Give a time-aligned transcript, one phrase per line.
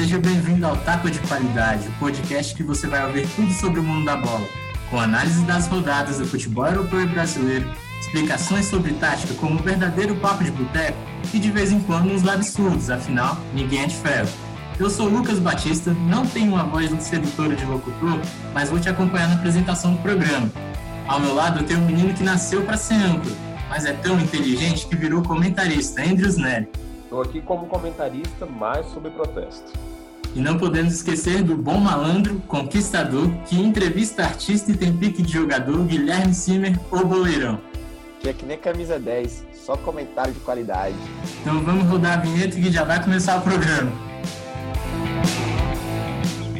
[0.00, 3.82] seja bem-vindo ao Taco de Qualidade, o podcast que você vai ouvir tudo sobre o
[3.82, 4.48] mundo da bola,
[4.88, 10.16] com análise das rodadas do futebol europeu e brasileiro, explicações sobre tática como um verdadeiro
[10.16, 10.96] papo de boteco
[11.34, 14.30] e de vez em quando uns absurdos, afinal, ninguém é de ferro.
[14.78, 18.18] Eu sou Lucas Batista, não tenho uma voz sedutora de locutor,
[18.54, 20.50] mas vou te acompanhar na apresentação do programa.
[21.06, 23.34] Ao meu lado eu tenho um menino que nasceu para ser âncora,
[23.68, 26.70] mas é tão inteligente que virou comentarista, Andrews Nery.
[27.04, 29.89] Estou aqui como comentarista mais sobre protesto.
[30.34, 35.32] E não podemos esquecer do bom malandro, conquistador, que entrevista artista e tem pique de
[35.32, 37.60] jogador, Guilherme Simer, o boleirão.
[38.20, 40.94] Que é que nem camisa 10, só comentário de qualidade.
[41.40, 43.90] Então vamos rodar a vinheta que já vai começar o programa.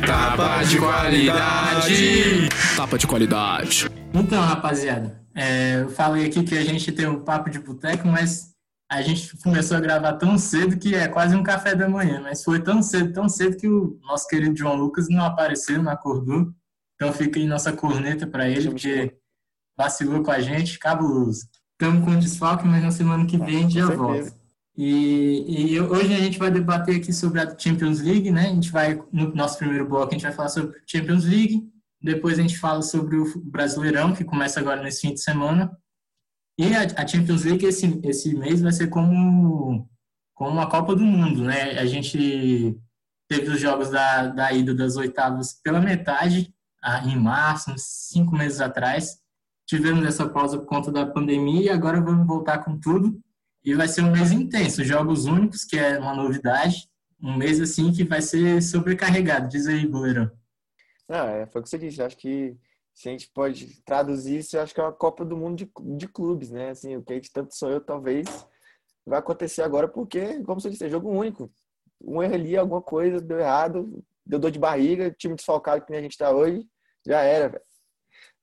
[0.05, 2.49] Tapa de qualidade!
[2.77, 3.89] Tapa de qualidade.
[4.13, 8.50] Então, rapaziada, é, eu falei aqui que a gente tem um papo de boteco, mas
[8.91, 12.43] a gente começou a gravar tão cedo que é quase um café da manhã, mas
[12.43, 16.53] foi tão cedo, tão cedo que o nosso querido João Lucas não apareceu, não acordou.
[16.97, 19.17] Então fica aí nossa corneta para ele, porque
[19.79, 21.47] vacilou com a gente, cabuloso.
[21.73, 24.35] Estamos com desfalque, mas na semana que vem a gente já volta.
[24.77, 28.47] E, e, hoje a gente vai debater aqui sobre a Champions League, né?
[28.47, 31.63] A gente vai, no nosso primeiro bloco, a gente vai falar sobre a Champions League,
[32.03, 35.71] depois a gente fala sobre o Brasileirão, que começa agora nesse fim de semana,
[36.61, 39.89] e a, Champions League esse, esse mês vai ser como,
[40.35, 41.79] como uma Copa do Mundo, né?
[41.79, 42.79] A gente
[43.27, 46.53] teve os jogos da, da ida das oitavas pela metade,
[47.07, 49.19] em março, uns cinco meses atrás.
[49.67, 53.19] Tivemos essa pausa por conta da pandemia e agora vamos voltar com tudo.
[53.65, 56.91] E vai ser um mês intenso, jogos únicos, que é uma novidade.
[57.23, 59.49] Um mês assim que vai ser sobrecarregado.
[59.49, 60.31] Diz aí, goleirão.
[61.09, 62.03] Não, é, foi o que você disse.
[62.03, 62.55] Acho que
[63.01, 65.71] se a gente pode traduzir isso, eu acho que é uma Copa do Mundo de,
[65.97, 66.69] de clubes, né?
[66.69, 68.27] Assim, o que a gente tanto sonhou, talvez
[69.07, 71.51] vai acontecer agora, porque, como você disse, é jogo único.
[71.99, 76.01] Um erro ali, alguma coisa deu errado, deu dor de barriga, time desfalcado que nem
[76.01, 76.63] a gente tá hoje,
[77.07, 77.65] já era, velho.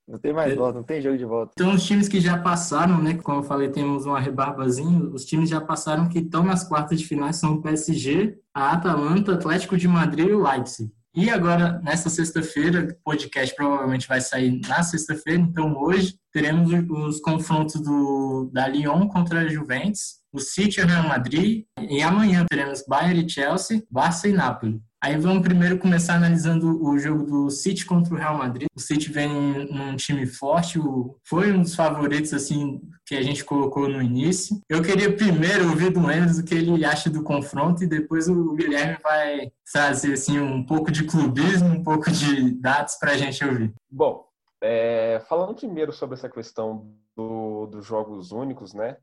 [0.08, 0.56] Não tem mais é.
[0.56, 1.52] volta, não tem jogo de volta.
[1.56, 3.16] Então, os times que já passaram, né?
[3.22, 5.04] Como eu falei, temos uma rebarbazinha.
[5.14, 9.36] Os times já passaram que estão nas quartas de finais são o PSG, a Atalanta,
[9.36, 10.92] Atlético de Madrid e o Leipzig.
[11.20, 17.20] E agora, nessa sexta-feira, o podcast provavelmente vai sair na sexta-feira, então hoje teremos os
[17.22, 22.84] confrontos do, da Lyon contra a Juventus, o City e Real Madrid, e amanhã teremos
[22.88, 24.80] Bayern e Chelsea, Barça e Napoli.
[25.04, 28.68] Aí vamos primeiro começar analisando o jogo do City contra o Real Madrid.
[28.76, 29.30] O City vem
[29.72, 30.80] num time forte,
[31.24, 34.60] foi um dos favoritos assim que a gente colocou no início.
[34.68, 38.54] Eu queria primeiro ouvir do Enes o que ele acha do confronto e depois o
[38.56, 43.46] Guilherme vai trazer assim um pouco de clubismo, um pouco de dados para a gente
[43.46, 43.72] ouvir.
[43.90, 44.26] Bom,
[44.62, 48.98] é, falando primeiro sobre essa questão do, dos jogos únicos, né?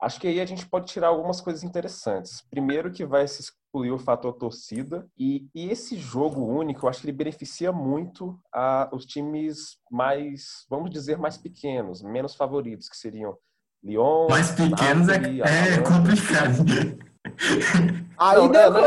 [0.00, 2.44] Acho que aí a gente pode tirar algumas coisas interessantes.
[2.50, 7.00] Primeiro que vai se excluir o fator torcida e, e esse jogo único, eu acho
[7.02, 12.96] que ele beneficia muito a, os times mais, vamos dizer, mais pequenos, menos favoritos, que
[12.96, 13.36] seriam
[13.84, 14.28] Lyon.
[14.28, 16.64] Mais pequenos é, Napoli, é, é complicado.
[18.18, 18.82] aí não, não, não,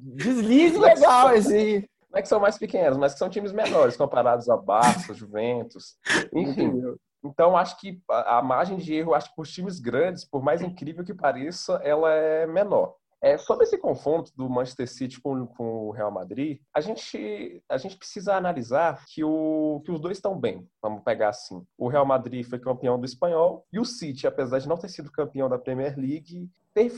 [0.14, 1.88] deslize legal esse.
[2.10, 5.96] Não é que são mais pequenos, mas que são times menores comparados a Barça, Juventus,
[6.32, 6.96] enfim.
[7.22, 11.04] Então, acho que a margem de erro, acho que por times grandes, por mais incrível
[11.04, 12.94] que pareça, ela é menor.
[13.20, 17.76] É, sobre esse confronto do Manchester City com, com, o Real Madrid, a gente, a
[17.76, 20.68] gente precisa analisar que, o, que os dois estão bem.
[20.80, 21.64] Vamos pegar assim.
[21.76, 25.10] O Real Madrid foi campeão do espanhol e o City, apesar de não ter sido
[25.10, 26.48] campeão da Premier League,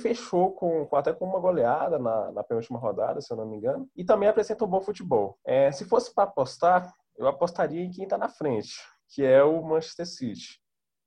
[0.02, 3.88] fechou com, até com uma goleada na, na penúltima rodada, se eu não me engano,
[3.96, 5.38] e também apresenta um bom futebol.
[5.42, 8.74] É, se fosse para apostar, eu apostaria em quem está na frente
[9.10, 10.60] que é o Manchester City.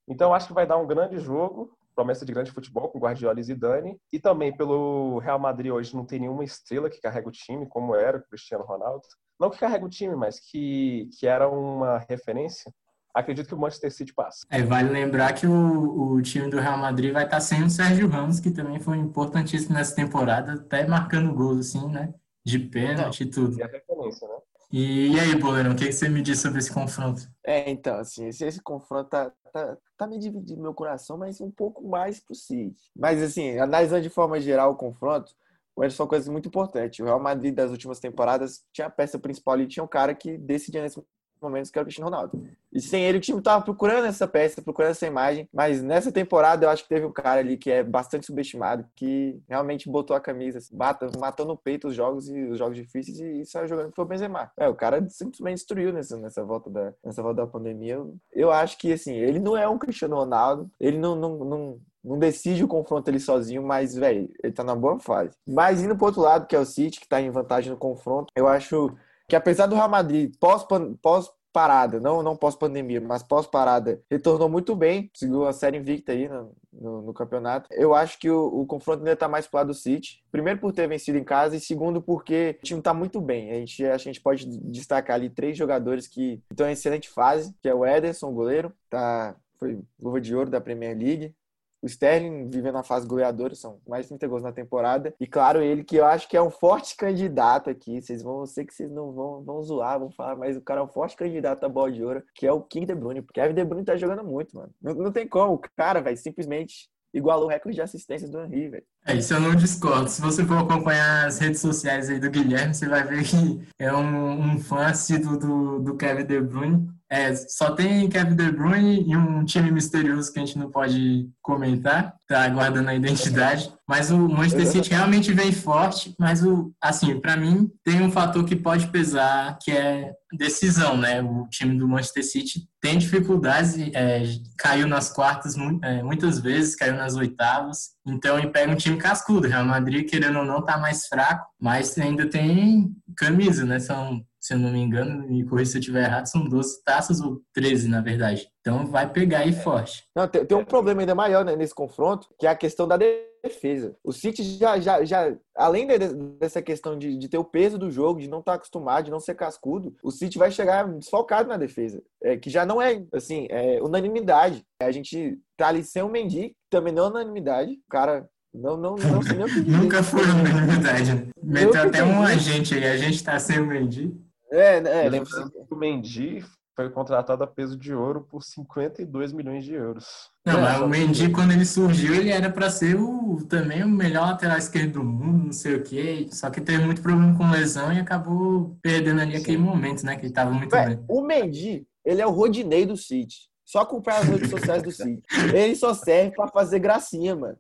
[0.08, 3.44] Então acho que vai dar um grande jogo, promessa de grande futebol com Guardiola e
[3.44, 7.68] Zidane, e também pelo Real Madrid hoje não tem nenhuma estrela que carrega o time,
[7.68, 9.04] como era o Cristiano Ronaldo.
[9.40, 12.72] Não que carrega o time, mas que, que era uma referência.
[13.14, 14.40] Acredito que o Manchester City passa.
[14.50, 18.08] É, vale lembrar que o, o time do Real Madrid vai estar sem o Sérgio
[18.08, 22.12] Ramos, que também foi importantíssimo nessa temporada, até marcando gols, assim, né?
[22.44, 23.58] De pênalti e tudo.
[23.60, 24.36] E a referência, né?
[24.76, 27.30] E, e aí, Boleirão, o que, você me diz sobre esse confronto?
[27.46, 31.52] É, então, assim, esse, esse confronto tá, tá, tá me dividindo meu coração, mas um
[31.52, 32.82] pouco mais pro City.
[32.96, 35.32] Mas, assim, analisando de forma geral o confronto,
[35.78, 37.00] mas são coisas muito importantes.
[37.00, 40.40] O Real Madrid das últimas temporadas tinha a peça principal ali, tinha um cara que
[40.40, 41.00] decidia nesse
[41.44, 42.48] momentos que era o Cristiano Ronaldo.
[42.72, 45.48] E sem ele, o time tava procurando essa peça, procurando essa imagem.
[45.54, 49.40] Mas nessa temporada, eu acho que teve um cara ali que é bastante subestimado, que
[49.48, 53.42] realmente botou a camisa, bata, matou no peito os jogos e os jogos difíceis e,
[53.42, 54.52] e saiu jogando foi o Benzema.
[54.58, 57.94] É, o cara simplesmente destruiu nessa, nessa, volta da, nessa volta da pandemia.
[57.94, 61.80] Eu, eu acho que, assim, ele não é um Cristiano Ronaldo, ele não, não, não
[62.04, 65.32] não decide o confronto ele sozinho, mas, velho, ele tá na boa fase.
[65.48, 68.28] Mas indo pro outro lado, que é o City, que tá em vantagem no confronto,
[68.36, 68.94] eu acho
[69.28, 70.66] que apesar do Real Madrid pós,
[71.02, 76.28] pós parada, não, não pós-pandemia, mas pós-parada, retornou muito bem, conseguiu a série invicta aí
[76.28, 77.70] no, no, no campeonato.
[77.72, 80.24] Eu acho que o, o, confronto ainda tá mais pro lado do City.
[80.32, 83.52] Primeiro por ter vencido em casa e segundo porque o time tá muito bem.
[83.52, 87.70] A gente, a gente pode destacar ali três jogadores que estão em excelente fase, que
[87.70, 91.36] é o Ederson, o goleiro, tá, foi luva de ouro da Premier League,
[91.84, 95.14] o Sterling vivendo a fase goleadora, são mais de 30 gols na temporada.
[95.20, 98.02] E claro, ele que eu acho que é um forte candidato aqui.
[98.02, 100.80] Vocês vão, eu sei que vocês não vão, vão zoar, vão falar, mas o cara
[100.80, 103.22] é um forte candidato a bola de ouro, que é o King De Bruyne.
[103.22, 104.72] Porque Kevin De Bruyne tá jogando muito, mano.
[104.82, 105.56] Não, não tem como.
[105.56, 108.84] O cara, velho, simplesmente igualou o recorde de assistências do Henry, velho.
[109.06, 110.10] É, isso eu não discordo.
[110.10, 113.94] Se você for acompanhar as redes sociais aí do Guilherme, você vai ver que é
[113.94, 116.90] um, um fã assíduo do, do Kevin De Bruyne.
[117.14, 121.30] É, só tem Kevin De Bruyne e um time misterioso que a gente não pode
[121.44, 123.72] comentar, tá guardando a identidade.
[123.88, 128.44] Mas o Manchester City realmente vem forte, mas o assim, para mim tem um fator
[128.44, 131.22] que pode pesar, que é decisão, né?
[131.22, 134.24] O time do Manchester City tem dificuldades, é,
[134.58, 137.92] caiu nas quartas é, muitas vezes, caiu nas oitavas.
[138.08, 139.48] Então ele pega um time cascudo.
[139.48, 143.78] Real Madrid, querendo ou não, tá mais fraco, mas ainda tem camisa, né?
[143.78, 147.22] São se eu não me engano, me corrija se eu estiver errado, são 12 taças
[147.22, 148.50] ou 13, na verdade.
[148.60, 150.04] Então vai pegar aí forte.
[150.14, 152.98] Não, tem, tem um problema ainda maior né, nesse confronto, que é a questão da
[152.98, 153.96] defesa.
[154.04, 155.98] O City já, já, já além de,
[156.38, 159.12] dessa questão de, de ter o peso do jogo, de não estar tá acostumado, de
[159.12, 163.02] não ser cascudo, o City vai chegar desfalcado na defesa, é, que já não é,
[163.14, 164.62] assim, é unanimidade.
[164.82, 167.76] A gente tá ali sem o Mendy, também não é unanimidade.
[167.76, 169.78] O cara não, não, não sei nem o que dizer.
[169.78, 171.30] Nunca foi unanimidade.
[171.42, 174.14] Meteu até um agente aí, a gente tá sem o Mendy.
[174.54, 175.10] É, né?
[175.10, 176.46] Lembrando que o Mendy
[176.76, 180.30] foi contratado a peso de ouro por 52 milhões de euros.
[180.46, 184.28] Não, mas o Mendy, quando ele surgiu, ele era para ser o, também o melhor
[184.28, 186.28] lateral esquerdo do mundo, não sei o quê.
[186.32, 189.42] Só que teve muito problema com lesão e acabou perdendo ali Sim.
[189.42, 190.16] aquele momento, né?
[190.16, 191.06] Que ele tava muito Ué, bem.
[191.08, 193.53] O Mendy, ele é o Rodinei do City.
[193.74, 195.24] Só acompanhar as redes sociais do Cid.
[195.52, 197.58] Ele só serve pra fazer gracinha, mano.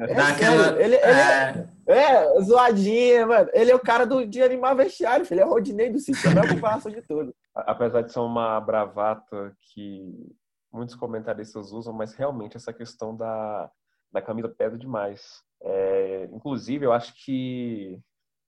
[0.00, 3.48] É Daquela, Ele, ele é, é, é, zoadinha, mano.
[3.52, 5.36] Ele é o cara do, de animar vestiário, filho.
[5.36, 6.18] Ele é o Rodinei do Cid.
[6.18, 7.32] É a melhor comparação de tudo.
[7.54, 10.34] Apesar de ser uma bravata que
[10.72, 13.70] muitos comentaristas usam, mas realmente essa questão da,
[14.10, 15.44] da camisa pesa demais.
[15.62, 18.00] É, inclusive, eu acho que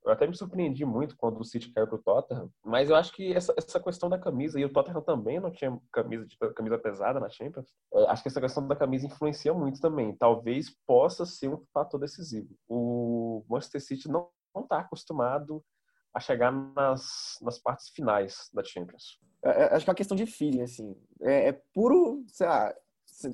[0.04, 3.32] eu até me surpreendi muito quando o City caiu pro Tottenham, mas eu acho que
[3.32, 7.30] essa, essa questão da camisa, e o Tottenham também não tinha camisa, camisa pesada na
[7.30, 10.14] Champions, é, acho que essa questão da camisa influencia muito também.
[10.14, 12.48] Talvez possa ser um fator decisivo.
[12.68, 14.28] O Manchester City não
[14.58, 15.64] está acostumado
[16.12, 19.18] a chegar nas, nas partes finais da Champions.
[19.44, 20.96] É, é, acho que é uma questão de feeling, assim.
[21.22, 22.74] É, é puro, sei lá,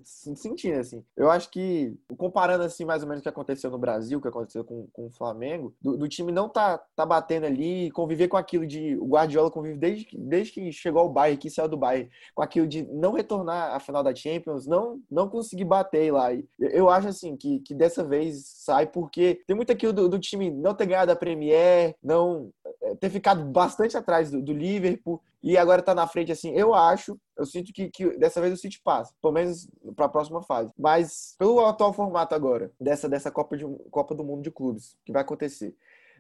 [0.04, 1.04] sentindo, assim.
[1.16, 4.28] Eu acho que, comparando, assim, mais ou menos o que aconteceu no Brasil, o que
[4.28, 8.36] aconteceu com, com o Flamengo, do, do, time não tá, tá batendo ali, conviver com
[8.36, 8.96] aquilo de...
[8.96, 12.66] O Guardiola convive desde, desde que chegou ao Bayern, que saiu do Bayern, com aquilo
[12.66, 16.32] de não retornar à final da Champions, não, não conseguir bater lá.
[16.32, 20.18] E eu acho, assim, que, que dessa vez sai porque tem muito aquilo do, do
[20.18, 22.50] time não ter ganhado a Premier, não
[22.96, 27.18] ter ficado bastante atrás do, do Liverpool, e agora tá na frente, assim, eu acho,
[27.36, 30.72] eu sinto que, que dessa vez o City passa, pelo menos para a próxima fase.
[30.78, 35.12] Mas pelo atual formato agora, dessa, dessa Copa, de, Copa do Mundo de Clubes, que
[35.12, 35.74] vai acontecer.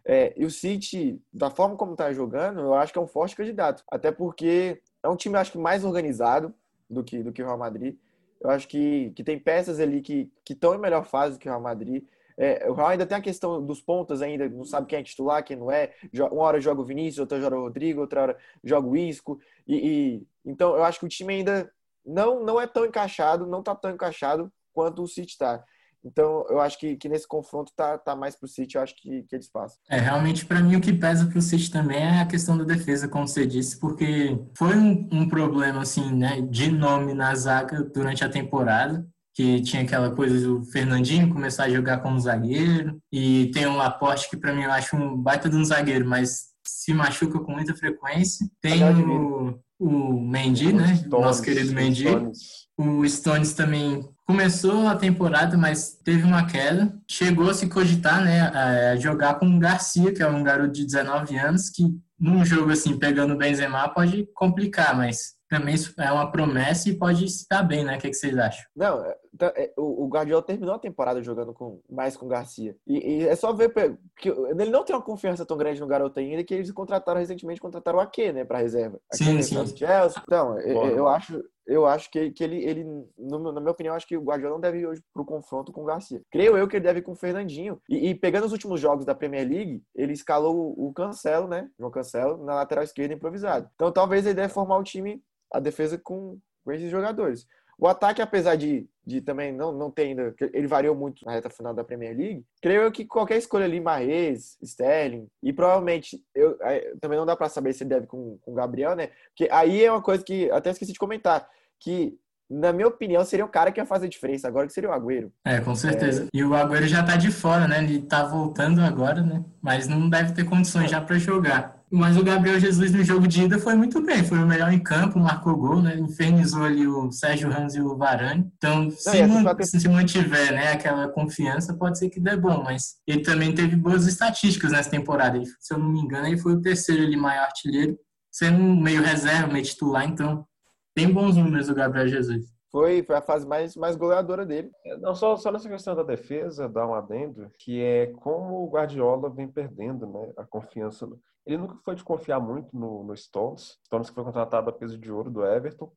[0.04, 3.36] É, e o City, da forma como tá jogando, eu acho que é um forte
[3.36, 3.84] candidato.
[3.90, 6.54] Até porque é um time, acho que, mais organizado
[6.88, 7.96] do que, do que o Real Madrid.
[8.40, 11.52] Eu acho que, que tem peças ali que estão em melhor fase do que o
[11.52, 12.04] Real Madrid.
[12.40, 15.44] É, o Real ainda tem a questão dos pontos ainda, não sabe quem é titular,
[15.44, 15.92] quem não é.
[16.32, 19.38] Uma hora joga o Vinícius, outra hora o Rodrigo, outra hora joga o Isco.
[19.68, 21.70] E, e, então eu acho que o time ainda
[22.04, 25.62] não, não é tão encaixado, não está tão encaixado quanto o City está.
[26.02, 29.22] Então, eu acho que, que nesse confronto tá, tá mais pro City, eu acho que,
[29.24, 29.78] que eles passam.
[29.90, 33.06] É, realmente, para mim, o que pesa pro City também é a questão da defesa,
[33.06, 38.24] como você disse, porque foi um, um problema, assim, né, de nome na zaga durante
[38.24, 39.06] a temporada
[39.40, 44.28] que tinha aquela coisa do Fernandinho começar a jogar como zagueiro, e tem um Laporte
[44.28, 47.74] que para mim eu acho um baita de um zagueiro, mas se machuca com muita
[47.74, 48.46] frequência.
[48.60, 50.96] Tem o, o Mendy, né?
[50.96, 52.06] Stones, Nosso querido Mendy.
[52.06, 52.38] Stones.
[52.76, 56.94] O Stones também começou a temporada, mas teve uma queda.
[57.10, 60.84] Chegou a se cogitar, né, a jogar com o Garcia, que é um garoto de
[60.84, 61.84] 19 anos, que
[62.18, 67.24] num jogo assim, pegando o Benzema, pode complicar, mas também é uma promessa e pode
[67.24, 67.96] estar bem, né?
[67.96, 68.64] O que, que vocês acham?
[68.74, 72.76] Não, é, tá, é, o Guardiola terminou a temporada jogando com, mais com o Garcia.
[72.86, 73.72] E, e, é só ver
[74.16, 77.60] que ele não tem uma confiança tão grande no garoto ainda que eles contrataram recentemente,
[77.60, 79.00] contrataram o Ake, né, para reserva.
[79.12, 79.54] sim, sim.
[79.76, 80.22] Chelsea.
[80.24, 82.84] Então, eu, eu acho, eu acho que, que ele, ele
[83.18, 85.82] no, na minha opinião, acho que o Guardiola não deve ir hoje pro confronto com
[85.82, 86.20] o Garcia.
[86.30, 87.80] Creio eu que ele deve ir com o Fernandinho.
[87.88, 91.68] E, e pegando os últimos jogos da Premier League, ele escalou o, Cancelo, né?
[91.78, 93.68] João Cancelo, na lateral esquerda improvisado.
[93.74, 96.38] Então talvez ele deve formar o time, a defesa com,
[96.68, 97.46] esses jogadores.
[97.78, 100.34] O ataque, apesar de, de também não, não ter ainda.
[100.52, 102.44] Ele variou muito na reta final da Premier League.
[102.60, 106.58] Creio eu que qualquer escolha ali, Marrez, Sterling, e provavelmente eu,
[107.00, 109.08] também não dá para saber se ele deve com o Gabriel, né?
[109.28, 111.48] Porque aí é uma coisa que até esqueci de comentar
[111.80, 112.18] que
[112.50, 115.32] na minha opinião, seria o cara que ia fazer diferença agora, que seria o Agüero.
[115.44, 116.24] É, com certeza.
[116.24, 116.28] É...
[116.34, 117.78] E o Agüero já tá de fora, né?
[117.78, 119.44] Ele tá voltando agora, né?
[119.62, 121.79] Mas não deve ter condições já para jogar.
[121.92, 124.78] Mas o Gabriel Jesus no jogo de ida foi muito bem, foi o melhor em
[124.78, 125.98] campo, marcou gol, né?
[125.98, 128.48] Infernizou ali o Sérgio Ramos e o Varane.
[128.56, 132.62] Então, se, não, man se mantiver né, aquela confiança, pode ser que dê bom.
[132.62, 135.36] Mas ele também teve boas estatísticas nessa temporada.
[135.36, 137.98] Ele, se eu não me engano, ele foi o terceiro ali maior artilheiro,
[138.30, 140.08] sendo meio reserva, meio titular.
[140.08, 140.46] Então,
[140.94, 142.46] tem bons números o Gabriel Jesus.
[142.70, 144.70] Foi, foi a fase mais, mais goleadora dele.
[145.00, 149.28] Não, só, só nessa questão da defesa, dar um adendo, que é como o Guardiola
[149.28, 151.08] vem perdendo né, a confiança.
[151.50, 153.78] Ele nunca foi de confiar muito no, no Stones.
[153.86, 155.92] Stones que foi contratado a peso de ouro do Everton.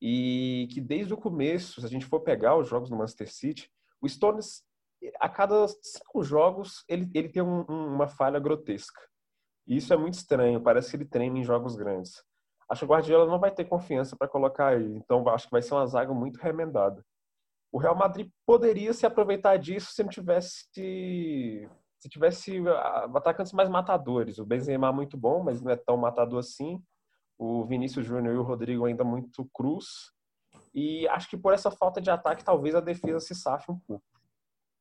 [0.00, 3.70] E que desde o começo, se a gente for pegar os jogos do Manchester City,
[4.00, 4.62] o Stones,
[5.20, 9.00] a cada cinco jogos, ele, ele tem um, um, uma falha grotesca.
[9.66, 12.22] E isso é muito estranho, parece que ele treina em jogos grandes.
[12.68, 15.62] Acho que o Guardiola não vai ter confiança para colocar ele, então acho que vai
[15.62, 17.04] ser uma zaga muito remendada.
[17.72, 20.70] O Real Madrid poderia se aproveitar disso se não tivesse
[22.04, 24.38] se tivesse ah, atacantes mais matadores.
[24.38, 26.78] O Benzema muito bom, mas não é tão matador assim.
[27.38, 29.86] O Vinícius Júnior e o Rodrigo ainda muito cruz.
[30.74, 34.04] E acho que por essa falta de ataque, talvez a defesa se safe um pouco.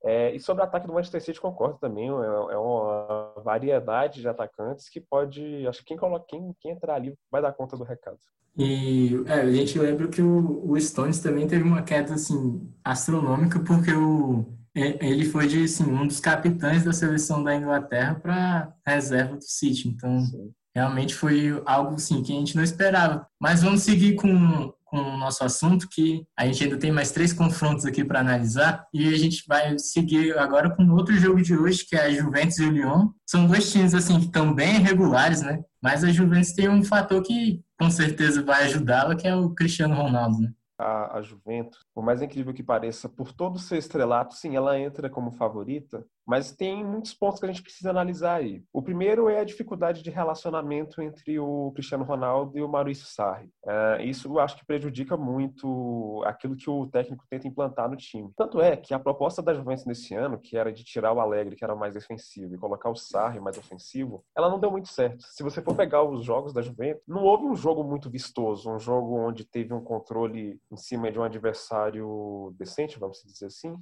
[0.03, 2.09] É, e sobre o ataque do Manchester City, concordo também.
[2.09, 5.65] É, é, uma variedade de atacantes que pode.
[5.65, 8.19] Acho que quem, coloca, quem, quem entrar ali vai dar conta do recado.
[8.57, 13.61] E é, a gente lembra que o, o Stones também teve uma queda assim, astronômica,
[13.61, 19.35] porque o, ele foi de assim, um dos capitães da seleção da Inglaterra para reserva
[19.35, 19.87] do City.
[19.87, 20.51] Então, Sim.
[20.75, 23.27] realmente foi algo assim, que a gente não esperava.
[23.39, 27.33] Mas vamos seguir com com o nosso assunto, que a gente ainda tem mais três
[27.33, 31.83] confrontos aqui para analisar, e a gente vai seguir agora com outro jogo de hoje,
[31.83, 33.07] que é a Juventus e o Lyon.
[33.25, 35.59] São dois times assim que estão bem irregulares, né?
[35.81, 39.95] Mas a Juventus tem um fator que com certeza vai ajudá-la, que é o Cristiano
[39.95, 40.51] Ronaldo, né?
[40.83, 45.09] A, a, Juventus, por mais incrível que pareça, por todo ser estrelato, sim, ela entra
[45.09, 48.63] como favorita, mas tem muitos pontos que a gente precisa analisar aí.
[48.71, 53.49] O primeiro é a dificuldade de relacionamento entre o Cristiano Ronaldo e o Maurício Sarri.
[53.65, 58.31] É, isso eu acho que prejudica muito aquilo que o técnico tenta implantar no time.
[58.35, 61.55] Tanto é que a proposta da Juventus nesse ano, que era de tirar o Alegre,
[61.55, 65.23] que era mais defensivo, e colocar o Sarri mais ofensivo, ela não deu muito certo.
[65.23, 68.79] Se você for pegar os jogos da Juventus, não houve um jogo muito vistoso, um
[68.79, 73.75] jogo onde teve um controle em cima de um adversário decente, vamos dizer assim,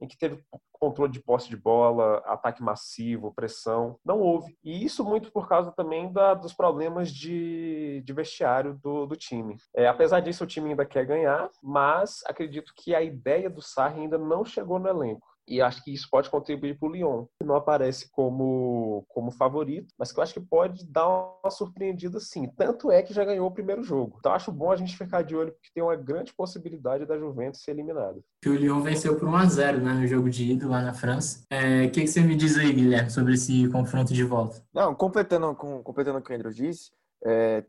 [0.00, 0.42] em que teve
[0.84, 3.98] controle de posse de bola, ataque massivo, pressão.
[4.04, 4.56] Não houve.
[4.62, 9.56] E isso muito por causa também da, dos problemas de, de vestiário do, do time.
[9.74, 14.02] É, apesar disso, o time ainda quer ganhar, mas acredito que a ideia do Sarri
[14.02, 15.33] ainda não chegou no elenco.
[15.46, 19.92] E acho que isso pode contribuir para o Lyon, que não aparece como, como favorito,
[19.98, 22.48] mas que eu acho que pode dar uma surpreendida sim.
[22.56, 24.16] Tanto é que já ganhou o primeiro jogo.
[24.18, 27.62] Então acho bom a gente ficar de olho, porque tem uma grande possibilidade da Juventus
[27.62, 28.18] ser eliminada.
[28.46, 31.44] O Lyon venceu por 1 a 0 né, no jogo de ida lá na França.
[31.50, 34.62] É, o é, que, que você me diz aí, Guilherme, sobre esse confronto de volta?
[34.72, 36.90] Não, completando, com, completando o que o Andrew disse,
[37.26, 37.64] é,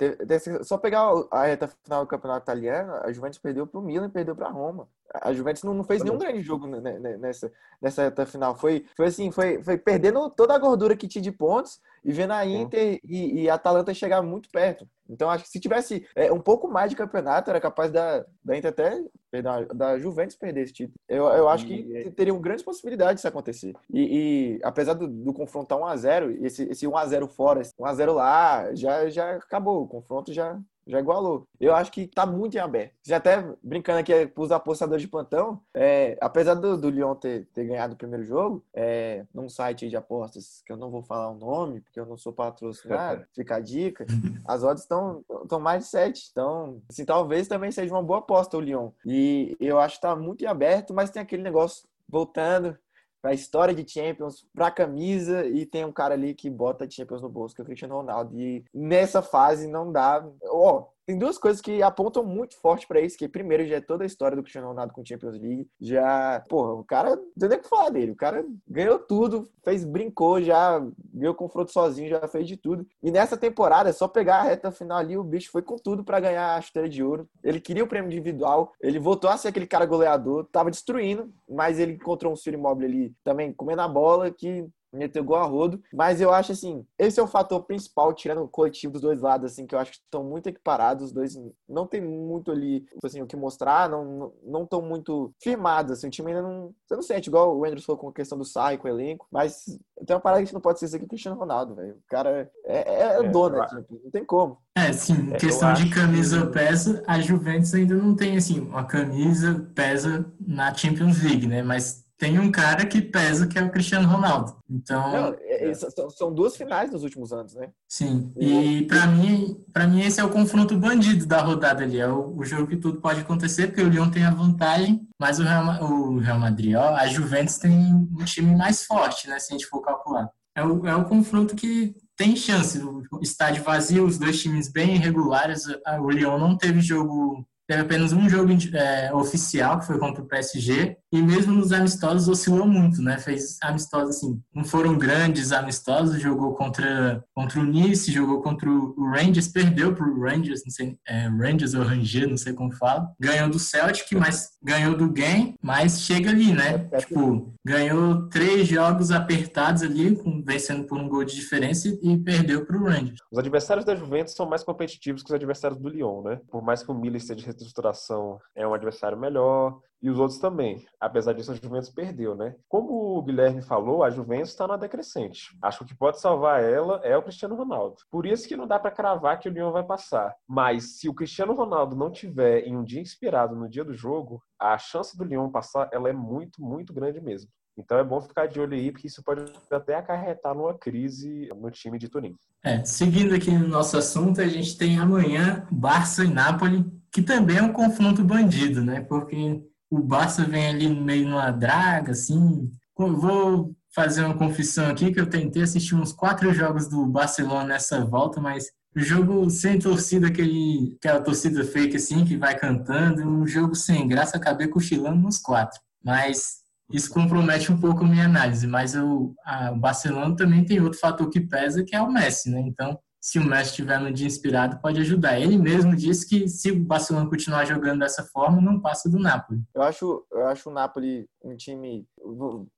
[0.63, 4.11] só pegar a reta final do campeonato italiano, a Juventus perdeu para o Milan e
[4.11, 4.87] perdeu para a Roma.
[5.13, 8.55] A Juventus não, não fez nenhum grande jogo nessa, nessa reta final.
[8.55, 12.31] Foi, foi assim, foi, foi perdendo toda a gordura que tinha de pontos e vendo
[12.31, 14.87] a Inter e, e a Atalanta chegar muito perto.
[15.09, 18.57] Então, acho que se tivesse é, um pouco mais de campeonato, era capaz da, da
[18.57, 20.95] Inter até, perdão, da Juventus perder esse título.
[21.07, 23.73] Eu, eu acho que teriam grandes possibilidades disso acontecer.
[23.91, 29.35] E, e apesar do, do confronto 1x0, esse, esse 1x0 fora, 1x0 lá, já, já
[29.35, 29.83] acabou.
[29.83, 31.47] O confronto já, já igualou.
[31.59, 32.93] Eu acho que tá muito em aberto.
[33.03, 37.47] Já até brincando aqui para os apostadores de plantão, é, apesar do, do Lyon ter,
[37.53, 41.31] ter ganhado o primeiro jogo, é, num site de apostas, que eu não vou falar
[41.31, 44.05] o nome, porque eu não sou patrocinado, fica a dica,
[44.45, 45.23] as odds estão
[45.59, 46.29] mais de 7.
[46.31, 48.91] Então, assim, talvez também seja uma boa aposta o Lyon.
[49.05, 52.77] E eu acho que tá muito em aberto, mas tem aquele negócio voltando,
[53.25, 56.87] para a história de Champions, para a camisa, e tem um cara ali que bota
[56.87, 58.39] Champions no bolso, que é o Cristiano Ronaldo.
[58.39, 60.23] E nessa fase não dá.
[60.43, 63.81] Ó, oh, tem duas coisas que apontam muito forte para isso, que primeiro já é
[63.81, 67.49] toda a história do Cristiano Ronaldo com Champions League, já, porra, o cara, não tem
[67.49, 70.81] nem o que falar dele, o cara ganhou tudo, fez, brincou, já
[71.13, 72.85] ganhou confronto sozinho, já fez de tudo.
[73.03, 76.03] E nessa temporada, é só pegar a reta final ali, o bicho foi com tudo
[76.03, 77.29] para ganhar a chuteira de ouro.
[77.43, 81.79] Ele queria o prêmio individual, ele voltou a ser aquele cara goleador, tava destruindo, mas
[81.79, 85.81] ele encontrou um Ciro Immobile ali também comendo a bola que meteu gol a rodo.
[85.93, 89.51] Mas eu acho assim, esse é o fator principal, tirando o coletivo dos dois lados,
[89.51, 91.05] assim, que eu acho que estão muito equiparados.
[91.05, 91.37] Os dois
[91.67, 96.07] não tem muito ali, tipo assim, o que mostrar, não não estão muito firmados, assim,
[96.07, 96.73] o time ainda não.
[96.85, 99.27] Você não sente, igual o Andrews falou com a questão do Sai, com o elenco,
[99.31, 99.65] mas
[100.05, 101.95] tem uma parada que não pode ser aqui o Cristiano Ronaldo, velho.
[101.95, 104.57] O cara é, é, é, é dono, aqui, não tem como.
[104.77, 106.53] É, sim, é, questão de camisa que...
[106.53, 111.63] pesa, a Juventus ainda não tem, assim, uma camisa pesa na Champions League, né?
[111.63, 114.55] Mas tem um cara que pesa, que é o Cristiano Ronaldo.
[114.69, 115.11] Então.
[115.11, 115.73] Não, é, é.
[115.73, 117.71] são, são, duas finais nos últimos anos, né?
[117.87, 118.31] Sim.
[118.37, 121.99] E para mim, para mim esse é o confronto bandido da rodada ali.
[121.99, 125.39] É o, o, jogo que tudo pode acontecer, porque o Lyon tem a vantagem, mas
[125.39, 129.37] o Real, o Real Madrid, ó, a Juventus tem um time mais forte, né?
[129.39, 130.29] Se a gente for calcular.
[130.55, 132.81] É o, é o confronto que tem chance.
[132.81, 135.65] O estádio vazio, os dois times bem irregulares.
[135.99, 140.27] O Lyon não teve jogo teve apenas um jogo é, oficial, que foi contra o
[140.27, 143.17] PSG, e mesmo nos amistosos oscilou muito, né?
[143.17, 149.09] Fez amistosos assim, não foram grandes amistosos, jogou contra, contra o Nice, jogou contra o
[149.09, 153.09] Rangers, perdeu para o Rangers, não sei, é, Rangers ou Ranger, não sei como fala,
[153.19, 156.89] ganhou do Celtic, mas ganhou do Game, mas chega ali, né?
[156.97, 162.77] Tipo, ganhou três jogos apertados ali, vencendo por um gol de diferença e perdeu para
[162.77, 163.19] o Rangers.
[163.31, 166.39] Os adversários da Juventus são mais competitivos que os adversários do Lyon, né?
[166.49, 170.85] Por mais que o Milan esteja reestruturação é um adversário melhor, e os outros também.
[170.99, 172.55] Apesar disso, a Juventus perdeu, né?
[172.67, 175.57] Como o Guilherme falou, a Juventus está na decrescente.
[175.59, 177.95] Acho que o que pode salvar ela é o Cristiano Ronaldo.
[178.11, 180.35] Por isso que não dá para cravar que o Lyon vai passar.
[180.47, 184.43] Mas se o Cristiano Ronaldo não tiver em um dia inspirado no dia do jogo,
[184.59, 187.49] a chance do Lyon passar ela é muito, muito grande mesmo.
[187.77, 191.69] Então é bom ficar de olho aí, porque isso pode até acarretar numa crise no
[191.69, 192.35] time de Turim.
[192.63, 196.85] É, seguindo aqui no nosso assunto, a gente tem amanhã Barça e Napoli,
[197.15, 198.99] que também é um confronto bandido, né?
[198.99, 202.69] Porque o Barça vem ali meio numa draga, assim.
[202.93, 208.03] Vou fazer uma confissão aqui que eu tentei assistir uns quatro jogos do Barcelona nessa
[208.03, 213.47] volta, mas o jogo sem torcida, aquele, aquela torcida fake assim, que vai cantando, um
[213.47, 215.79] jogo sem graça, acabei cochilando nos quatro.
[216.03, 220.81] Mas isso compromete um pouco a minha análise, mas eu, a, o Barcelona também tem
[220.81, 222.59] outro fator que pesa, que é o Messi, né?
[222.59, 225.39] Então, se o Messi estiver no dia inspirado, pode ajudar.
[225.39, 229.63] Ele mesmo disse que se o Barcelona continuar jogando dessa forma, não passa do Napoli.
[229.73, 232.07] Eu acho, eu acho o Napoli um time,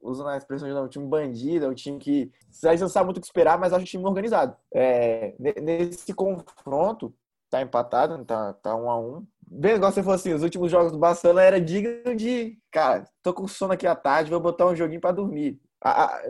[0.01, 2.31] usando a expressão de um time bandido, é um time que
[2.63, 4.55] gente não sabe muito o que esperar, mas acho um time organizado.
[4.73, 7.13] É, nesse confronto,
[7.49, 9.27] tá empatado, tá, tá um a um.
[9.45, 13.33] Bem, igual você falou assim, os últimos jogos do Barcelona era digno de, cara, tô
[13.33, 15.59] com sono aqui à tarde, vou botar um joguinho para dormir.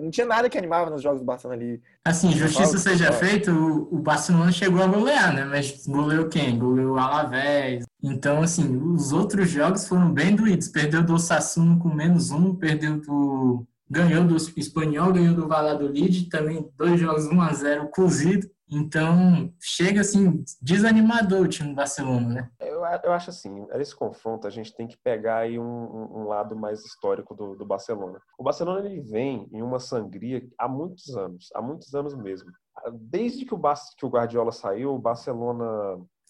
[0.01, 1.81] Não tinha nada que animava nos jogos do Barcelona ali.
[2.03, 5.45] Assim, justiça seja feita, o, o Barcelona chegou a golear, né?
[5.45, 6.57] Mas goleou quem?
[6.57, 7.85] Goleou o Alavés.
[8.03, 10.67] Então, assim, os outros jogos foram bem doídos.
[10.67, 13.65] Perdeu do Osasuna com menos um, perdeu do...
[13.89, 18.45] Ganhou do Espanhol, ganhou do Valladolid, também dois jogos 1 a 0 cozido.
[18.69, 22.51] Então, chega assim, desanimador o time do Barcelona, né?
[22.59, 26.55] Eu, eu acho assim, nesse confronto a gente tem que pegar aí um, um lado
[26.55, 28.19] mais histórico do, do, Barcelona.
[28.37, 32.51] O Barcelona ele vem em uma sangria há muitos anos, há muitos anos mesmo.
[32.93, 33.61] Desde que o,
[33.97, 35.65] que o Guardiola saiu, o Barcelona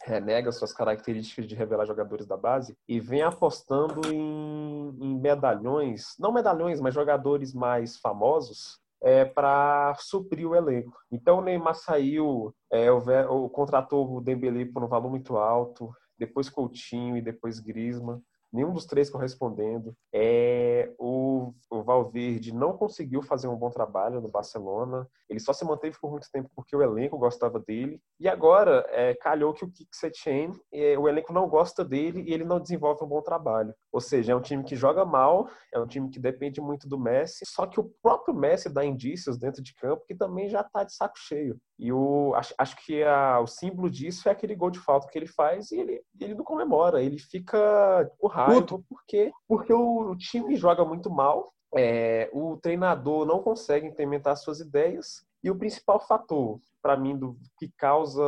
[0.06, 6.32] renega suas características de revelar jogadores da base e vem apostando em, em medalhões, não
[6.32, 10.98] medalhões, mas jogadores mais famosos é, para suprir o elenco.
[11.12, 15.92] Então o Neymar saiu, é, o, o, contratou o Dembélé por um valor muito alto,
[16.18, 19.96] depois Coutinho e depois Griezmann nenhum dos três correspondendo.
[20.14, 25.08] É, o, o Valverde não conseguiu fazer um bom trabalho no Barcelona.
[25.30, 28.02] Ele só se manteve por muito tempo porque o elenco gostava dele.
[28.20, 32.34] E agora é, calhou que o Kik Setien, é, o elenco não gosta dele e
[32.34, 33.74] ele não desenvolve um bom trabalho.
[33.98, 37.00] Ou seja, é um time que joga mal, é um time que depende muito do
[37.00, 37.44] Messi.
[37.48, 40.94] Só que o próprio Messi dá indícios dentro de campo que também já está de
[40.94, 41.60] saco cheio.
[41.80, 45.18] E o, acho, acho que a, o símbolo disso é aquele gol de falta que
[45.18, 47.02] ele faz e ele, ele não comemora.
[47.02, 53.26] Ele fica com raiva porque, porque o, o time joga muito mal, é, o treinador
[53.26, 58.24] não consegue implementar suas ideias e o principal fator, para mim, do que causa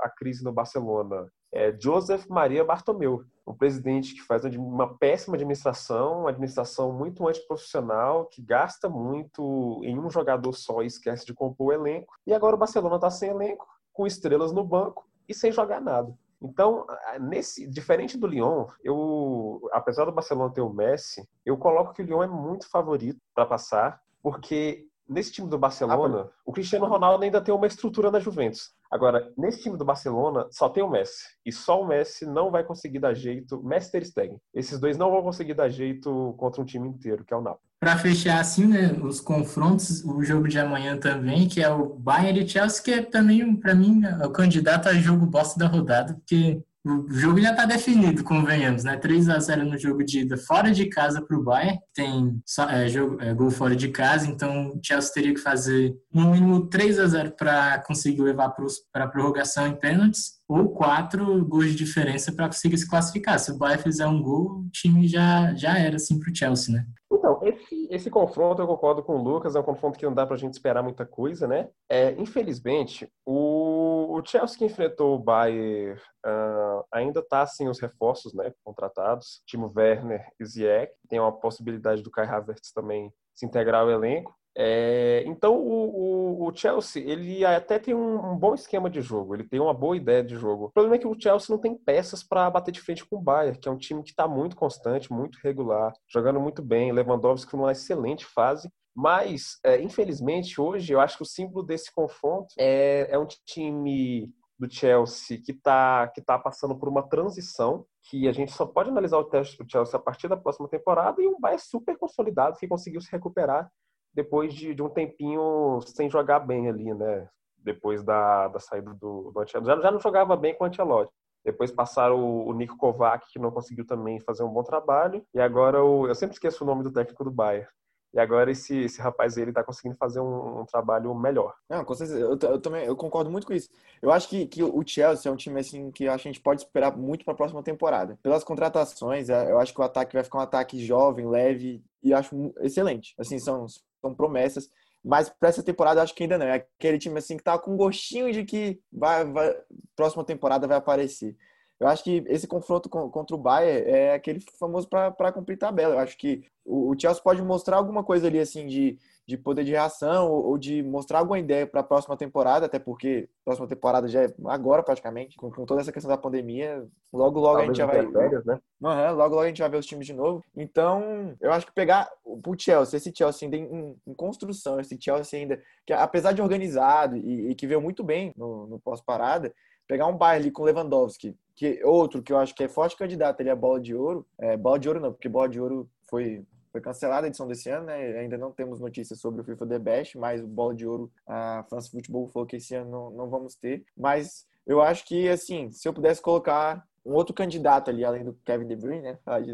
[0.00, 6.20] a crise no Barcelona é Joseph Maria Bartomeu, um presidente que faz uma péssima administração,
[6.20, 11.68] uma administração muito antiprofissional, que gasta muito em um jogador só e esquece de compor
[11.68, 12.14] o elenco.
[12.26, 16.16] E agora o Barcelona está sem elenco, com estrelas no banco e sem jogar nada.
[16.42, 16.86] Então,
[17.20, 22.04] nesse diferente do Lyon, eu, apesar do Barcelona ter o Messi, eu coloco que o
[22.04, 27.24] Lyon é muito favorito para passar, porque nesse time do Barcelona, ah, o Cristiano Ronaldo
[27.24, 28.70] ainda tem uma estrutura na Juventus.
[28.90, 31.24] Agora, nesse time do Barcelona, só tem o Messi.
[31.44, 33.62] E só o Messi não vai conseguir dar jeito.
[33.62, 34.38] Messi e Stegen.
[34.54, 37.68] Esses dois não vão conseguir dar jeito contra um time inteiro, que é o Napoli.
[37.80, 42.40] Para fechar assim, né, os confrontos, o jogo de amanhã também, que é o Bayern
[42.40, 46.14] e Chelsea, que é também, para mim, é o candidato a jogo bosta da rodada,
[46.14, 48.96] porque o jogo já está definido, convenhamos, né?
[48.96, 51.78] 3 a 0 no jogo de ida fora de casa para o Bayern.
[51.94, 52.40] Tem
[52.70, 56.66] é, jogo, é, gol fora de casa, então o Chelsea teria que fazer no mínimo
[56.68, 58.54] 3 a 0 para conseguir levar
[58.92, 63.38] para a prorrogação em pênaltis, ou quatro gols de diferença para conseguir se classificar.
[63.38, 66.74] Se o Bayern fizer um gol, o time já, já era assim para o Chelsea,
[66.74, 66.86] né?
[67.12, 70.24] Então, esse, esse confronto, eu concordo com o Lucas, é um confronto que não dá
[70.24, 71.68] para a gente esperar muita coisa, né?
[71.88, 73.79] É, infelizmente, o,
[74.18, 79.42] o Chelsea que enfrentou o Bayern uh, ainda está sem os reforços né, contratados.
[79.46, 80.92] Timo Werner e Ziyech.
[81.08, 84.34] Tem uma possibilidade do Kai Havertz também se integrar ao elenco.
[84.56, 89.34] É, então o, o, o, Chelsea ele até tem um, um, bom esquema de jogo,
[89.34, 90.64] ele tem uma boa ideia de jogo.
[90.64, 93.22] O problema é que o Chelsea não tem peças para bater de frente com o
[93.22, 96.90] Bayern, que é um time que está muito constante, muito regular, jogando muito bem.
[96.90, 102.54] Lewandowski numa excelente fase, mas é, infelizmente hoje eu acho que o símbolo desse confronto
[102.58, 108.28] é, é um time do Chelsea que está que tá passando por uma transição que
[108.28, 109.30] a gente só pode analisar o
[109.68, 113.70] Chelsea a partir da próxima temporada e um Bayern super consolidado que conseguiu se recuperar
[114.12, 117.28] depois de, de um tempinho sem jogar bem ali, né?
[117.56, 119.66] Depois da, da saída do, do Ancelotti.
[119.66, 121.12] Já, já não jogava bem com o Ancelotti.
[121.44, 125.24] Depois passaram o, o Nico Kovac, que não conseguiu também fazer um bom trabalho.
[125.34, 127.68] E agora o, eu sempre esqueço o nome do técnico do Bayern.
[128.12, 131.54] E agora esse, esse rapaz ele tá conseguindo fazer um, um trabalho melhor.
[131.68, 132.18] Não, com certeza.
[132.18, 133.68] Eu, eu, também eu concordo muito com isso.
[134.02, 136.96] Eu acho que, que o Chelsea é um time assim que a gente pode esperar
[136.96, 138.18] muito para a próxima temporada.
[138.22, 142.12] Pelas contratações, é, eu acho que o ataque vai ficar um ataque jovem, leve e
[142.12, 143.14] acho excelente.
[143.18, 143.66] Assim, são,
[144.00, 144.68] são promessas.
[145.02, 146.46] Mas para essa temporada acho que ainda não.
[146.46, 149.54] É aquele time assim que tá com gostinho de que vai, vai
[149.96, 151.36] próxima temporada vai aparecer.
[151.80, 155.94] Eu acho que esse confronto contra o Bayern é aquele famoso para cumprir tabela.
[155.94, 159.70] Eu acho que o, Chelsea pode mostrar alguma coisa ali assim de, de poder de
[159.70, 164.06] reação ou, de mostrar alguma ideia para a próxima temporada, até porque a próxima temporada
[164.08, 166.86] já é agora praticamente, com, com toda essa questão da pandemia.
[167.10, 168.12] Logo, logo Talvez a gente já vai.
[168.12, 168.60] Férias, né?
[168.82, 170.44] Uhum, logo, logo a gente vai ver os times de novo.
[170.54, 175.40] Então, eu acho que pegar o Chelsea, esse Chelsea ainda em, em construção, esse Chelsea
[175.40, 179.50] ainda, que apesar de organizado e, e que veio muito bem no, no pós-parada,
[179.88, 183.50] pegar um baile com Lewandowski, que outro que eu acho que é forte candidato, ele
[183.50, 184.26] é bola de ouro.
[184.38, 186.42] É, bola de ouro não, porque bola de ouro foi
[186.72, 188.18] foi cancelada a edição desse ano, né?
[188.20, 191.64] Ainda não temos notícias sobre o FIFA The Best, mas o Bola de Ouro, a
[191.68, 193.84] França Futebol falou que esse ano não, não vamos ter.
[193.96, 198.34] Mas eu acho que, assim, se eu pudesse colocar um outro candidato ali, além do
[198.44, 199.18] Kevin De Bruyne, né?
[199.24, 199.46] Mas,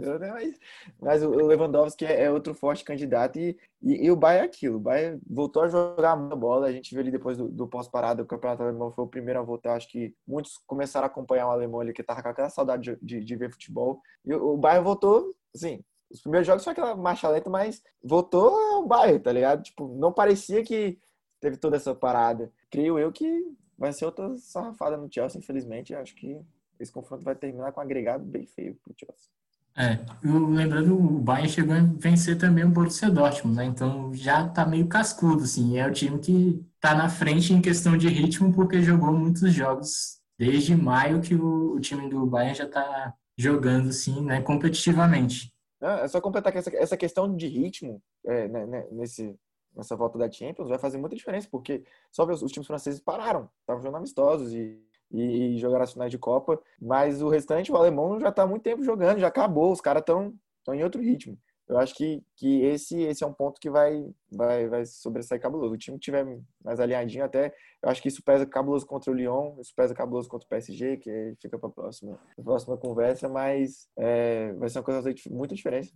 [1.00, 4.76] mas o Lewandowski é, é outro forte candidato e, e, e, o Bayern é aquilo.
[4.76, 6.66] O Bayern voltou a jogar muita bola.
[6.66, 9.42] A gente viu ali depois do, do pós-parada, o campeonato alemão foi o primeiro a
[9.42, 9.74] voltar.
[9.74, 13.20] Acho que muitos começaram a acompanhar o alemão ali, que tava com aquela saudade de,
[13.20, 14.00] de, de ver futebol.
[14.24, 18.54] E o, o Bayern voltou, assim, os primeiros jogos foi aquela marcha lenta, mas voltou
[18.74, 19.62] ao Bayern, tá ligado?
[19.62, 20.98] Tipo, não parecia que
[21.40, 22.52] teve toda essa parada.
[22.70, 23.44] Creio eu que
[23.78, 25.94] vai ser outra sarrafada no Chelsea, infelizmente.
[25.94, 26.40] Acho que
[26.78, 29.30] esse confronto vai terminar com um agregado bem feio pro Chelsea.
[29.78, 33.64] É, lembrando, o Bayern chegou a vencer também o Borussia Dortmund, né?
[33.66, 35.78] Então já tá meio cascudo, assim.
[35.78, 40.18] É o time que tá na frente em questão de ritmo porque jogou muitos jogos
[40.38, 45.52] desde maio que o, o time do Bayern já tá jogando, assim, né, competitivamente.
[45.80, 49.38] É só completar que essa, essa questão de ritmo é, né, né, nesse,
[49.74, 53.50] nessa volta da Champions vai fazer muita diferença, porque só os, os times franceses pararam,
[53.60, 56.60] estavam jogando amistosos e e, jogar as finais de Copa.
[56.80, 60.00] Mas o restante, o alemão já está há muito tempo jogando, já acabou, os caras
[60.00, 60.32] estão
[60.72, 61.38] em outro ritmo.
[61.68, 65.74] Eu acho que, que esse, esse é um ponto que vai, vai, vai sobressair cabuloso.
[65.74, 66.24] O time que tiver
[66.64, 70.28] mais alinhadinho, até eu acho que isso pesa cabuloso contra o Lyon, isso pesa cabuloso
[70.28, 74.84] contra o PSG, que fica para a próxima, próxima conversa, mas é, vai ser uma
[74.84, 75.92] coisa de muita diferença.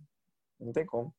[0.59, 1.13] Não tem como.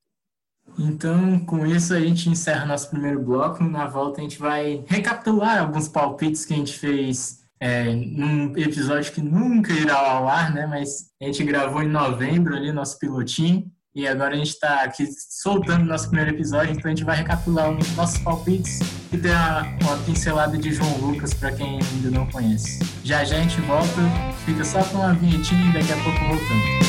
[0.79, 3.63] Então, com isso, a gente encerra nosso primeiro bloco.
[3.63, 9.13] Na volta, a gente vai recapitular alguns palpites que a gente fez é, num episódio
[9.13, 10.67] que nunca irá ao ar, né?
[10.67, 13.71] Mas a gente gravou em novembro ali, nosso pilotinho.
[13.95, 17.71] E agora a gente está aqui soltando nosso primeiro episódio, então a gente vai recapitular
[17.71, 18.79] os nossos palpites
[19.13, 22.79] e ter uma, uma pincelada de João Lucas para quem ainda não conhece.
[23.03, 24.01] Já já a gente volta,
[24.45, 26.83] fica só com uma vinhetinha e daqui a pouco voltando.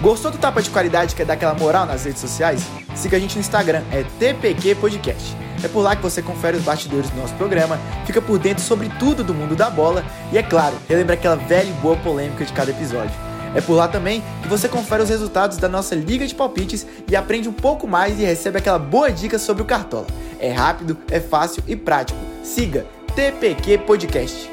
[0.00, 2.66] Gostou do tapa de qualidade que é dar aquela moral nas redes sociais?
[2.94, 5.36] Siga a gente no Instagram, é TPQ Podcast.
[5.62, 8.88] É por lá que você confere os bastidores do nosso programa, fica por dentro sobre
[8.98, 12.52] tudo do mundo da bola e, é claro, relembra aquela velha e boa polêmica de
[12.54, 13.14] cada episódio.
[13.54, 17.14] É por lá também que você confere os resultados da nossa Liga de Palpites e
[17.14, 20.06] aprende um pouco mais e recebe aquela boa dica sobre o Cartola.
[20.38, 22.18] É rápido, é fácil e prático.
[22.42, 24.49] Siga TPQ Podcast.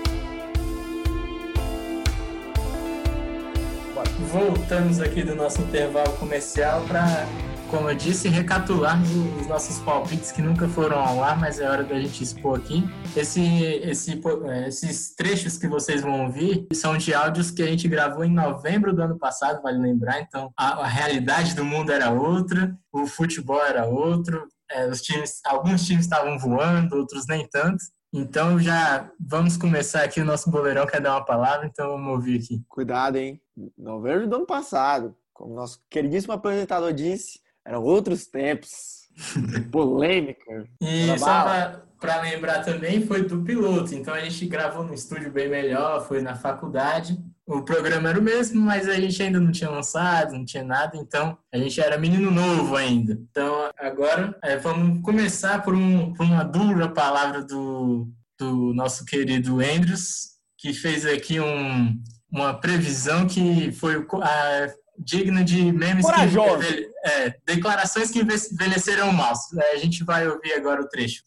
[4.31, 7.25] Voltamos aqui do nosso intervalo comercial para
[7.69, 9.09] como eu disse, recapitularmos
[9.41, 12.83] os nossos palpites que nunca foram ao ar, mas é hora da gente expor aqui.
[13.15, 13.41] Esse,
[13.83, 18.23] esse, é, esses trechos que vocês vão ouvir são de áudios que a gente gravou
[18.23, 20.21] em novembro do ano passado, vale lembrar.
[20.21, 25.41] Então, a, a realidade do mundo era outra, o futebol era outro, é, os times,
[25.45, 27.83] alguns times estavam voando, outros nem tanto.
[28.13, 32.39] Então já vamos começar aqui o nosso boleirão quer dar uma palavra, então vamos ouvir
[32.39, 32.63] aqui.
[32.67, 33.41] Cuidado, hein?
[33.77, 39.07] Novembro do ano passado, como nosso queridíssimo apresentador disse, eram outros tempos.
[39.71, 40.67] Polêmica.
[40.79, 43.93] E só para lembrar também, foi do piloto.
[43.93, 47.19] Então a gente gravou no estúdio bem melhor, foi na faculdade.
[47.47, 50.97] O programa era o mesmo, mas a gente ainda não tinha lançado, não tinha nada,
[50.97, 53.17] então a gente era menino novo ainda.
[53.31, 59.61] Então agora é, vamos começar por, um, por uma dura palavra do, do nosso querido
[59.61, 61.97] Andrews, que fez aqui um,
[62.29, 64.67] uma previsão que foi a,
[64.99, 66.67] digna de memes Corajoso.
[66.67, 69.33] que é, declarações que envelheceram mal.
[69.57, 71.21] É, a gente vai ouvir agora o trecho.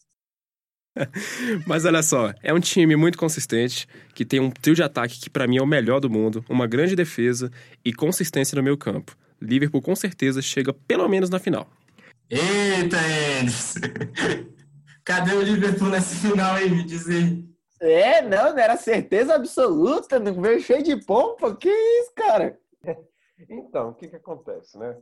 [1.66, 5.30] Mas olha só, é um time muito consistente, que tem um trio de ataque que
[5.30, 7.50] para mim é o melhor do mundo, uma grande defesa
[7.84, 9.16] e consistência no meio campo.
[9.40, 11.68] Liverpool com certeza chega pelo menos na final.
[12.28, 12.96] Eita,
[13.40, 13.74] Enes!
[15.04, 16.70] Cadê o Liverpool nessa final aí?
[16.70, 17.44] Me diz aí.
[17.80, 21.56] É, não, não era certeza absoluta, não veio cheio de pompa.
[21.56, 22.58] Que isso, cara?
[23.48, 24.98] Então, o que que acontece, né?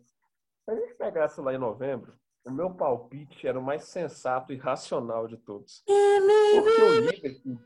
[0.65, 2.13] Se a gente pegasse lá em novembro,
[2.49, 5.85] o meu palpite era o mais sensato e racional de todos.
[5.87, 7.59] Porque o Liverpool,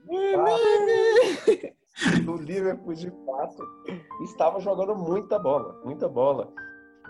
[2.26, 3.64] o Liverpool, de fato,
[4.24, 6.52] estava jogando muita bola, muita bola.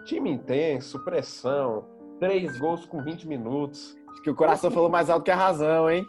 [0.05, 3.97] Time intenso, pressão, três gols com 20 minutos.
[4.11, 6.07] Acho que o coração falou mais alto que a razão, hein?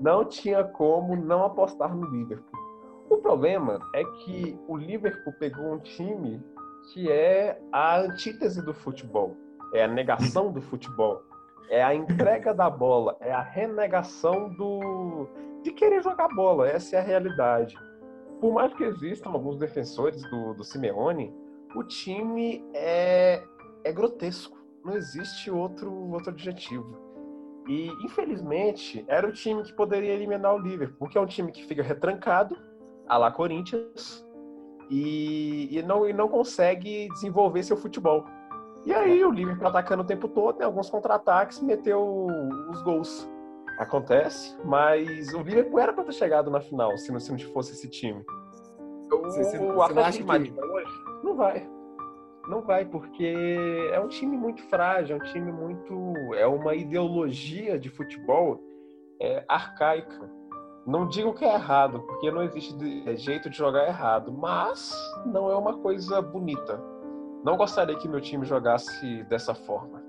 [0.00, 2.60] Não tinha como não apostar no Liverpool.
[3.10, 6.42] O problema é que o Liverpool pegou um time
[6.92, 9.36] que é a antítese do futebol,
[9.72, 11.22] é a negação do futebol,
[11.70, 15.28] é a entrega da bola, é a renegação do
[15.62, 16.68] de querer jogar bola.
[16.68, 17.76] Essa é a realidade.
[18.40, 21.32] Por mais que existam alguns defensores do, do Simeone,
[21.74, 23.42] o time é,
[23.84, 24.58] é grotesco.
[24.84, 26.98] Não existe outro, outro adjetivo.
[27.68, 31.64] E, infelizmente, era o time que poderia eliminar o Liverpool, porque é um time que
[31.64, 32.56] fica retrancado,
[33.06, 34.26] a lá Corinthians,
[34.90, 38.24] e, e, não, e não consegue desenvolver seu futebol.
[38.84, 42.26] E aí o Liverpool atacando o tempo todo, tem alguns contra-ataques, meteu
[42.70, 43.30] os gols.
[43.78, 47.72] Acontece, mas o Liverpool era para ter chegado na final se não, se não fosse
[47.72, 48.22] esse time.
[49.10, 50.60] O, você, você, o Atlético que...
[50.60, 51.68] hoje não vai.
[52.48, 53.34] Não vai, porque
[53.92, 56.14] é um time muito frágil, é um time muito.
[56.34, 58.60] É uma ideologia de futebol
[59.20, 60.28] é, arcaica
[60.84, 62.74] não digo que é errado, porque não existe
[63.08, 64.92] é, jeito de jogar errado, mas
[65.24, 66.82] não é uma coisa bonita.
[67.44, 70.02] Não gostaria que meu time jogasse dessa forma.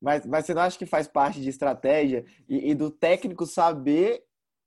[0.00, 4.22] Mas, mas você não acha que faz parte de estratégia e, e do técnico saber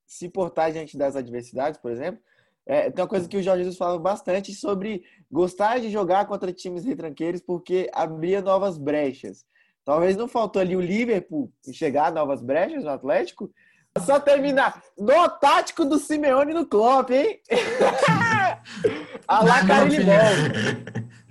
[0.06, 2.22] se portar diante das adversidades, por exemplo?
[2.66, 6.54] É, tem uma coisa que o Jorge Jesus falava bastante sobre gostar de jogar contra
[6.54, 9.44] times retranqueiros porque abria novas brechas.
[9.84, 13.52] Talvez não faltou ali o Liverpool chegar a novas brechas no Atlético,
[13.98, 14.82] só terminar.
[14.98, 17.42] No tático do Simeone no Klopp, hein?
[19.28, 19.66] a lá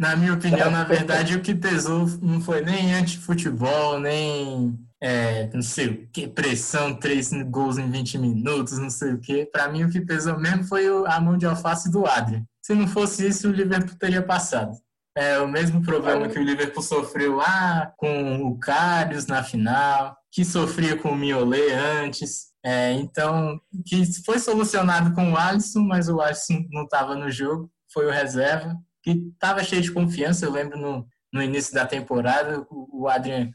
[0.03, 5.63] Na minha opinião, na verdade, o que pesou não foi nem anti-futebol, nem é, não
[5.63, 9.47] sei o que, pressão, três gols em 20 minutos, não sei o que.
[9.47, 12.43] Para mim, o que pesou mesmo foi a mão de alface do Adrian.
[12.61, 14.73] Se não fosse isso, o Liverpool teria passado.
[15.17, 20.45] É o mesmo problema que o Liverpool sofreu lá com o Karius na final, que
[20.45, 21.73] sofria com o Miolet
[22.05, 22.47] antes.
[22.65, 27.71] É, então, que foi solucionado com o Alisson, mas o Alisson não estava no jogo,
[27.93, 30.45] foi o reserva, que estava cheio de confiança.
[30.45, 33.51] Eu lembro no, no início da temporada, o, o Adrian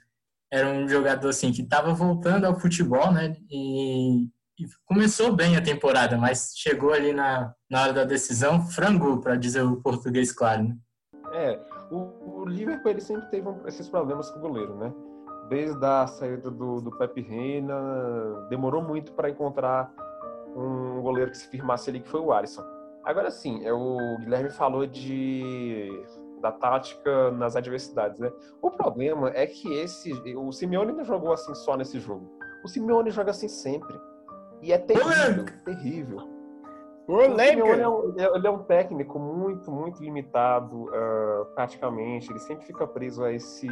[0.52, 3.36] era um jogador assim que estava voltando ao futebol, né?
[3.50, 4.26] E,
[4.60, 9.36] e, começou bem a temporada, mas chegou ali na, na hora da decisão, frangou, para
[9.36, 10.64] dizer o português claro.
[10.64, 10.78] Né?
[11.34, 11.60] É,
[11.92, 14.94] o, o Liverpool ele sempre teve um, esses problemas com o goleiro, né?
[15.48, 17.76] desde a saída do, do Pepe Reina,
[18.50, 19.92] demorou muito para encontrar
[20.56, 22.64] um goleiro que se firmasse ali, que foi o Alisson.
[23.08, 25.90] Agora sim, é, o Guilherme falou de
[26.42, 28.30] da tática nas adversidades, né?
[28.62, 32.30] O problema é que esse o Simeone não jogou assim só nesse jogo.
[32.66, 33.98] O Simeone joga assim sempre.
[34.62, 35.54] E é terrível, Polêmica.
[35.64, 36.18] terrível.
[37.08, 40.92] O Simeone é um, ele é um técnico muito, muito limitado
[41.56, 42.30] taticamente.
[42.30, 43.70] Ele sempre fica preso a esse,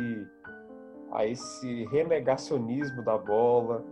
[1.11, 3.83] a esse renegacionismo da bola,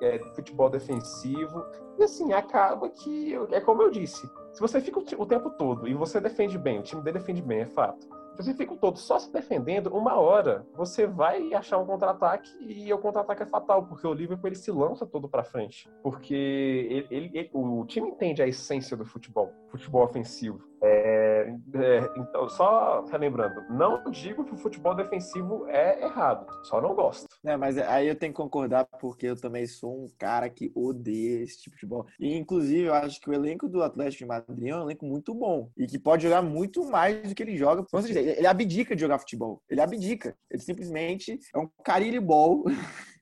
[0.00, 1.64] é, futebol defensivo.
[1.98, 5.88] E assim, acaba que, é como eu disse, se você fica o o tempo todo
[5.88, 8.06] e você defende bem, o time dele defende bem, é fato.
[8.38, 12.48] Se você fica o todo só se defendendo, uma hora você vai achar um contra-ataque
[12.60, 15.88] e o contra-ataque é fatal, porque o Liverpool ele se lança todo pra frente.
[16.04, 20.68] Porque ele, ele- ele- o time entende a essência do futebol, futebol ofensivo.
[20.80, 26.94] É, é, então, só relembrando, não digo que o futebol defensivo é errado, só não
[26.94, 27.26] gosto.
[27.44, 31.42] É, mas aí eu tenho que concordar porque eu também sou um cara que odeia
[31.42, 32.06] esse tipo de futebol.
[32.20, 35.34] E inclusive eu acho que o elenco do Atlético de Madrid é um elenco muito
[35.34, 37.84] bom e que pode jogar muito mais do que ele joga.
[38.28, 39.62] Ele ele abdica de jogar futebol.
[39.68, 40.36] Ele abdica.
[40.50, 42.64] Ele simplesmente é um carilho ball.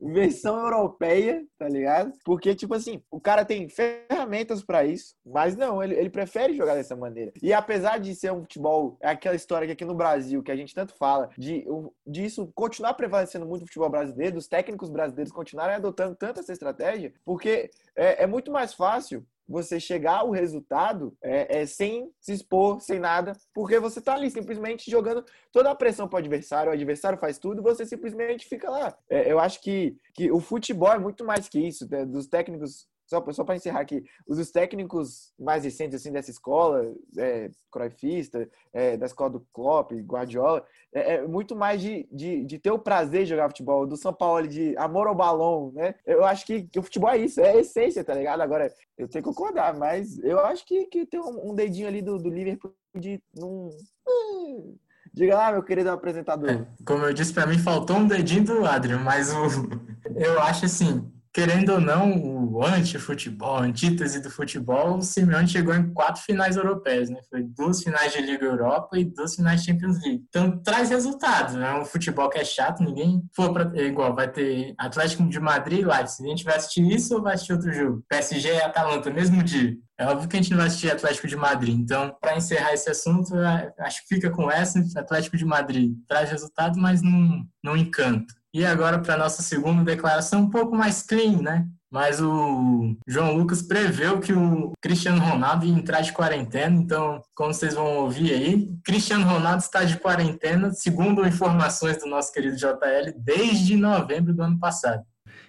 [0.00, 2.12] Versão europeia, tá ligado?
[2.24, 6.74] Porque, tipo assim, o cara tem ferramentas pra isso, mas não, ele, ele prefere jogar
[6.74, 7.32] dessa maneira.
[7.42, 10.56] E apesar de ser um futebol, é aquela história que aqui no Brasil, que a
[10.56, 15.32] gente tanto fala, de o- disso continuar prevalecendo muito o futebol brasileiro, dos técnicos brasileiros
[15.32, 21.16] continuarem adotando tanto essa estratégia, porque é, é muito mais fácil você chegar ao resultado
[21.22, 25.74] é, é, sem se expor, sem nada, porque você tá ali simplesmente jogando toda a
[25.74, 28.96] pressão para o adversário, o adversário faz tudo, você simplesmente fica lá.
[29.08, 32.04] É, eu acho que, que o futebol é muito mais que isso, né?
[32.04, 32.86] dos técnicos.
[33.08, 38.98] Só, só para encerrar aqui, os técnicos mais recentes assim dessa escola, é, Cruyffista, é,
[38.98, 43.22] da escola do Klopp, Guardiola, é, é muito mais de, de, de ter o prazer
[43.22, 45.94] de jogar futebol, do São Paulo de amor ao balão, né?
[46.04, 48.42] Eu acho que, que o futebol é isso, é a essência, tá ligado?
[48.42, 52.02] Agora, eu tenho que concordar, mas eu acho que, que tem um, um dedinho ali
[52.02, 53.70] do, do Liverpool de não.
[54.06, 54.76] Hum,
[55.14, 56.50] Diga lá, meu querido apresentador.
[56.50, 59.68] É, como eu disse, pra mim faltou um dedinho do Adrian, mas o,
[60.14, 66.22] eu acho assim, querendo ou não, anti-futebol, antítese do futebol, o Simeone chegou em quatro
[66.22, 67.20] finais europeias, né?
[67.28, 70.24] Foi duas finais de Liga Europa e duas finais de Champions League.
[70.28, 71.74] Então traz resultados, né?
[71.74, 75.80] Um futebol que é chato, ninguém for pra, é igual, vai ter Atlético de Madrid
[75.80, 76.26] e Leipzig.
[76.26, 78.04] A gente vai assistir isso ou vai assistir outro jogo?
[78.08, 79.76] PSG e Atalanta, mesmo dia.
[79.98, 81.76] É óbvio que a gente não vai assistir Atlético de Madrid.
[81.76, 83.44] Então, para encerrar esse assunto, eu
[83.80, 84.78] acho que fica com essa.
[84.96, 88.32] Atlético de Madrid traz resultado, mas não, não encanta.
[88.54, 91.66] E agora, para nossa segunda declaração, um pouco mais clean, né?
[91.90, 96.76] Mas o João Lucas preveu que o Cristiano Ronaldo ia entrar de quarentena.
[96.76, 102.30] Então, como vocês vão ouvir aí, Cristiano Ronaldo está de quarentena, segundo informações do nosso
[102.32, 105.02] querido JL, desde novembro do ano passado.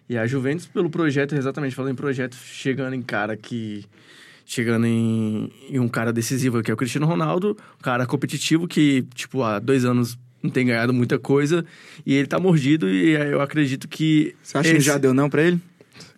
[0.08, 3.86] E a Juventus, pelo projeto, exatamente falando em projeto, chegando em cara que.
[4.46, 9.04] Chegando em, em um cara decisivo, que é o Cristiano Ronaldo, um cara competitivo que,
[9.14, 11.64] tipo, há dois anos não tem ganhado muita coisa
[12.04, 14.36] e ele tá mordido e eu acredito que.
[14.42, 15.60] Você acha que esse- já deu não pra ele?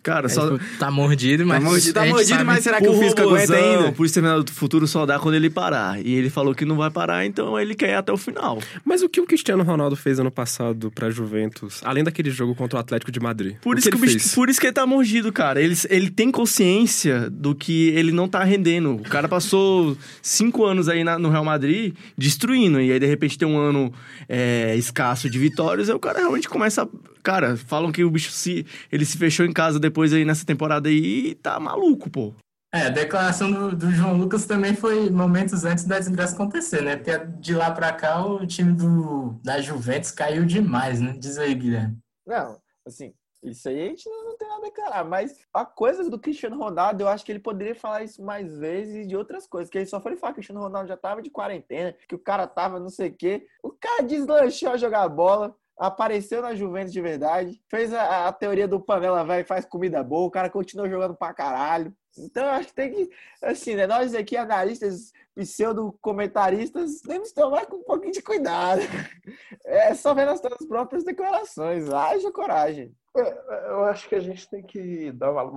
[0.02, 0.58] Cara, só.
[0.78, 1.62] Tá mordido, mas.
[1.62, 3.92] Tá mordido, tá mordido, mas será que o físico aguenta ainda?
[3.92, 6.04] Por Exterminador do Futuro só dá quando ele parar.
[6.04, 8.58] E ele falou que não vai parar, então ele quer ir até o final.
[8.84, 12.78] Mas o que o Cristiano Ronaldo fez ano passado pra Juventus, além daquele jogo contra
[12.78, 13.56] o Atlético de Madrid?
[13.62, 15.60] Por isso, que que bicho- por isso que ele tá mordido, cara.
[15.62, 18.94] Ele, ele tem consciência do que ele não tá rendendo.
[18.96, 22.80] O cara passou cinco anos aí na- no Real Madrid destruindo.
[22.80, 23.92] E aí, de repente, tem um ano
[24.28, 25.88] é, escasso de vitórias.
[25.88, 26.82] Aí o cara realmente começa.
[26.82, 26.88] a-
[27.22, 28.66] Cara, falam que o bicho se.
[28.90, 32.34] Ele se fechou em casa depois aí nessa temporada aí e tá maluco, pô.
[32.74, 36.96] É, a declaração do, do João Lucas também foi momentos antes da desgraça acontecer, né?
[36.96, 41.14] Porque de lá pra cá o time do, da Juventus caiu demais, né?
[41.18, 41.98] Diz aí, Guilherme.
[42.26, 46.08] Não, assim, isso aí a gente não, não tem nada a declarar, mas a coisa
[46.08, 49.68] do Cristiano Ronaldo, eu acho que ele poderia falar isso mais vezes de outras coisas,
[49.68, 52.18] que ele só foi falar que o Cristiano Ronaldo já tava de quarentena, que o
[52.18, 53.46] cara tava não sei o quê.
[53.62, 55.54] O cara deslanchou a jogar bola,
[55.86, 60.26] apareceu na Juventus de verdade, fez a, a teoria do panela e faz comida boa,
[60.26, 61.92] o cara continuou jogando pra caralho.
[62.16, 63.10] Então, acho que tem que,
[63.42, 63.86] assim, né?
[63.86, 68.80] Nós aqui, analistas, pseudo-comentaristas, temos que tomar com um pouquinho de cuidado.
[69.64, 71.88] É só ver nas nossas próprias declarações.
[71.90, 72.94] Haja coragem.
[73.16, 75.10] É, Eu acho que a gente tem que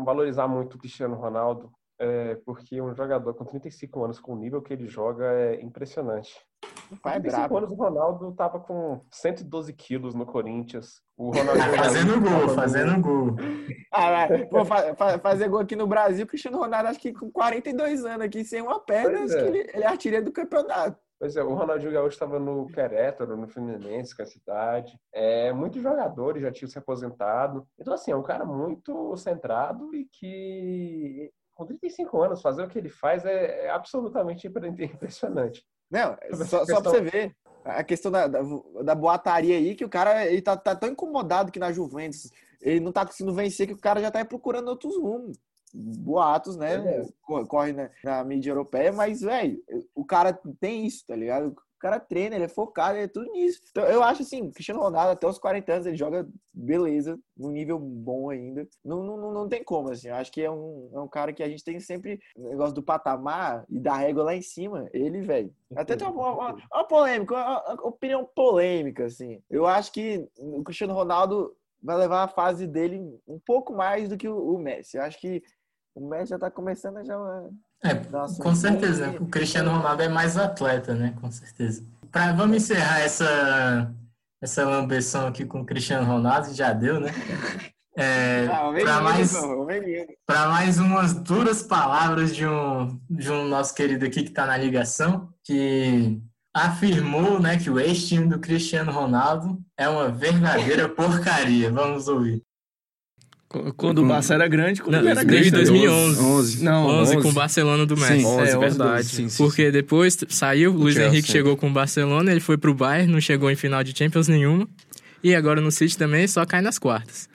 [0.06, 4.62] valorizar muito o Cristiano Ronaldo, é, porque um jogador com 35 anos, com o nível
[4.62, 6.34] que ele joga, é impressionante.
[6.92, 7.58] O pai é 35 brabo.
[7.58, 11.02] anos, o Ronaldo tava com 112 quilos no Corinthians.
[11.18, 13.36] O Ronaldo Fazendo gol, fazendo gol.
[13.91, 14.28] Ah.
[14.50, 18.26] Pô, fa- fa- fazer gol aqui no Brasil, Cristiano Ronaldo, acho que com 42 anos
[18.26, 19.28] aqui, sem uma perna, é.
[19.28, 21.00] que ele, ele é artilheiro do campeonato.
[21.18, 25.00] Pois é, o Ronaldinho Gaúcho estava no Querétaro, no Fluminense, que é a cidade.
[25.14, 27.66] É, muitos jogadores já tinham se aposentado.
[27.80, 32.78] Então, assim, é um cara muito centrado e que, com 35 anos, fazer o que
[32.78, 35.66] ele faz é, é absolutamente impre- impressionante.
[35.89, 38.41] Não, Sobre só, essa só pra questão- você ver a questão da, da,
[38.84, 42.30] da boataria aí, que o cara ele tá, tá tão incomodado que na Juventus
[42.62, 45.39] ele não tá conseguindo vencer, que o cara já tá procurando outros rumos.
[45.74, 46.76] Boatos, né?
[46.76, 47.06] É.
[47.22, 49.62] Co- Corre na, na mídia europeia, mas, velho,
[49.93, 51.56] o cara tem isso, tá ligado?
[51.76, 53.61] O cara treina, ele é focado, ele é tudo nisso.
[53.69, 57.78] Então, eu acho assim, Cristiano Ronaldo, até os 40 anos, ele joga beleza, num nível
[57.78, 58.67] bom ainda.
[58.84, 60.07] Não, não, não- tem como, assim.
[60.07, 62.73] Eu acho que é um, é um cara que a gente tem sempre o negócio
[62.73, 64.89] do patamar e da régua lá em cima.
[64.93, 65.53] Ele, velho.
[65.76, 69.41] Até tem uma, uma, uma polêmica, uma, uma opinião polêmica, assim.
[69.49, 74.17] Eu acho que o Cristiano Ronaldo vai levar a fase dele um pouco mais do
[74.17, 74.97] que o, o Messi.
[74.97, 75.43] Eu acho que
[75.93, 77.49] o Messi já tá começando a já.
[77.86, 79.16] É, Nossa, com certeza.
[79.20, 81.14] O Cristiano Ronaldo é mais atleta, né?
[81.22, 81.84] Com certeza.
[82.12, 83.94] Pra, vamos encerrar essa,
[84.42, 87.12] essa lambeção aqui com o Cristiano Ronaldo, já deu, né?
[87.98, 89.34] É, Ah, para mais,
[90.28, 95.30] mais umas duras palavras de um, de um nosso querido aqui que está na ligação,
[95.42, 96.22] que
[96.54, 101.72] afirmou né, que o ex-time do Cristiano Ronaldo é uma verdadeira porcaria.
[101.72, 102.44] Vamos ouvir.
[103.64, 105.70] Qu- Quando o Barça era grande, quando Não, ele era desde grande.
[105.72, 106.20] 2011.
[106.22, 106.64] 11.
[106.64, 107.28] Não, 11 com 11.
[107.30, 108.20] o Barcelona do Messi.
[108.20, 109.08] Sim, 11, É, 11, verdade.
[109.08, 111.12] Sim, sim, Porque depois saiu, o Luiz Chelsea.
[111.14, 114.28] Henrique chegou com o Barcelona, ele foi pro Bayern, não chegou em final de Champions
[114.28, 114.68] nenhuma.
[115.24, 117.28] E agora no City também só cai nas quartas.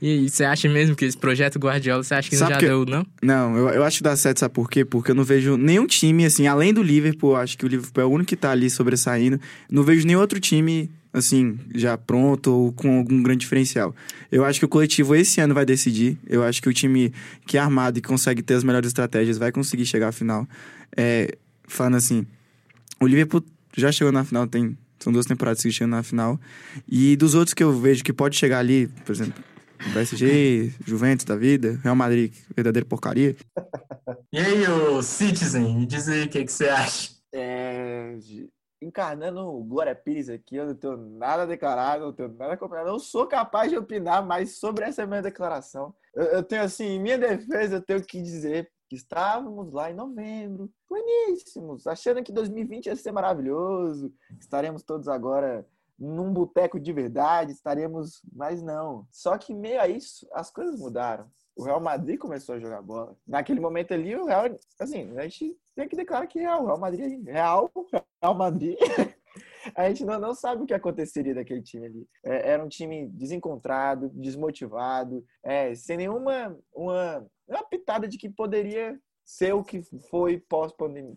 [0.00, 2.66] E você acha mesmo que esse projeto Guardiola, você acha que Sabe não já que-
[2.68, 3.04] deu, não?
[3.20, 4.84] Não, eu, eu acho que dá certo, sabe por quê?
[4.84, 8.06] Porque eu não vejo nenhum time, assim, além do Liverpool, acho que o Liverpool é
[8.06, 9.40] o único que tá ali sobressaindo.
[9.68, 10.88] Não vejo nenhum outro time,
[11.18, 13.94] assim, já pronto ou com algum grande diferencial.
[14.30, 16.18] Eu acho que o coletivo esse ano vai decidir.
[16.26, 17.12] Eu acho que o time
[17.46, 20.46] que é armado e consegue ter as melhores estratégias vai conseguir chegar à final.
[20.96, 22.26] É, falando assim,
[23.00, 23.44] o Liverpool
[23.76, 24.76] já chegou na final, tem.
[24.98, 26.40] São duas temporadas que chegam na final.
[26.88, 29.44] E dos outros que eu vejo que pode chegar ali, por exemplo,
[29.92, 33.36] PSG, Juventus da vida, Real Madrid, verdadeira porcaria.
[34.30, 37.10] E aí, ô Citizen, me diz aí o que, que você acha.
[37.32, 38.14] É,
[38.80, 42.86] encarnando o Glória Pires aqui, eu não tenho nada a declarar, não tenho nada comentar.
[42.86, 45.94] Não sou capaz de opinar mais sobre essa minha declaração.
[46.14, 49.94] Eu, eu tenho, assim, em minha defesa, eu tenho que dizer que estávamos lá em
[49.94, 55.66] novembro, pleníssimos, achando que 2020 ia ser maravilhoso, estaremos todos agora
[55.98, 59.06] num boteco de verdade, estaremos, mas não.
[59.10, 61.28] Só que meio a isso, as coisas mudaram.
[61.56, 63.16] O Real Madrid começou a jogar bola.
[63.26, 64.44] Naquele momento ali, o Real,
[64.78, 67.70] assim, a gente tem que declarar que é Real, Real Madrid, Real,
[68.22, 68.76] Real Madrid.
[69.74, 72.08] A gente não, não sabe o que aconteceria daquele time ali.
[72.24, 78.98] É, era um time desencontrado, desmotivado, é, sem nenhuma uma, uma pitada de que poderia
[79.28, 80.42] ser o que foi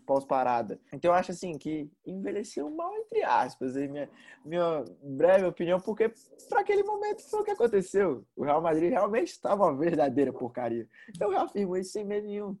[0.04, 0.78] pós-parada.
[0.92, 4.06] então eu acho assim que envelheceu mal, entre aspas, aí minha,
[4.44, 6.12] minha breve opinião, porque
[6.46, 8.22] para aquele momento foi o que aconteceu.
[8.36, 10.86] O Real Madrid realmente estava uma verdadeira porcaria.
[11.18, 12.58] Eu reafirmo isso sem medo nenhum.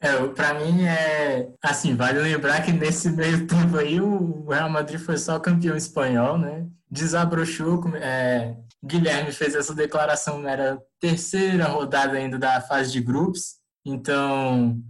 [0.00, 4.98] É, para mim é assim, vale lembrar que nesse meio tempo aí o Real Madrid
[4.98, 6.66] foi só campeão espanhol, né?
[6.90, 13.59] Desabrochou, é, Guilherme fez essa declaração, era a terceira rodada ainda da fase de grupos,
[13.84, 14.82] então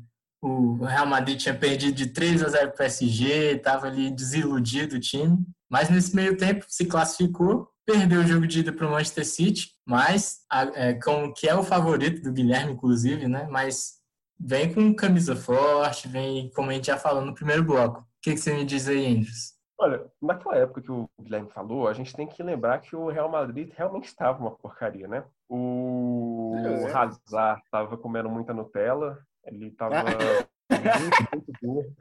[0.42, 4.96] o Real Madrid tinha perdido de 3 a 0 para o PSG, estava ali desiludido
[4.96, 5.38] o time,
[5.70, 9.74] mas nesse meio tempo se classificou, perdeu o jogo de ida para o Manchester City,
[9.86, 10.40] mas
[10.74, 13.46] é, com, que é o favorito do Guilherme, inclusive, né?
[13.50, 14.00] Mas
[14.38, 18.00] vem com camisa forte, vem, como a gente já falou no primeiro bloco.
[18.00, 19.54] O que, que você me diz aí, Andrews?
[19.78, 23.30] Olha, naquela época que o Guilherme falou, a gente tem que lembrar que o Real
[23.30, 25.24] Madrid realmente estava uma porcaria, né?
[25.48, 26.84] O É.
[26.92, 27.20] Hazard
[27.64, 31.92] estava comendo muita Nutella, ele estava muito, muito gordo,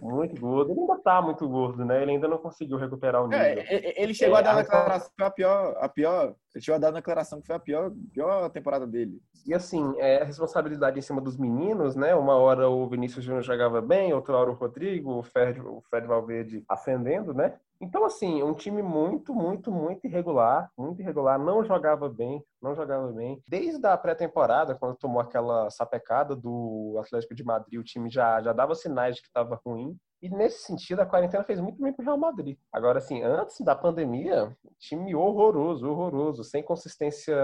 [0.00, 0.70] muito gordo.
[0.72, 2.02] Ele ainda tá muito gordo, né?
[2.02, 3.40] Ele ainda não conseguiu recuperar o nível.
[3.44, 5.88] É, e- e- ele chegou É, a dar a- declaração que foi a pior, a
[5.88, 6.34] pior.
[6.54, 9.20] Ele chegou a dar na declaração que foi a pior, pior temporada dele.
[9.46, 12.14] E assim, é a responsabilidade em cima dos meninos, né?
[12.14, 16.06] Uma hora o Vinícius Júnior jogava bem, outra hora o Rodrigo, o Fred, o Fred
[16.06, 17.54] Valverde ascendendo, né?
[17.80, 23.12] Então, assim, um time muito, muito, muito irregular, muito irregular, não jogava bem, não jogava
[23.12, 23.40] bem.
[23.48, 28.52] Desde a pré-temporada, quando tomou aquela sapecada do Atlético de Madrid, o time já, já
[28.52, 29.96] dava sinais de que estava ruim.
[30.20, 32.56] E nesse sentido, a quarentena fez muito bem pro Real Madrid.
[32.72, 37.36] Agora, assim, antes da pandemia, time horroroso, horroroso, sem consistência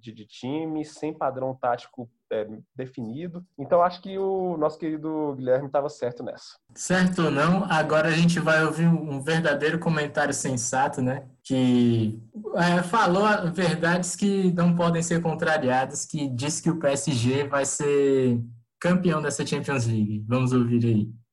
[0.00, 3.44] de, de time, sem padrão tático é, definido.
[3.58, 6.56] Então, acho que o nosso querido Guilherme estava certo nessa.
[6.74, 11.26] Certo ou não, agora a gente vai ouvir um verdadeiro comentário sensato, né?
[11.42, 12.18] Que
[12.54, 18.40] é, falou verdades que não podem ser contrariadas, que diz que o PSG vai ser
[18.80, 20.24] campeão dessa Champions League.
[20.26, 21.25] Vamos ouvir aí.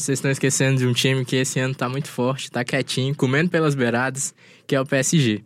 [0.00, 3.50] Vocês estão esquecendo de um time que esse ano tá muito forte, tá quietinho, comendo
[3.50, 4.34] pelas beiradas,
[4.66, 5.42] que é o PSG.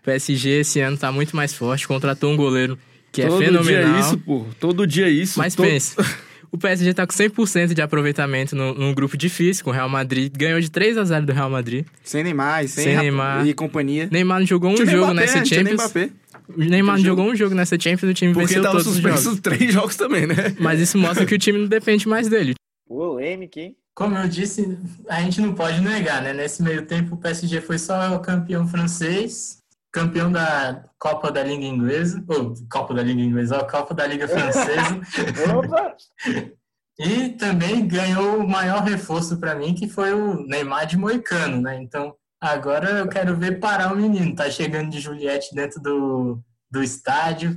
[0.00, 2.78] O PSG esse ano tá muito mais forte, contratou um goleiro
[3.12, 3.92] que é Todo fenomenal.
[3.92, 4.46] dia isso, pô.
[4.60, 5.38] Todo dia isso.
[5.38, 5.96] Mas To- pensa,
[6.52, 10.32] O PSG tá com 100% de aproveitamento no, num grupo difícil com o Real Madrid.
[10.34, 11.84] Ganhou de 3 a 0 do Real Madrid.
[12.04, 13.46] Sem Neymar, sem, Sem Neymar.
[13.46, 14.08] e companhia.
[14.10, 15.74] Neymar não jogou um Tinha jogo Mbappé, nessa Champions.
[15.74, 16.10] Mbappé.
[16.56, 18.94] O Neymar não jogou um jogo nessa Champions, o time Porque venceu tava todos os
[18.94, 19.40] suspenso jogos.
[19.42, 20.54] três jogos também, né?
[20.60, 22.54] Mas isso mostra que o time não depende mais dele.
[22.86, 23.74] Polêmica, hein?
[23.96, 24.78] Como eu disse,
[25.08, 26.34] a gente não pode negar, né?
[26.34, 31.64] Nesse meio tempo, o PSG foi só o campeão francês, campeão da Copa da Liga
[31.64, 35.00] Inglesa, ou Copa da Liga Inglesa, ó, Copa da Liga Francesa,
[37.00, 41.80] e também ganhou o maior reforço para mim, que foi o Neymar de Moicano, né?
[41.80, 44.34] Então, agora eu quero ver parar o menino.
[44.34, 46.38] Tá chegando de Juliette dentro do,
[46.70, 47.56] do estádio,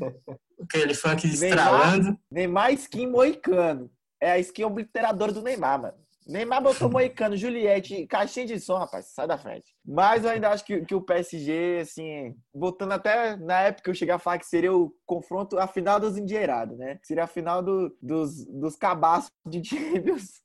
[0.63, 2.17] aquele funk estralando.
[2.31, 3.91] Neymar skin moicano.
[4.21, 6.08] É a skin obliteradora do Neymar, mano.
[6.29, 9.75] Neymar botou moicano, Juliette, caixinha de som, rapaz, sai da frente.
[9.85, 14.13] Mas eu ainda acho que, que o PSG, assim, botando até na época eu cheguei
[14.13, 16.99] a falar que seria o confronto, a final dos endinheirados, né?
[17.03, 20.43] Seria a final do- dos, dos cabaços de Champions.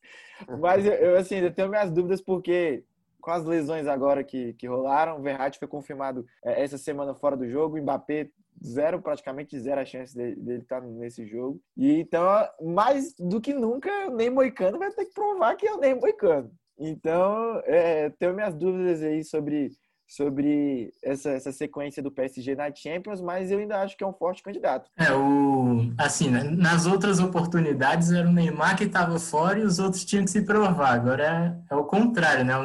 [0.61, 2.83] Mas eu, eu, assim, ainda tenho minhas dúvidas porque
[3.21, 7.37] com as lesões agora que, que rolaram, o Verratti foi confirmado é, essa semana fora
[7.37, 8.29] do jogo, o Mbappé
[8.63, 11.61] zero, praticamente zero a chance dele, estar nesse jogo.
[11.77, 12.27] E então,
[12.61, 15.95] mais do que nunca, o Ney Moicano vai ter que provar que é o Ney
[15.95, 16.51] Moicano.
[16.79, 19.71] Então, é, tenho minhas dúvidas aí sobre,
[20.09, 24.13] sobre essa, essa sequência do PSG na Champions, mas eu ainda acho que é um
[24.13, 24.91] forte candidato.
[24.97, 29.79] É, o, assim, né, nas outras oportunidades era o Neymar que estava fora e os
[29.79, 30.95] outros tinham que se provar.
[30.95, 32.57] Agora é, é o contrário, né?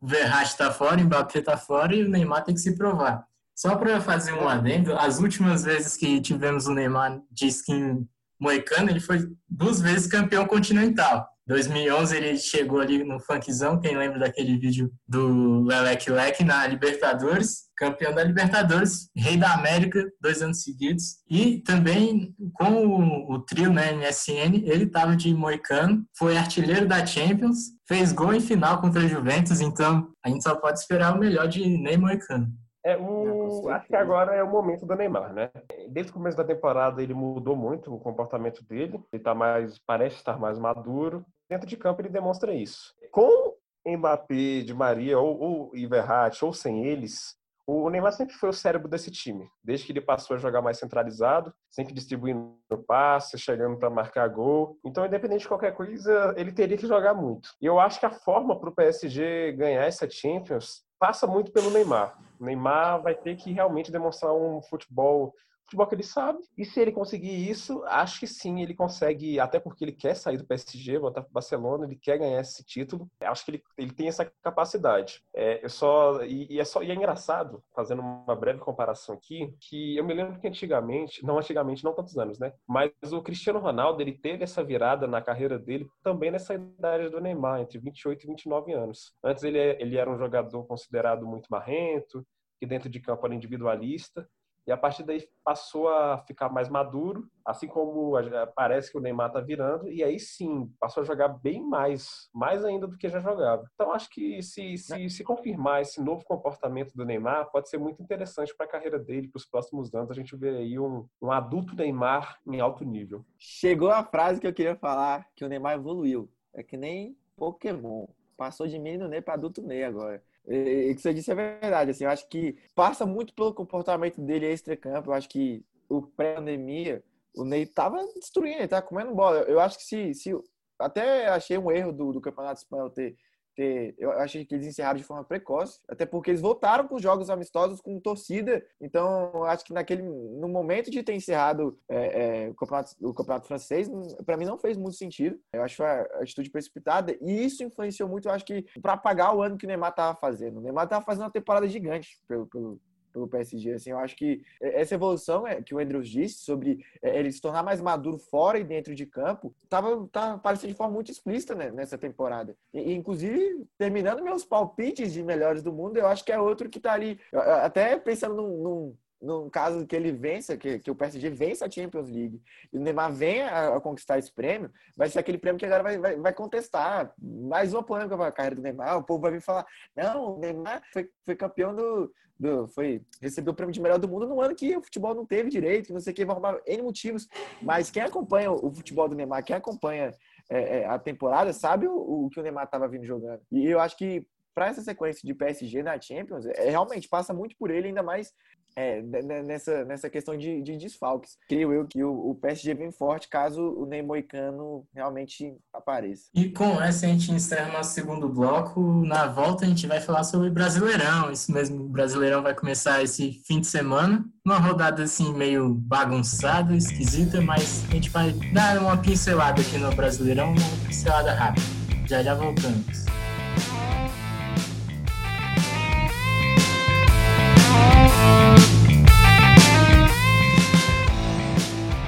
[0.00, 3.26] O Verratti está fora, o Mbappé está fora e o Neymar tem que se provar.
[3.56, 8.06] Só para fazer um adendo, as últimas vezes que tivemos o Neymar de skin
[8.38, 11.26] moicano, ele foi duas vezes campeão continental.
[11.46, 17.66] 2011 ele chegou ali no funkzão, quem lembra daquele vídeo do Lelec Lec na Libertadores,
[17.76, 21.18] campeão da Libertadores, rei da América, dois anos seguidos.
[21.30, 27.06] E também com o, o trio, né, MSN, ele estava de moicano, foi artilheiro da
[27.06, 31.18] Champions, fez gol em final contra a Juventus, então a gente só pode esperar o
[31.18, 32.52] melhor de Ney Moicano.
[32.86, 33.68] É, É, o...
[33.68, 35.50] Acho que agora é o momento do Neymar, né?
[35.88, 39.02] Desde o começo da temporada ele mudou muito o comportamento dele.
[39.12, 41.26] Ele tá mais, parece estar mais maduro.
[41.50, 42.94] Dentro de campo ele demonstra isso.
[43.10, 48.52] Com Mbappé, de Maria ou, ou Verratti, ou sem eles, o Neymar sempre foi o
[48.52, 49.48] cérebro desse time.
[49.62, 52.54] Desde que ele passou a jogar mais centralizado, sempre distribuindo
[52.86, 54.78] passe, chegando para marcar gol.
[54.84, 57.50] Então, independente de qualquer coisa, ele teria que jogar muito.
[57.60, 61.70] E eu acho que a forma para o PSG ganhar essa Champions passa muito pelo
[61.70, 62.18] Neymar.
[62.38, 65.34] O Neymar vai ter que realmente demonstrar um futebol,
[65.66, 66.38] futebol que ele sabe.
[66.56, 70.38] E se ele conseguir isso, acho que sim, ele consegue, até porque ele quer sair
[70.38, 73.10] do PSG, voltar para o Barcelona, ele quer ganhar esse título.
[73.20, 75.22] Acho que ele, ele tem essa capacidade.
[75.34, 79.54] É, eu só e, e é só e é engraçado, fazendo uma breve comparação aqui,
[79.60, 82.52] que eu me lembro que antigamente, não antigamente, não tantos anos, né?
[82.66, 87.20] Mas o Cristiano Ronaldo, ele teve essa virada na carreira dele também nessa idade do
[87.20, 89.12] Neymar, entre 28 e 29 anos.
[89.22, 92.24] Antes ele, ele era um jogador considerado muito marrento,
[92.58, 94.26] que dentro de campo era individualista,
[94.66, 98.12] e a partir daí passou a ficar mais maduro, assim como
[98.54, 102.64] parece que o Neymar tá virando, e aí sim, passou a jogar bem mais, mais
[102.64, 103.64] ainda do que já jogava.
[103.74, 108.02] Então acho que se, se, se confirmar esse novo comportamento do Neymar, pode ser muito
[108.02, 111.30] interessante para a carreira dele, para os próximos anos, a gente vê aí um, um
[111.30, 113.24] adulto Neymar em alto nível.
[113.38, 116.28] Chegou a frase que eu queria falar, que o Neymar evoluiu.
[116.52, 118.06] É que nem Pokémon.
[118.36, 120.22] Passou de menino Ney para adulto Ney agora.
[120.48, 121.90] E o que você disse é verdade.
[121.90, 125.10] Assim, eu acho que passa muito pelo comportamento dele extra-campo.
[125.10, 127.02] Eu acho que o pré-pandemia,
[127.34, 129.38] o Ney tava destruindo, ele tava comendo bola.
[129.40, 130.14] Eu acho que se.
[130.14, 130.34] se
[130.78, 133.16] até achei um erro do, do Campeonato Espanhol ter,
[133.56, 133.94] ter.
[133.98, 135.80] Eu achei que eles encerraram de forma precoce.
[135.88, 138.64] Até porque eles voltaram com os jogos amistosos com torcida.
[138.80, 140.02] Então, acho que naquele.
[140.02, 143.90] No momento de ter encerrado é, é, o, campeonato, o campeonato francês,
[144.24, 145.40] para mim não fez muito sentido.
[145.52, 147.16] Eu acho a atitude precipitada.
[147.20, 150.16] E isso influenciou muito, eu acho que, para apagar o ano que o Neymar tava
[150.18, 150.58] fazendo.
[150.58, 152.80] O Neymar tava fazendo uma temporada gigante pelo, pelo,
[153.16, 153.72] pelo PSG.
[153.72, 157.40] Assim, eu acho que essa evolução é, que o Andrews disse sobre é, ele se
[157.40, 161.54] tornar mais maduro fora e dentro de campo, tava, tava aparecendo de forma muito explícita
[161.54, 162.54] né, nessa temporada.
[162.72, 166.78] E, inclusive, terminando meus palpites de melhores do mundo, eu acho que é outro que
[166.78, 167.18] tá ali.
[167.32, 171.70] Até pensando num, num, num caso que ele vença, que, que o PSG vença a
[171.70, 172.40] Champions League
[172.72, 175.68] e o Neymar venha a, a conquistar esse prêmio, vai ser aquele prêmio que a
[175.68, 177.12] galera vai, vai, vai contestar.
[177.18, 178.98] Mais uma polêmica para a carreira do Neymar.
[178.98, 182.68] O povo vai vir falar: não, o Neymar foi, foi campeão do, do.
[182.68, 185.48] Foi, recebeu o prêmio de melhor do mundo no ano que o futebol não teve
[185.48, 187.26] direito, não sei o que, vai arrumar N motivos.
[187.62, 190.12] Mas quem acompanha o futebol do Neymar, quem acompanha
[190.50, 193.40] é, é, a temporada, sabe o, o que o Neymar estava vindo jogando.
[193.50, 197.54] E eu acho que para essa sequência de PSG na Champions, é, realmente passa muito
[197.58, 198.32] por ele, ainda mais
[198.76, 199.00] é,
[199.42, 201.38] nessa, nessa questão de, de desfalques.
[201.48, 206.24] Creio eu que o, o PSG vem forte caso o Neimoicano realmente apareça.
[206.34, 208.80] E com essa a gente encerra nosso segundo bloco.
[209.06, 211.32] Na volta a gente vai falar sobre Brasileirão.
[211.32, 214.24] Isso mesmo, o Brasileirão vai começar esse fim de semana.
[214.44, 219.94] Uma rodada assim meio bagunçada, esquisita, mas a gente vai dar uma pincelada aqui no
[219.94, 221.66] Brasileirão, uma pincelada rápida.
[222.06, 223.06] Já já voltamos.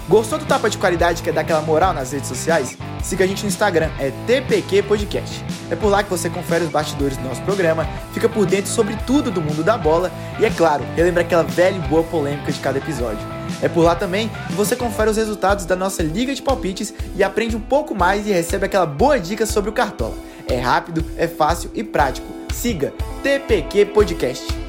[0.08, 2.78] Gostou do tapa de qualidade que é dar aquela moral nas redes sociais?
[3.02, 5.44] Siga a gente no Instagram, é TPQ Podcast.
[5.70, 8.96] É por lá que você confere os bastidores do nosso programa, fica por dentro sobre
[9.06, 12.58] tudo do mundo da bola e, é claro, relembra aquela velha e boa polêmica de
[12.58, 13.20] cada episódio.
[13.60, 17.22] É por lá também que você confere os resultados da nossa Liga de Palpites e
[17.22, 20.14] aprende um pouco mais e recebe aquela boa dica sobre o Cartola.
[20.46, 22.26] É rápido, é fácil e prático.
[22.54, 24.67] Siga TPQ Podcast.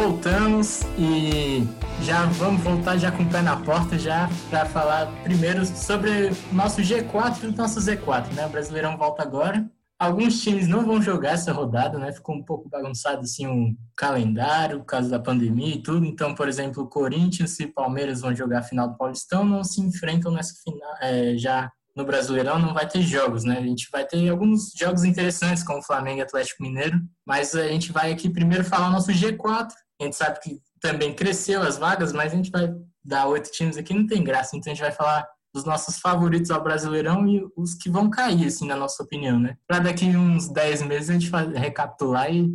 [0.00, 1.62] Voltamos e
[2.02, 6.54] já vamos voltar já com o pé na porta já para falar primeiro sobre o
[6.54, 8.46] nosso G4 e o nosso Z4, né?
[8.46, 9.70] O Brasileirão volta agora.
[9.98, 12.10] Alguns times não vão jogar essa rodada, né?
[12.12, 16.06] Ficou um pouco bagunçado assim o calendário, por causa da pandemia e tudo.
[16.06, 20.32] Então, por exemplo, Corinthians e Palmeiras vão jogar a final do Paulistão, não se enfrentam
[20.32, 23.58] nessa final é, já no Brasileirão não vai ter jogos, né?
[23.58, 27.92] A gente vai ter alguns jogos interessantes, como Flamengo e Atlético Mineiro, mas a gente
[27.92, 29.68] vai aqui primeiro falar o nosso G4.
[30.00, 32.74] A gente sabe que também cresceu as vagas, mas a gente vai
[33.04, 34.56] dar oito times aqui, não tem graça.
[34.56, 38.46] Então a gente vai falar dos nossos favoritos ao Brasileirão e os que vão cair,
[38.46, 39.56] assim, na nossa opinião, né?
[39.66, 42.48] Para daqui uns dez meses a gente recapitular e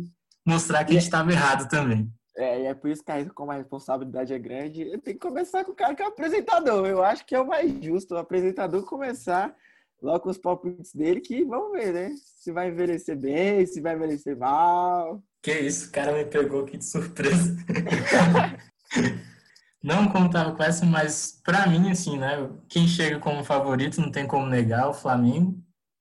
[0.46, 2.10] mostrar que a gente estava errado também.
[2.36, 5.72] É, e é por isso que como a responsabilidade é grande, tem que começar com
[5.72, 6.86] o cara que é o apresentador.
[6.86, 9.54] Eu acho que é o mais justo o apresentador começar
[10.02, 12.14] logo com os palpites dele, que vamos ver, né?
[12.36, 15.22] Se vai envelhecer bem, se vai envelhecer mal.
[15.42, 17.56] Que isso, o cara me pegou aqui de surpresa.
[19.82, 22.50] não contava com essa, mas para mim, assim, né?
[22.68, 25.58] Quem chega como favorito não tem como negar o Flamengo.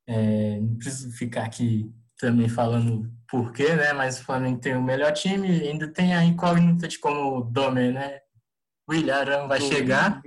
[0.07, 3.93] É, não preciso ficar aqui também falando por quê, né?
[3.93, 7.93] Mas o Flamengo tem o melhor time, ainda tem a incógnita de como o Domer,
[7.93, 8.19] né?
[8.87, 10.21] O Ilharão vai chegar,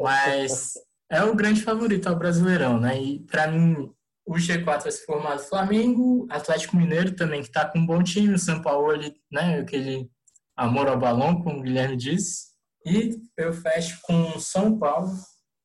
[0.00, 0.74] mas
[1.12, 3.00] é o grande favorito ao Brasileirão, né?
[3.00, 3.92] E para mim,
[4.26, 8.32] o G4 vai ser formado Flamengo, Atlético Mineiro também, que está com um bom time,
[8.32, 8.96] o São Paulo,
[9.30, 9.60] né?
[9.60, 10.10] Aquele
[10.56, 12.52] amor ao balão, como o Guilherme disse.
[12.86, 15.12] E eu fecho com São Paulo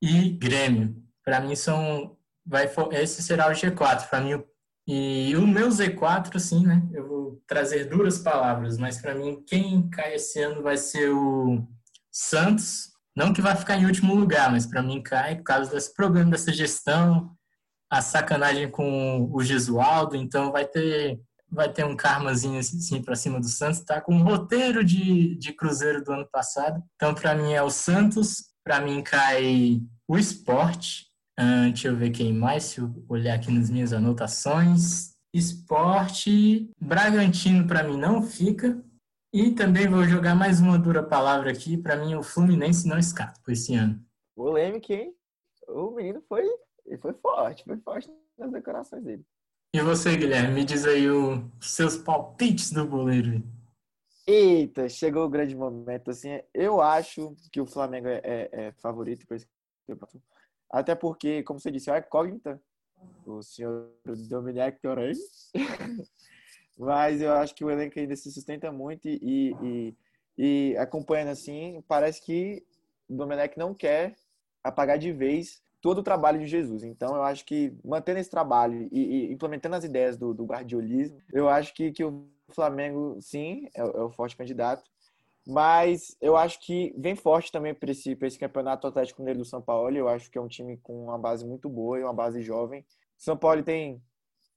[0.01, 0.95] e Grêmio.
[1.23, 4.09] Para mim, são vai esse será o G4.
[4.09, 4.43] Para mim,
[4.85, 6.81] e o meu Z4, assim, né?
[6.93, 11.65] Eu vou trazer duras palavras, mas para mim, quem cai esse ano vai ser o
[12.11, 12.96] Santos.
[13.17, 16.29] Não que vai ficar em último lugar, mas para mim cai por causa desse problema
[16.29, 17.31] dessa gestão,
[17.89, 20.15] a sacanagem com o Gesualdo.
[20.15, 23.79] Então vai ter vai ter um karmazinho assim para cima do Santos.
[23.79, 26.83] Tá com um roteiro de, de Cruzeiro do ano passado.
[26.95, 28.53] Então para mim é o Santos.
[28.63, 31.07] Para mim cai o Esporte
[31.39, 35.11] Uh, deixa eu ver quem mais, se eu olhar aqui nas minhas anotações.
[35.31, 38.83] Esporte, Bragantino para mim não fica.
[39.39, 41.77] E também vou jogar mais uma dura palavra aqui.
[41.77, 44.03] Para mim, o Fluminense não escapa esse ano.
[44.35, 45.15] Polêmica, hein?
[45.67, 46.43] O menino foi,
[46.99, 49.23] foi forte, foi forte nas decorações dele.
[49.75, 53.43] E você, Guilherme, me diz aí os seus palpites do goleiro.
[54.25, 56.09] Eita, chegou o grande momento.
[56.09, 59.47] Assim, eu acho que o Flamengo é, é, é favorito para esse
[59.87, 60.19] campeonato.
[60.67, 62.59] Até porque, como você disse, é incógnita
[63.23, 63.91] o senhor
[64.27, 65.13] Dominic Torrey.
[66.77, 69.95] Mas eu acho que o elenco ainda se sustenta muito e, e,
[70.37, 72.63] e acompanhando assim, parece que
[73.09, 74.15] o Domenech não quer
[74.63, 76.83] apagar de vez todo o trabalho de Jesus.
[76.83, 81.19] Então, eu acho que mantendo esse trabalho e, e implementando as ideias do, do guardiolismo,
[81.31, 84.83] eu acho que, que o Flamengo, sim, é, é o forte candidato.
[85.45, 89.61] Mas eu acho que vem forte também para esse, esse campeonato Atlético Mineiro do São
[89.61, 89.95] Paulo.
[89.95, 92.85] Eu acho que é um time com uma base muito boa e uma base jovem.
[93.17, 94.01] São Paulo tem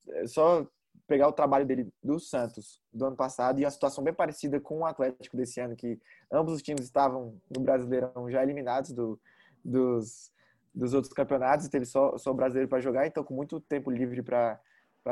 [0.09, 0.67] é só
[1.07, 4.79] pegar o trabalho dele do Santos do ano passado e uma situação bem parecida com
[4.79, 5.99] o Atlético desse ano, que
[6.31, 9.21] ambos os times estavam no Brasileirão já eliminados do,
[9.65, 10.33] dos,
[10.75, 14.23] dos outros campeonatos, teve só, só o brasileiro para jogar, então com muito tempo livre
[14.23, 14.61] para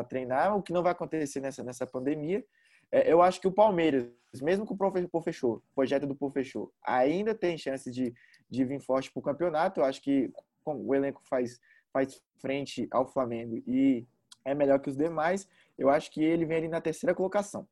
[0.09, 2.45] treinar, o que não vai acontecer nessa, nessa pandemia.
[2.91, 4.09] É, eu acho que o Palmeiras,
[4.41, 4.77] mesmo com
[5.13, 8.15] o fechou, projeto do Pô fechou, ainda tem chance de,
[8.49, 9.81] de vir forte para o campeonato.
[9.81, 10.33] Eu acho que
[10.65, 11.61] o elenco faz,
[11.93, 14.07] faz frente ao Flamengo e
[14.51, 15.49] é melhor que os demais.
[15.77, 17.67] Eu acho que ele vem ali na terceira colocação.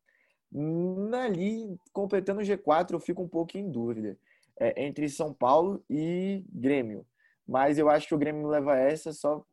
[1.24, 4.16] Ali, completando o G4, eu fico um pouco em dúvida
[4.58, 7.06] é, entre São Paulo e Grêmio.
[7.46, 9.44] Mas eu acho que o Grêmio leva essa só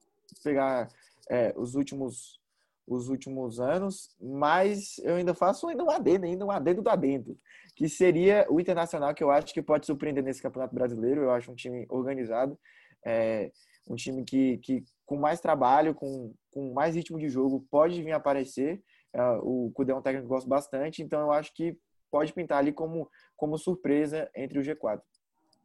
[0.44, 0.88] pegar
[1.30, 2.42] é, os últimos
[2.86, 7.40] os últimos anos, mas eu ainda faço ainda um adendo, ainda um adendo do adendo,
[7.76, 11.22] que seria o Internacional, que eu acho que pode surpreender nesse Campeonato Brasileiro.
[11.22, 12.60] Eu acho um time organizado,
[13.06, 13.52] é,
[13.88, 18.12] um time que, que com mais trabalho, com, com mais ritmo de jogo, pode vir
[18.12, 18.82] aparecer.
[19.14, 21.78] É, o Cudê é um técnico que eu gosto bastante, então eu acho que
[22.12, 25.02] pode pintar ali como, como surpresa entre o G4.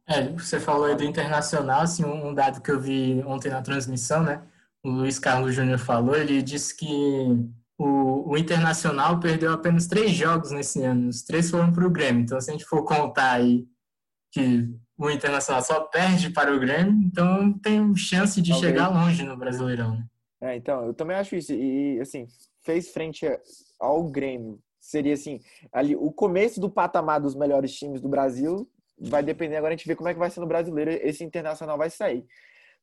[0.07, 4.23] É, você falou aí do Internacional, assim, um dado que eu vi ontem na transmissão,
[4.23, 4.43] né?
[4.83, 6.85] o Luiz Carlos Júnior falou, ele disse que
[7.77, 12.21] o, o, Internacional perdeu apenas três jogos nesse ano, os três foram para o Grêmio.
[12.21, 13.65] Então, se a gente for contar aí
[14.31, 18.71] que o Internacional só perde para o Grêmio, então tem chance de Talvez.
[18.71, 19.91] chegar longe no Brasileirão.
[19.97, 20.05] Né?
[20.41, 21.53] É, então, eu também acho isso.
[21.53, 22.27] E, assim,
[22.61, 23.25] fez frente
[23.79, 24.59] ao Grêmio.
[24.79, 25.39] Seria, assim,
[25.71, 28.69] ali o começo do patamar dos melhores times do Brasil.
[28.97, 30.91] Vai depender agora a gente ver como é que vai ser no Brasileiro.
[30.91, 32.25] Esse Internacional vai sair.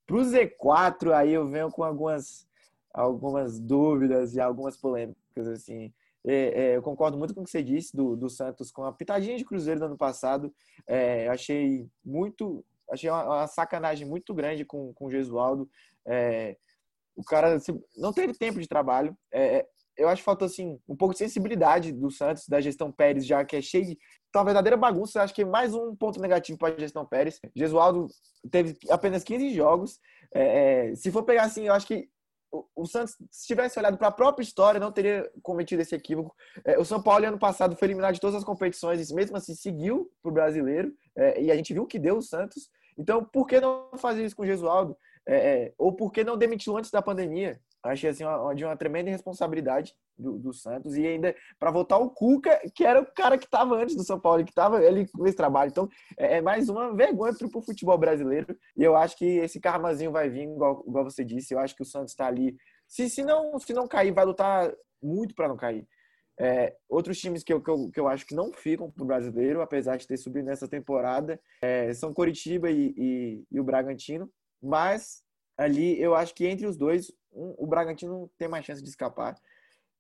[0.07, 2.47] Para o Z4, aí eu venho com algumas,
[2.93, 5.93] algumas dúvidas e algumas polêmicas, assim.
[6.25, 8.93] É, é, eu concordo muito com o que você disse do, do Santos com a
[8.93, 10.53] pitadinha de Cruzeiro do ano passado.
[10.87, 15.69] É, achei muito, achei uma, uma, sacanagem muito grande com, com o Gesualdo.
[16.05, 16.57] É,
[17.17, 17.59] o cara
[17.97, 19.17] não teve tempo de trabalho.
[19.33, 23.27] É, eu acho que faltou assim, um pouco de sensibilidade do Santos, da gestão Pérez,
[23.27, 23.99] já que é cheio de.
[24.31, 25.23] Tá uma verdadeira bagunça.
[25.23, 27.41] Acho que mais um ponto negativo para a gestão Pérez.
[27.55, 28.07] Gesualdo
[28.51, 29.99] teve apenas 15 jogos.
[30.35, 32.09] É, é, se for pegar assim, eu acho que
[32.75, 36.35] o, Santos, se tivesse olhado para a própria história, não teria cometido esse equívoco.
[36.65, 39.55] É, o São Paulo, ano passado, foi eliminado de todas as competições, e mesmo assim
[39.55, 40.93] seguiu para o brasileiro.
[41.17, 42.69] É, e a gente viu o que deu o Santos.
[42.99, 44.97] Então, por que não fazer isso com o Gesualdo?
[45.29, 47.61] É, é, ou por que não demitiu antes da pandemia?
[47.83, 52.11] Achei assim uma, de uma tremenda responsabilidade do, do Santos e ainda para voltar o
[52.11, 55.27] Cuca, que era o cara que estava antes do São Paulo, que estava ali com
[55.27, 55.71] esse trabalho.
[55.71, 59.61] Então é, é mais uma vergonha para o futebol brasileiro e eu acho que esse
[59.61, 61.55] karmazinho vai vir, igual, igual você disse.
[61.55, 62.57] Eu acho que o Santos está ali.
[62.87, 64.73] Se, se, não, se não cair, vai lutar
[65.03, 65.87] muito para não cair.
[66.39, 69.07] É, outros times que eu, que, eu, que eu acho que não ficam para o
[69.07, 74.31] brasileiro, apesar de ter subido nessa temporada, é, são Coritiba e, e, e o Bragantino.
[74.63, 75.23] Mas
[75.57, 79.37] ali eu acho que entre os dois, um, o Bragantino tem mais chance de escapar.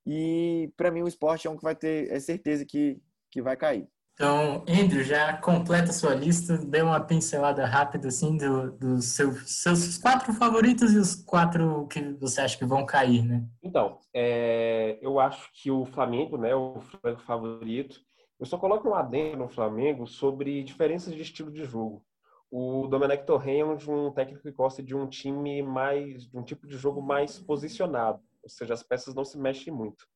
[0.06, 3.00] E para mim o esporte é um que vai ter, é certeza que,
[3.30, 3.88] que vai cair.
[4.16, 9.34] Então, Andrew, já completa a sua lista, dê uma pincelada rápida assim dos do seu,
[9.44, 13.44] seus quatro favoritos e os quatro que você acha que vão cair, né?
[13.62, 16.80] Então, é, eu acho que o Flamengo, né, o
[17.26, 18.00] favorito.
[18.40, 22.02] Eu só coloco um adendo no Flamengo sobre diferenças de estilo de jogo.
[22.50, 26.66] O Domenech Torren é um técnico que gosta de um time mais, de um tipo
[26.66, 30.06] de jogo mais posicionado, ou seja, as peças não se mexem muito.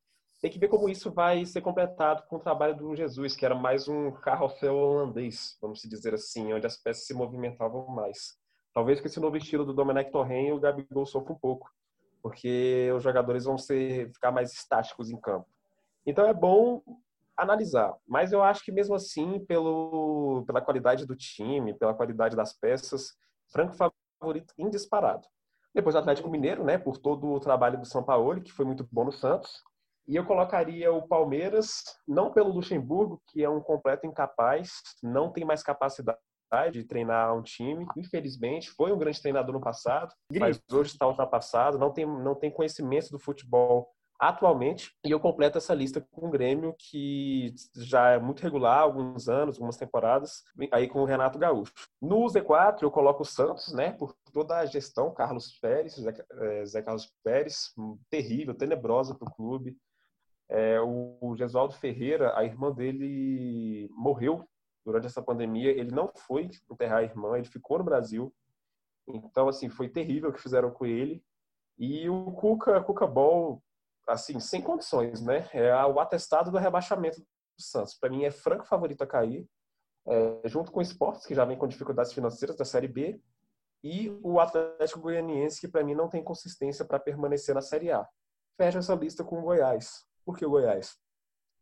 [0.41, 3.53] Tem que ver como isso vai ser completado com o trabalho do Jesus, que era
[3.53, 8.39] mais um carrossel holandês, vamos dizer assim, onde as peças se movimentavam mais.
[8.73, 11.69] Talvez com esse novo estilo do Domenech Torren o Gabigol sofra um pouco,
[12.23, 15.47] porque os jogadores vão ser, ficar mais estáticos em campo.
[16.05, 16.81] Então é bom
[17.37, 17.95] analisar.
[18.07, 23.13] Mas eu acho que mesmo assim, pelo, pela qualidade do time, pela qualidade das peças,
[23.51, 25.27] Franco favorito indisparado.
[25.73, 28.87] Depois o Atlético Mineiro, né, por todo o trabalho do São Paulo, que foi muito
[28.91, 29.61] bom no Santos.
[30.07, 35.45] E eu colocaria o Palmeiras, não pelo Luxemburgo, que é um completo incapaz, não tem
[35.45, 36.19] mais capacidade
[36.73, 38.69] de treinar um time, infelizmente.
[38.71, 43.09] Foi um grande treinador no passado, mas hoje está ultrapassado, não tem, não tem conhecimento
[43.09, 43.89] do futebol
[44.21, 44.95] atualmente.
[45.03, 49.55] E eu completo essa lista com o Grêmio, que já é muito regular alguns anos,
[49.55, 51.73] algumas temporadas, aí com o Renato Gaúcho.
[51.99, 56.81] No Z4, eu coloco o Santos, né, por toda a gestão, Carlos Pérez, Zé, Zé
[56.83, 57.73] Carlos Pérez,
[58.11, 59.75] terrível, tenebrosa para o clube.
[60.47, 64.47] É, o, o Gesualdo Ferreira, a irmã dele morreu
[64.85, 65.71] durante essa pandemia.
[65.71, 68.31] Ele não foi enterrar a irmã, ele ficou no Brasil.
[69.07, 71.23] Então, assim, foi terrível o que fizeram com ele.
[71.75, 73.63] E o Cuca, Cuca Ball,
[74.07, 75.47] assim, sem condições, né?
[75.53, 77.25] É o atestado do rebaixamento do
[77.57, 77.95] Santos.
[77.95, 79.47] Para mim é franco favorito a cair,
[80.07, 83.21] é, junto com o Esportes, que já vem com dificuldades financeiras da Série B,
[83.83, 88.07] e o Atlético Goianiense, que para mim não tem consistência para permanecer na Série A.
[88.57, 90.05] Fecha essa lista com o Goiás.
[90.23, 90.97] Por que o Goiás?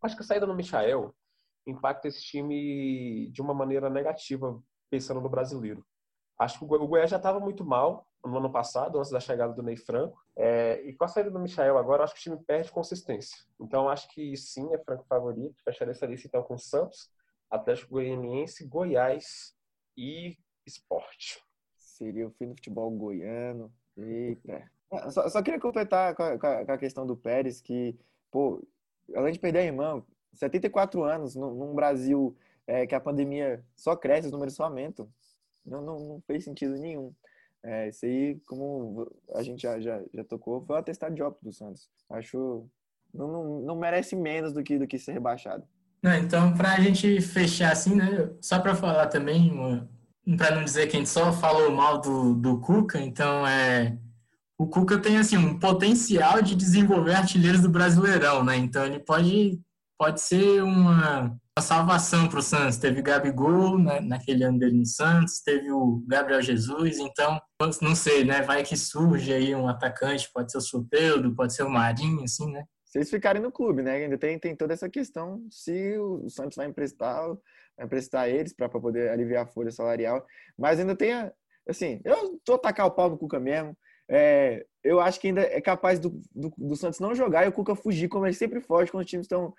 [0.01, 1.15] Acho que a saída do Michael
[1.65, 5.85] impacta esse time de uma maneira negativa, pensando no brasileiro.
[6.37, 9.63] Acho que o Goiás já estava muito mal, no ano passado, antes da chegada do
[9.63, 10.21] Ney Franco.
[10.35, 13.37] É, e com a saída do Michael agora, acho que o time perde consistência.
[13.59, 15.63] Então, acho que sim, é Franco favorito.
[15.63, 17.09] Fecharia essa lista então com Santos,
[17.49, 19.55] Atlético Goianiense, Goiás
[19.97, 21.41] e Esporte.
[21.75, 23.71] Seria o fim do futebol goiano.
[23.97, 24.69] Eita.
[24.91, 27.97] Ah, só, só queria completar com a, com a, questão do Pérez, que,
[28.31, 28.65] pô,
[29.15, 30.03] além de perder a irmã,
[30.33, 35.09] 74 anos, num Brasil é, que a pandemia só cresce, os números só aumentam.
[35.65, 37.13] Não, não, não fez sentido nenhum.
[37.63, 41.43] É, isso aí, como a gente já, já, já tocou, foi o atestado de óbito
[41.43, 41.89] do Santos.
[42.09, 42.65] Acho
[43.13, 45.63] não, não, não merece menos do que, do que ser rebaixado.
[46.01, 48.29] Não, então, para a gente fechar assim, né?
[48.41, 49.51] Só para falar também,
[50.37, 53.97] para não dizer que a gente só falou mal do, do Cuca, então é.
[54.57, 58.57] O Cuca tem assim um potencial de desenvolver artilheiros do Brasileirão, né?
[58.57, 59.59] Então ele pode,
[59.99, 62.77] pode ser uma, uma salvação para o Santos.
[62.77, 67.39] Teve Gabigol né, naquele ano dele no Santos, teve o Gabriel Jesus, então
[67.81, 68.41] não sei, né?
[68.41, 72.49] Vai que surge aí um atacante, pode ser o Soteudo, pode ser o Marinho, assim,
[72.51, 72.63] né?
[72.89, 73.97] se eles ficarem no clube, né?
[73.97, 77.23] Ainda tem, tem toda essa questão se o Santos vai emprestar,
[77.77, 80.25] vai emprestar eles para poder aliviar a folha salarial.
[80.57, 81.31] Mas ainda tem, a,
[81.67, 83.77] assim, eu tô atacar o pau no Cuca mesmo.
[84.09, 87.51] É, eu acho que ainda é capaz do, do, do, Santos não jogar e o
[87.51, 89.53] Cuca fugir, como ele sempre foge quando os times estão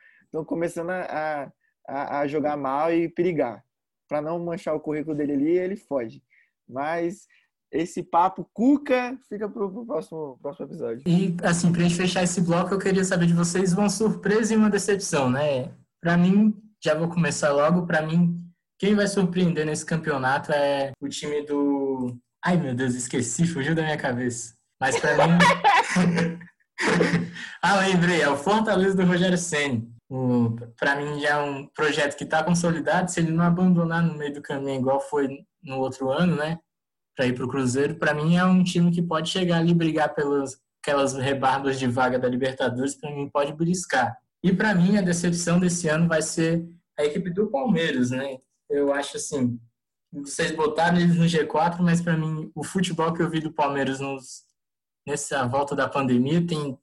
[0.44, 1.52] começando a,
[1.86, 3.62] a, a jogar mal e perigar.
[4.08, 6.22] Para não manchar o currículo dele ali, ele foge.
[6.68, 7.26] Mas
[7.72, 11.02] esse papo Cuca fica pro, pro próximo, próximo episódio.
[11.06, 14.56] E, assim, pra gente fechar esse bloco, eu queria saber de vocês uma surpresa e
[14.56, 15.70] uma decepção, né?
[16.00, 18.40] Pra mim, já vou começar logo, pra mim,
[18.78, 22.16] quem vai surpreender nesse campeonato é o time do...
[22.44, 24.54] Ai, meu Deus, esqueci, fugiu da minha cabeça.
[24.80, 25.38] Mas pra mim...
[27.62, 29.88] ah, lembrei, é o Fortaleza do Rogério Senni.
[30.76, 34.34] Para mim já é um projeto que está consolidado, se ele não abandonar no meio
[34.34, 35.28] do caminho igual foi
[35.62, 36.58] no outro ano, né?
[37.20, 40.14] para ir para o Cruzeiro, para mim é um time que pode chegar ali brigar
[40.14, 44.16] pelas aquelas rebarbas de vaga da Libertadores, para mim pode beliscar.
[44.42, 46.66] E para mim a decepção desse ano vai ser
[46.98, 48.38] a equipe do Palmeiras, né?
[48.70, 49.60] Eu acho assim,
[50.10, 54.00] vocês botaram eles no G4, mas para mim o futebol que eu vi do Palmeiras
[54.00, 54.44] nos,
[55.06, 56.78] nessa volta da pandemia tem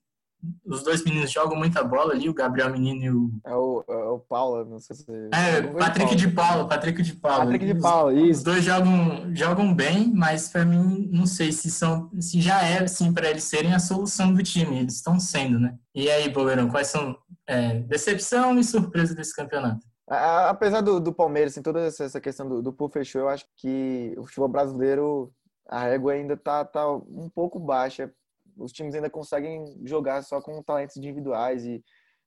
[0.65, 3.31] os dois meninos jogam muita bola ali, o Gabriel Menino e o.
[3.45, 5.05] É o, é o Paulo, não sei se.
[5.33, 7.45] É, Patrick de Paulo, Patrick de Paulo.
[7.45, 8.39] Patrick de Paulo, isso.
[8.39, 12.83] Os dois jogam, jogam bem, mas para mim, não sei se são se já é
[12.83, 14.79] assim para eles serem a solução do time.
[14.79, 15.75] Eles estão sendo, né?
[15.95, 17.17] E aí, Boleirão, quais são
[17.47, 19.85] é, decepção e surpresa desse campeonato?
[20.07, 24.13] Apesar do, do Palmeiras, assim, toda essa questão do, do Pô fechou, eu acho que
[24.17, 25.33] o futebol brasileiro,
[25.67, 28.09] a régua ainda tá, tá um pouco baixa
[28.57, 31.83] os times ainda conseguem jogar só com talentos individuais e,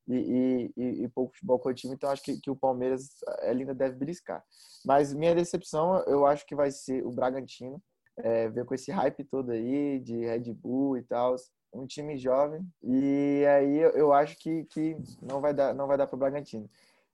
[0.09, 3.11] e, e, e pouco futebol coletivo, então acho que, que o Palmeiras
[3.43, 4.45] ainda deve beliscar.
[4.85, 7.83] Mas minha decepção, eu acho que vai ser o Bragantino,
[8.17, 11.37] é, ver com esse hype todo aí de Red Bull e tal,
[11.73, 16.07] um time jovem, e aí eu acho que, que não vai dar, não vai dar
[16.07, 16.69] para o Bragantino.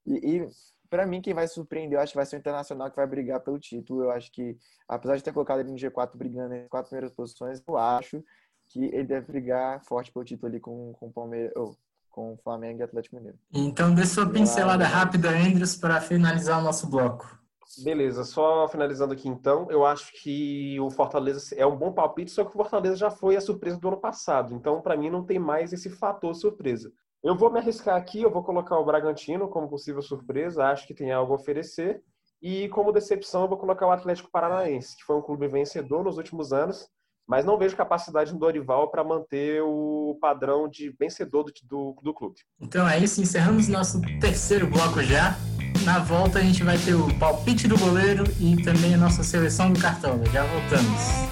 [0.05, 0.49] E, e
[0.89, 3.39] para mim, quem vai surpreender, eu acho que vai ser o Internacional que vai brigar
[3.41, 4.03] pelo título.
[4.03, 4.57] Eu acho que,
[4.87, 8.23] apesar de ter colocado ele no G4 brigando nas quatro primeiras posições, eu acho
[8.69, 11.75] que ele deve brigar forte pelo título ali com, com o Palmeiras, oh,
[12.09, 13.37] com o Flamengo e Atlético Mineiro.
[13.53, 17.37] Então, dê sua pincelada rápida, Andrews, para finalizar o nosso bloco.
[17.83, 22.43] Beleza, só finalizando aqui então, eu acho que o Fortaleza é um bom palpite, só
[22.43, 25.37] que o Fortaleza já foi a surpresa do ano passado, então para mim não tem
[25.37, 26.91] mais esse fator surpresa.
[27.21, 30.93] Eu vou me arriscar aqui, eu vou colocar o Bragantino como possível surpresa, acho que
[30.93, 32.01] tem algo a oferecer,
[32.41, 36.17] e como decepção eu vou colocar o Atlético Paranaense, que foi um clube vencedor nos
[36.17, 36.87] últimos anos,
[37.27, 42.13] mas não vejo capacidade no Dorival para manter o padrão de vencedor do, do, do,
[42.13, 42.37] clube.
[42.59, 45.37] Então é isso, encerramos nosso terceiro bloco já.
[45.83, 49.71] Na volta a gente vai ter o palpite do goleiro e também a nossa seleção
[49.71, 50.23] do cartão.
[50.31, 51.27] Já voltamos.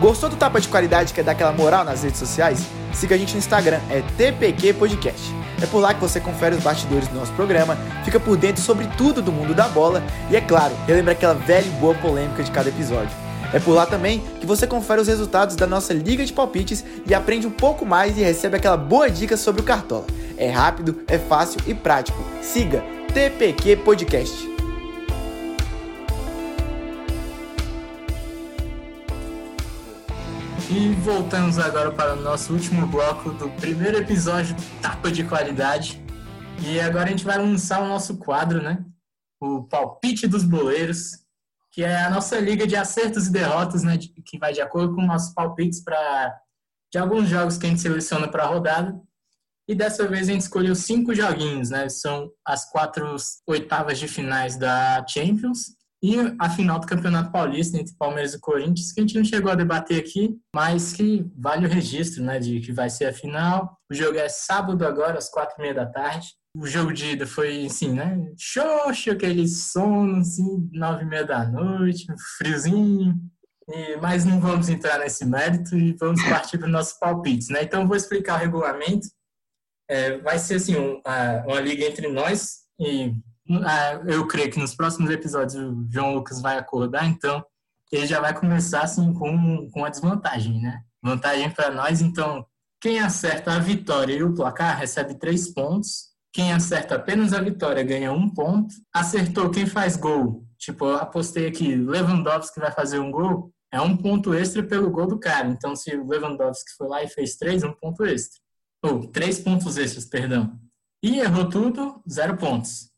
[0.00, 2.66] Gostou do tapa de qualidade que é dar aquela moral nas redes sociais?
[2.94, 5.39] Siga a gente no Instagram, é TPQ Podcast.
[5.62, 8.86] É por lá que você confere os bastidores do nosso programa, fica por dentro sobre
[8.96, 12.50] tudo do mundo da bola e, é claro, relembra aquela velha e boa polêmica de
[12.50, 13.10] cada episódio.
[13.52, 17.12] É por lá também que você confere os resultados da nossa Liga de Palpites e
[17.12, 20.06] aprende um pouco mais e recebe aquela boa dica sobre o Cartola.
[20.36, 22.22] É rápido, é fácil e prático.
[22.40, 22.82] Siga
[23.12, 24.59] TPQ Podcast.
[30.72, 36.00] E voltamos agora para o nosso último bloco do primeiro episódio Tapa de Qualidade.
[36.64, 38.84] E agora a gente vai lançar o nosso quadro, né?
[39.40, 41.24] O Palpite dos Boleiros,
[41.72, 43.98] que é a nossa liga de acertos e derrotas, né?
[44.24, 46.40] Que vai de acordo com nossos palpites para
[46.92, 48.96] de alguns jogos que a gente seleciona para a rodada.
[49.66, 51.88] E dessa vez a gente escolheu cinco joguinhos, né?
[51.88, 57.94] São as quatro oitavas de finais da Champions e a final do Campeonato Paulista entre
[57.98, 61.70] Palmeiras e Corinthians, que a gente não chegou a debater aqui, mas que vale o
[61.70, 63.76] registro, né, de que vai ser a final.
[63.90, 66.28] O jogo é sábado agora, às quatro e meia da tarde.
[66.56, 71.46] O jogo de ida foi, assim, né, xoxo, aquele sono, assim, nove e meia da
[71.46, 72.06] noite,
[72.38, 73.14] friozinho.
[73.68, 77.62] E, mas não vamos entrar nesse mérito e vamos partir para os nossos palpites, né?
[77.62, 79.06] Então, vou explicar o regulamento.
[79.88, 83.12] é, vai ser assim um, a- uma liga entre nós e
[84.06, 87.44] eu creio que nos próximos episódios o João Lucas vai acordar, então
[87.90, 90.82] ele já vai começar assim com, com a desvantagem, né?
[91.02, 92.46] Vantagem para nós, então
[92.80, 96.10] quem acerta a vitória e o placar recebe três pontos.
[96.32, 98.74] Quem acerta apenas a vitória ganha um ponto.
[98.92, 100.46] Acertou quem faz gol.
[100.56, 105.06] Tipo, eu apostei aqui, Lewandowski vai fazer um gol, é um ponto extra pelo gol
[105.06, 105.48] do cara.
[105.48, 108.40] Então, se o Lewandowski foi lá e fez três, um ponto extra.
[108.82, 110.58] Ou, três pontos extras, perdão.
[111.02, 112.89] E errou tudo, zero pontos.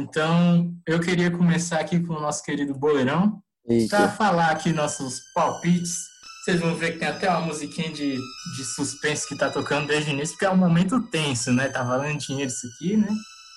[0.00, 3.42] Então, eu queria começar aqui com o nosso querido Boleirão,
[3.90, 5.98] para falar aqui nossos palpites.
[6.42, 10.10] Vocês vão ver que tem até uma musiquinha de, de suspense que tá tocando desde
[10.10, 11.68] o início, porque é um momento tenso, né?
[11.68, 13.08] Tá valendo dinheiro isso aqui, né?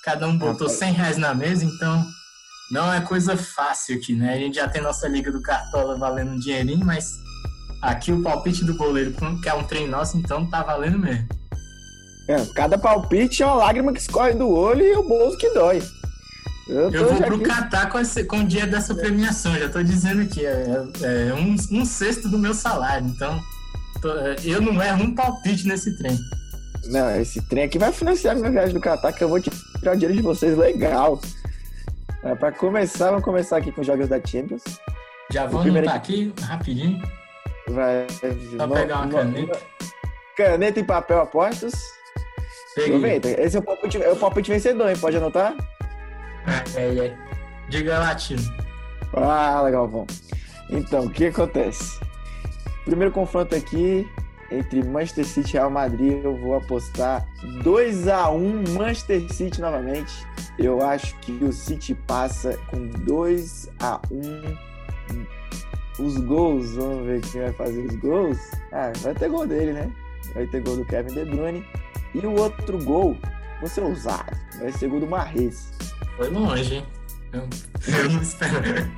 [0.03, 2.05] Cada um botou 100 reais na mesa, então
[2.71, 4.33] não é coisa fácil aqui, né?
[4.33, 7.13] A gente já tem nossa Liga do Cartola valendo um dinheirinho, mas
[7.81, 11.27] aqui o palpite do goleiro, que é um trem nosso, então tá valendo mesmo.
[12.27, 15.81] É, cada palpite é uma lágrima que escorre do olho e o bolso que dói.
[16.71, 19.83] Eu, Eu vou pro aqui- Catar com, esse- com o dia dessa premiação, já tô
[19.83, 20.65] dizendo aqui, é,
[21.29, 23.41] é um, um sexto do meu salário, então
[24.01, 26.17] tô- é, eu não erro um palpite nesse trem.
[26.85, 29.95] Não, esse trem aqui vai financiar minha viagem do Catar, que eu vou tirar o
[29.95, 31.19] dinheiro de vocês legal.
[32.23, 34.63] É, pra começar, vamos começar aqui com os jogos da Champions.
[35.29, 37.01] Já vou primeiro anotar aqui, rapidinho,
[37.67, 38.07] Vai.
[38.57, 39.59] só no- pegar uma no- caneta.
[40.37, 41.73] Caneta e papel apostos.
[42.77, 43.27] Aproveita.
[43.29, 44.95] Esse é o palpite, é o palpite vencedor, hein?
[44.97, 45.53] Pode anotar?
[46.75, 47.17] É, é, é.
[47.69, 48.41] Diga latino.
[49.13, 50.07] Ah, legal, bom.
[50.69, 51.99] Então, o que acontece?
[52.85, 54.07] Primeiro confronto aqui
[54.51, 57.25] entre Manchester City e Real Madrid, eu vou apostar
[57.63, 60.27] 2 a 1 Manchester City novamente.
[60.59, 67.41] Eu acho que o City passa com 2 a 1 Os gols, vamos ver quem
[67.41, 68.37] vai fazer os gols.
[68.73, 69.91] Ah, vai ter gol dele, né?
[70.33, 71.65] Vai ter gol do Kevin De Bruyne.
[72.13, 73.17] E o outro gol,
[73.61, 75.71] vou ser ousado, vai ser gol do Marrez.
[76.17, 76.85] Foi longe, hein?
[77.31, 77.47] Eu,
[77.87, 78.91] eu não espero.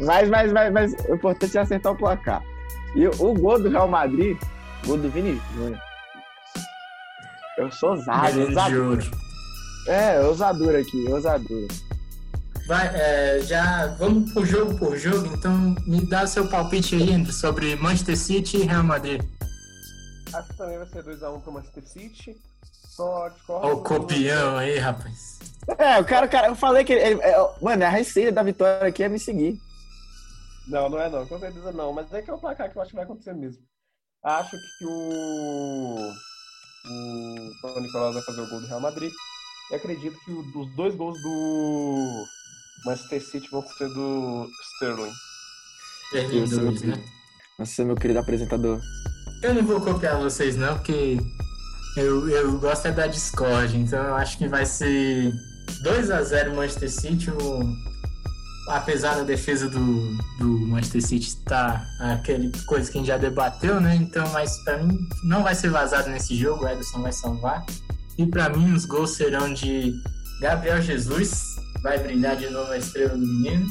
[0.00, 2.42] Mas, mas, mas, mas o importante é acertar o placar.
[2.94, 4.36] E o, gol do Real Madrid,
[4.86, 5.80] gol do Vini Júnior.
[7.58, 9.04] Eu sou ousado, ousadura.
[9.86, 11.68] É, ousadura aqui, ousadura.
[12.68, 17.32] Vai, é, já vamos por jogo por jogo, então me dá seu palpite aí, André,
[17.32, 19.22] sobre Manchester City e Real Madrid.
[20.38, 22.36] Acho que também vai ser 2x1 pro Manchester City.
[22.88, 23.66] Só discordo.
[23.66, 25.38] Ó o copião aí, rapaz.
[25.78, 28.42] É, o cara, o cara, eu falei que ele, ele- é, mano, a receita da
[28.42, 29.58] vitória aqui é me seguir.
[30.66, 31.92] Não, não é não, com certeza não.
[31.92, 33.62] Mas é que é o placar que eu acho que vai acontecer mesmo.
[34.24, 36.12] Acho que o.
[36.88, 39.12] O Paulo Nicolás vai fazer o gol do Real Madrid.
[39.70, 42.24] E acredito que o- os dois gols do
[42.84, 45.12] Manchester City vão ser do Sterling.
[46.12, 47.04] Dois, meu né?
[47.58, 48.80] Nossa, meu querido apresentador.
[49.42, 51.18] Eu não vou copiar vocês não, porque
[51.96, 55.32] eu, eu gosto é da Discord, então eu acho que vai ser
[55.82, 57.30] 2 a 0 Manchester City.
[57.30, 57.60] O,
[58.68, 63.80] apesar da defesa do, do Manchester City estar aquele coisa que a gente já debateu,
[63.80, 63.94] né?
[63.96, 67.64] Então, mas pra mim não vai ser vazado nesse jogo, o Ederson vai salvar.
[68.18, 69.94] E pra mim os gols serão de
[70.40, 73.66] Gabriel Jesus, vai brilhar de novo a estrela do menino.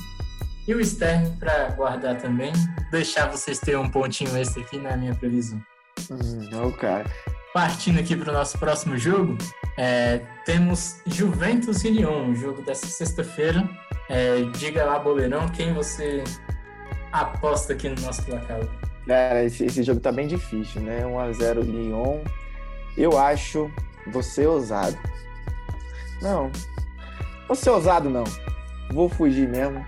[0.67, 2.51] E o Sterling para guardar também,
[2.91, 5.61] deixar vocês terem um pontinho extra aqui na minha previsão.
[6.09, 7.05] Hum, não, cara.
[7.53, 9.37] Partindo aqui para o nosso próximo jogo,
[9.77, 13.67] é, temos Juventus e Lyon, o jogo dessa sexta-feira.
[14.09, 16.23] É, diga lá, Boleirão, quem você
[17.11, 18.59] aposta aqui no nosso placar?
[19.07, 21.03] Cara, esse, esse jogo tá bem difícil, né?
[21.03, 22.21] 1x0 Lyon.
[22.97, 23.71] Eu acho
[24.07, 24.97] você ousado.
[26.21, 26.51] Não.
[27.53, 28.23] Ser ousado, não.
[28.91, 29.85] Vou fugir mesmo.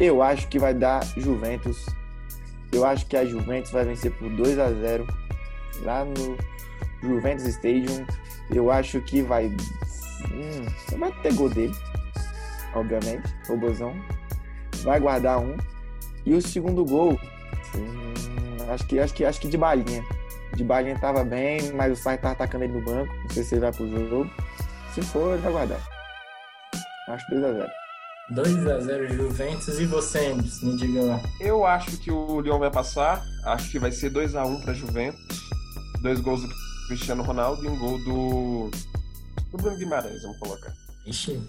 [0.00, 1.86] Eu acho que vai dar Juventus.
[2.72, 5.06] Eu acho que a Juventus vai vencer por 2 a 0
[5.82, 6.36] lá no
[7.02, 8.06] Juventus Stadium.
[8.50, 9.46] Eu acho que vai.
[9.46, 11.74] Hum, vai ter gol dele.
[12.74, 13.34] Obviamente.
[13.48, 13.94] Robozão.
[14.82, 15.56] Vai guardar um.
[16.24, 17.18] E o segundo gol.
[17.74, 20.04] hum, acho que acho que acho que de balinha.
[20.54, 23.12] De balinha tava bem, mas o Sai tá atacando ele no banco.
[23.14, 24.30] Não sei se ele vai pro jogo.
[24.94, 25.80] Se for, ele vai guardar.
[27.08, 27.26] Acho
[28.32, 28.82] 2x0.
[28.82, 31.20] 2x0 Juventus e você, Andres, me diga lá.
[31.40, 33.24] Eu acho que o Lyon vai passar.
[33.44, 35.40] Acho que vai ser 2x1 pra Juventus.
[36.02, 36.48] Dois gols do
[36.88, 38.70] Cristiano Ronaldo e um gol do.
[39.50, 40.72] do Bruno Guimarães, vamos colocar.
[41.06, 41.40] Ixi,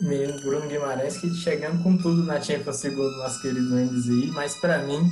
[0.00, 4.56] menino Bruno Guimarães que chegando com tudo na Champions, segundo nosso querido Mendes aí, mas
[4.56, 5.08] pra mim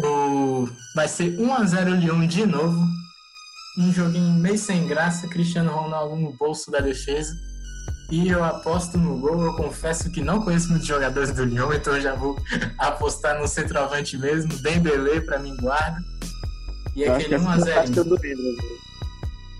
[0.00, 0.68] o...
[0.94, 2.84] vai ser 1x0 Lyon de novo.
[3.78, 7.34] Um joguinho meio sem graça, Cristiano Ronaldo no bolso da defesa.
[8.14, 11.96] E eu aposto no gol, eu confesso que não conheço muitos jogadores do Lyon, então
[11.96, 12.36] eu já vou
[12.78, 15.98] apostar no centroavante mesmo, Dembele pra mim guarda.
[16.94, 17.64] E Eu aquele é a 1x0.
[17.74, 18.38] tática do Enders.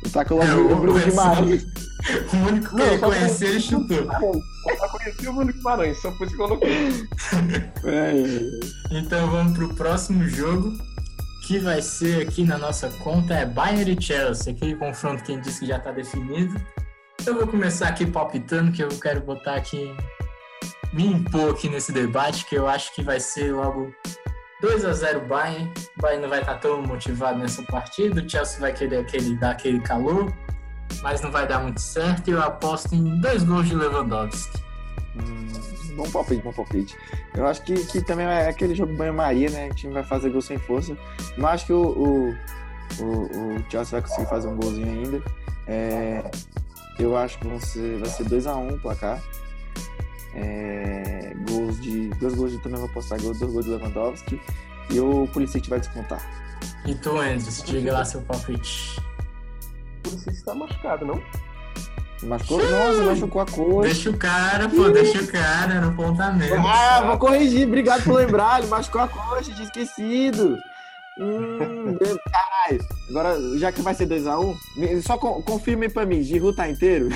[0.05, 1.67] Ele tá É, o Bruno o- Guimarães.
[2.05, 3.97] O único que Não, ele só conhecia, ele chutou.
[3.97, 7.09] Eu só conheci o Bruno Guimarães, só por isso que eu coloquei.
[7.85, 8.13] É,
[8.99, 10.71] Então vamos pro próximo jogo,
[11.47, 15.35] que vai ser aqui na nossa conta, é Bayern e Chelsea, aquele confronto que a
[15.35, 16.55] gente disse que já tá definido.
[17.27, 19.97] Eu vou começar aqui palpitando, que eu quero botar aqui,
[20.93, 23.95] me impor aqui nesse debate, que eu acho que vai ser logo
[24.61, 25.73] 2 a 0 Bayern.
[25.97, 29.53] O Bayern não vai estar tão motivado nessa partida, o Chelsea vai querer aquele, dar
[29.53, 30.31] aquele calor,
[31.03, 34.63] mas não vai dar muito certo, e eu aposto em dois gols de Lewandowski.
[35.17, 36.95] Hum, bom palpite, bom palpite.
[37.35, 39.69] Eu acho que, que também é aquele jogo banho-maria, né?
[39.71, 40.95] O time vai fazer gol sem força.
[41.39, 42.29] Mas acho que o, o,
[43.01, 45.23] o, o Chelsea vai conseguir fazer um golzinho ainda.
[45.67, 46.23] É,
[46.99, 49.21] eu acho que vão ser, vai ser 2x1 o placar.
[50.35, 52.09] É, gols de.
[52.21, 54.41] Dois gols de também vou apostar gols, dois gols de Lewandowski.
[54.91, 56.21] E o Pulisic vai descontar.
[56.87, 59.01] E tu, Andres, diga lá seu palpite.
[60.07, 61.23] Isso que tá machucado, não?
[62.23, 62.59] Machucou?
[62.59, 63.89] Nossa, machucou a coxa.
[63.89, 66.55] Deixa o cara, pô, deixa o cara no pontamento.
[66.55, 67.67] Ah, vou corrigir.
[67.67, 68.61] Obrigado por lembrar.
[68.61, 70.57] Ele machucou a coxa, tinha esquecido.
[71.19, 72.85] Hum, Deus, caralho.
[73.09, 77.09] Agora, já que vai ser 2x1, só con confirme pra mim, Giroud tá inteiro?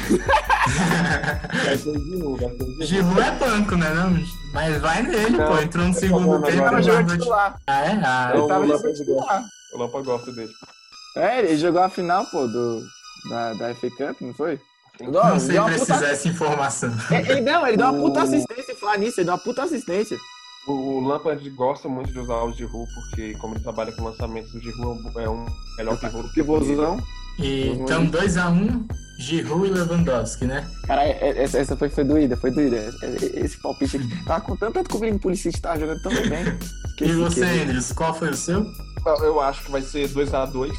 [2.80, 3.92] Giroud é banco, né?
[3.94, 4.16] Não?
[4.53, 5.59] Mas vai nele, Não, pô.
[5.59, 6.49] Entrou no segundo tempo.
[6.49, 7.59] Ele tava jogando titular.
[7.66, 7.90] Ah, é?
[8.05, 9.44] Ah, Não, Ele tava jogando titular.
[9.74, 10.53] O Lampa gosta dele.
[11.16, 12.82] É, ele jogou a final, pô, do,
[13.28, 14.61] da, da FA Cup, não foi?
[15.01, 16.07] não sei deu uma precisar puta...
[16.11, 16.92] essa informação.
[17.11, 20.16] É, Ele não, ele deu uma puta assistência, falar nisso, ele deu uma puta assistência.
[20.69, 24.61] O Lampard gosta muito de usar o Giroud, porque como ele trabalha com lançamentos, o
[24.61, 25.47] Giroud é um
[25.79, 27.03] melhor pivô do que o Pivôzão.
[27.39, 28.85] E, então, 2x1,
[29.19, 30.69] Giroud e Lewandowski, né?
[30.87, 32.77] Cara, é- é- essa, essa foi, foi doída, foi doída.
[32.77, 34.25] É- é- Esse palpite aqui.
[34.25, 36.45] Tava contando tanto que o Vini Pulisic tava jogando tão bem.
[37.01, 38.66] E você, Andres, qual foi o seu?
[39.23, 40.73] Eu acho que vai ser 2x2,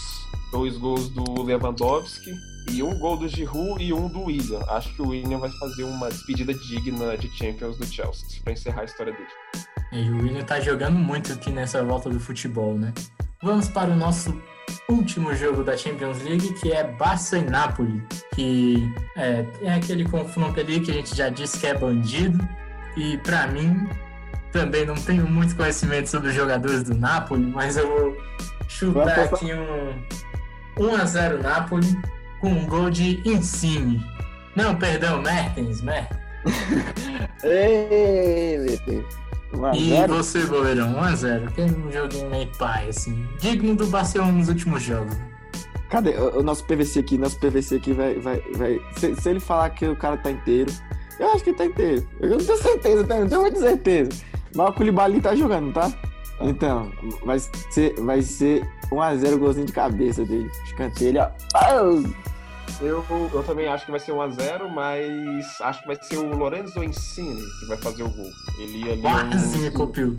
[0.52, 2.32] dois gols do Lewandowski
[2.72, 4.64] e um gol do Giroud e um do William.
[4.70, 8.82] Acho que o William vai fazer uma despedida digna de Champions do Chelsea, pra encerrar
[8.82, 9.28] a história dele.
[9.92, 12.94] E o William tá jogando muito aqui nessa volta do futebol, né?
[13.42, 14.40] Vamos para o nosso
[14.88, 18.04] último jogo da Champions League, que é Barça e Napoli,
[18.36, 22.38] que é, é aquele confronto ali que a gente já disse que é bandido.
[22.98, 23.88] E pra mim,
[24.52, 28.18] também não tenho muito conhecimento sobre os jogadores do Napoli, mas eu vou
[28.68, 30.04] chutar aqui um
[30.78, 31.98] 1x0 Napoli
[32.40, 34.04] com um gol de Insigne.
[34.56, 36.20] Não, perdão, Mertens, Mertens.
[37.44, 38.80] Ei,
[39.74, 41.52] E você, goleirão, 1x0.
[41.52, 43.28] Tem um joguinho meio pai, assim.
[43.40, 45.16] Digno do Barcelona nos últimos jogos.
[45.90, 47.18] Cadê o, o nosso PVC aqui?
[47.18, 48.16] Nosso PVC aqui vai.
[48.16, 48.80] vai, vai...
[48.96, 50.72] Se, se ele falar que o cara tá inteiro,
[51.20, 52.08] eu acho que ele tá inteiro.
[52.20, 53.20] Eu não tenho certeza, tá?
[53.20, 54.12] não tenho muita certeza.
[54.56, 55.92] Mas o Koulibaly tá jogando, tá?
[56.42, 56.92] Então,
[57.26, 60.50] vai ser, vai ser 1x0 golzinho de cabeça dele.
[60.66, 61.30] Escanteio, ele, ó.
[62.82, 66.84] Eu, eu também acho que vai ser 1x0, mas acho que vai ser o Lorenzo
[66.84, 68.32] Insigne que vai fazer o gol.
[68.58, 70.16] Ele ali é Quase me um, copiou.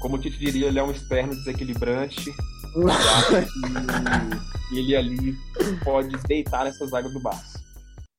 [0.00, 2.32] como o Tite diria, ele é um externo desequilibrante.
[4.72, 5.36] e ele ali
[5.84, 7.60] pode deitar nessa zaga do Barça.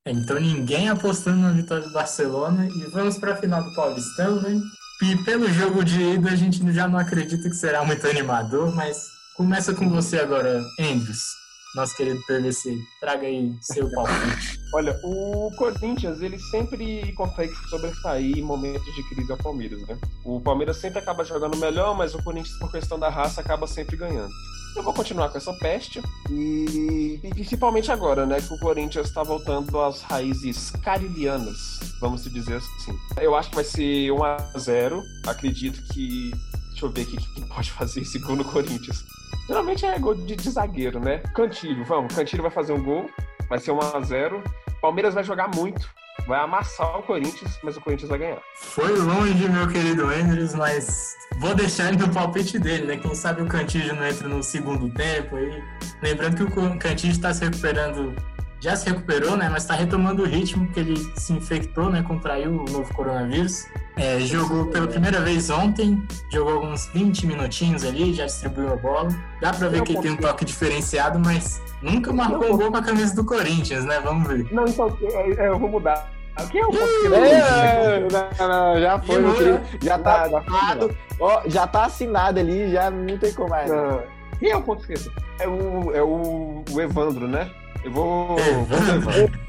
[0.06, 2.68] Então ninguém apostando na vitória do Barcelona.
[2.68, 4.62] E vamos pra final do Paulistão, né?
[5.02, 9.08] E pelo jogo de ida a gente já não acredita que será muito animador, mas
[9.36, 11.42] começa com você agora, Andrews.
[11.76, 12.78] Nosso querido PVC.
[13.00, 14.60] Traga aí seu palpite.
[14.76, 19.98] Olha, o Corinthians, ele sempre consegue se sobressair em momentos de crise ao Palmeiras, né?
[20.26, 23.96] O Palmeiras sempre acaba jogando melhor, mas o Corinthians, por questão da raça, acaba sempre
[23.96, 24.32] ganhando.
[24.76, 29.22] Eu vou continuar com essa peste e, e principalmente agora, né, que o Corinthians está
[29.22, 32.98] voltando às raízes carilianas, vamos dizer assim.
[33.18, 35.04] Eu acho que vai ser 1 a 0.
[35.28, 36.32] Acredito que
[36.70, 39.04] deixa eu ver aqui quem pode fazer esse gol no Corinthians.
[39.48, 41.18] Geralmente é gol de, de zagueiro, né?
[41.36, 42.16] Cantilho, vamos.
[42.16, 43.10] Cantilho vai fazer um gol,
[43.50, 44.42] vai ser 1 a 0.
[44.82, 45.88] Palmeiras vai jogar muito,
[46.28, 48.42] vai amassar o Corinthians, mas o Corinthians vai ganhar.
[48.56, 52.98] Foi longe, meu querido Andrews, mas vou deixar ele no palpite dele, né?
[52.98, 55.64] Quem sabe o Cantígio não entra no segundo tempo aí.
[56.02, 58.16] Lembrando que o Cantígio está se recuperando,
[58.62, 59.50] já se recuperou, né?
[59.52, 62.04] Mas está retomando o ritmo que ele se infectou, né?
[62.08, 63.66] Contraiu o novo coronavírus.
[63.98, 66.02] É, jogou pela primeira vez ontem,
[66.32, 69.10] jogou alguns 20 minutinhos ali, já distribuiu a bola.
[69.42, 72.78] Dá pra ver que ele tem um toque diferenciado, mas nunca marcou um gol com
[72.78, 74.00] a camisa do Corinthians, né?
[74.00, 74.48] Vamos ver.
[74.54, 76.10] Não, então é, é, eu vou mudar.
[76.50, 79.60] Quem é o É, não, não, já foi, meu Demorou.
[79.60, 79.86] querido.
[79.86, 80.98] Já tá assinado.
[81.20, 83.70] Ó, já tá assinado ali, já não tem como mais.
[83.70, 84.02] Não.
[84.40, 85.12] Quem é o ponto esquerdo?
[85.40, 87.52] É o, é o, o Evandro, né?
[87.84, 88.28] Eu vou.
[88.28, 89.40] com o Evandro.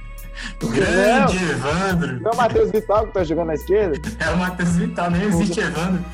[0.60, 2.20] Grande Evandro.
[2.20, 3.96] Não é o Matheus Vital que tá jogando na esquerda?
[4.18, 6.04] É o Matheus Vital, nem existe Evandro.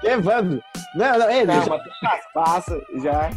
[0.00, 0.62] Que Evandro?
[0.96, 1.96] Não, não, ele Não, já Matheus-
[2.34, 3.30] passa, já.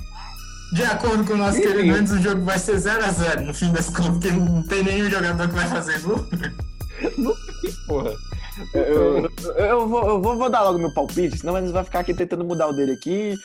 [0.73, 3.89] De acordo com o nosso querido Mendes, o jogo vai ser 0x0 no fim das
[3.89, 6.25] contas, porque não tem nenhum jogador que vai fazer gol.
[7.87, 8.11] Porra.
[8.73, 11.99] Eu, eu, eu vou, eu vou, vou dar logo meu palpite, senão eles vai ficar
[11.99, 13.35] aqui tentando mudar o dele aqui.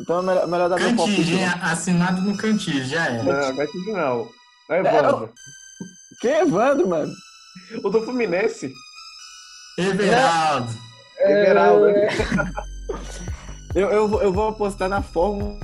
[0.00, 1.34] Então é melhor, melhor dar meu palpite.
[1.62, 3.22] Assinado no Cantige, já era.
[3.22, 4.28] Não, tudo não.
[4.70, 5.32] É Evandro.
[6.20, 7.12] Quem é Evandro, mano?
[7.82, 8.72] O do Fluminense.
[9.78, 10.68] Everaldo.
[11.20, 11.86] Everaldo.
[13.74, 15.58] Eu, eu, vou- eu vou apostar na Fórmula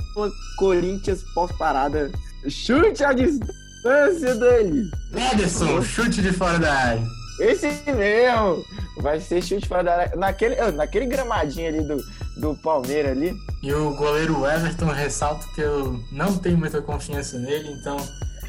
[0.57, 2.11] Corinthians pós-parada.
[2.49, 4.83] Chute à distância dele.
[5.31, 7.03] Ederson, chute de fora da área.
[7.39, 8.65] Esse mesmo.
[8.97, 10.15] Vai ser chute fora da área.
[10.17, 12.03] Naquele, naquele gramadinho ali do,
[12.37, 13.33] do Palmeiras ali.
[13.61, 17.97] E o goleiro Everton, ressalto que eu não tenho muita confiança nele, então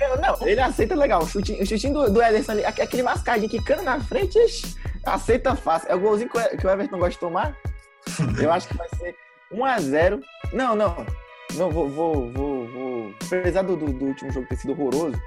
[0.01, 1.23] Eu- Não, ele aceita legal.
[1.23, 4.39] O chutinho, o chutinho do, do Ederson ali, aque- aquele mascadinho que cana na frente,
[5.07, 5.89] aceita fácil.
[5.91, 7.57] É o golzinho que o, que o Everton gosta de tomar.
[8.41, 9.15] Eu acho que vai ser
[9.53, 10.21] 1x0.
[10.53, 11.07] Não, não.
[11.55, 13.15] Não, vou, vou, vou, vou.
[13.27, 15.21] Apesar do, do, do último jogo ter sido horroroso,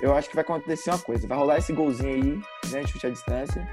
[0.00, 1.26] eu acho que vai acontecer uma coisa.
[1.26, 2.86] Vai rolar esse golzinho aí, né?
[2.86, 3.66] Chute à distância.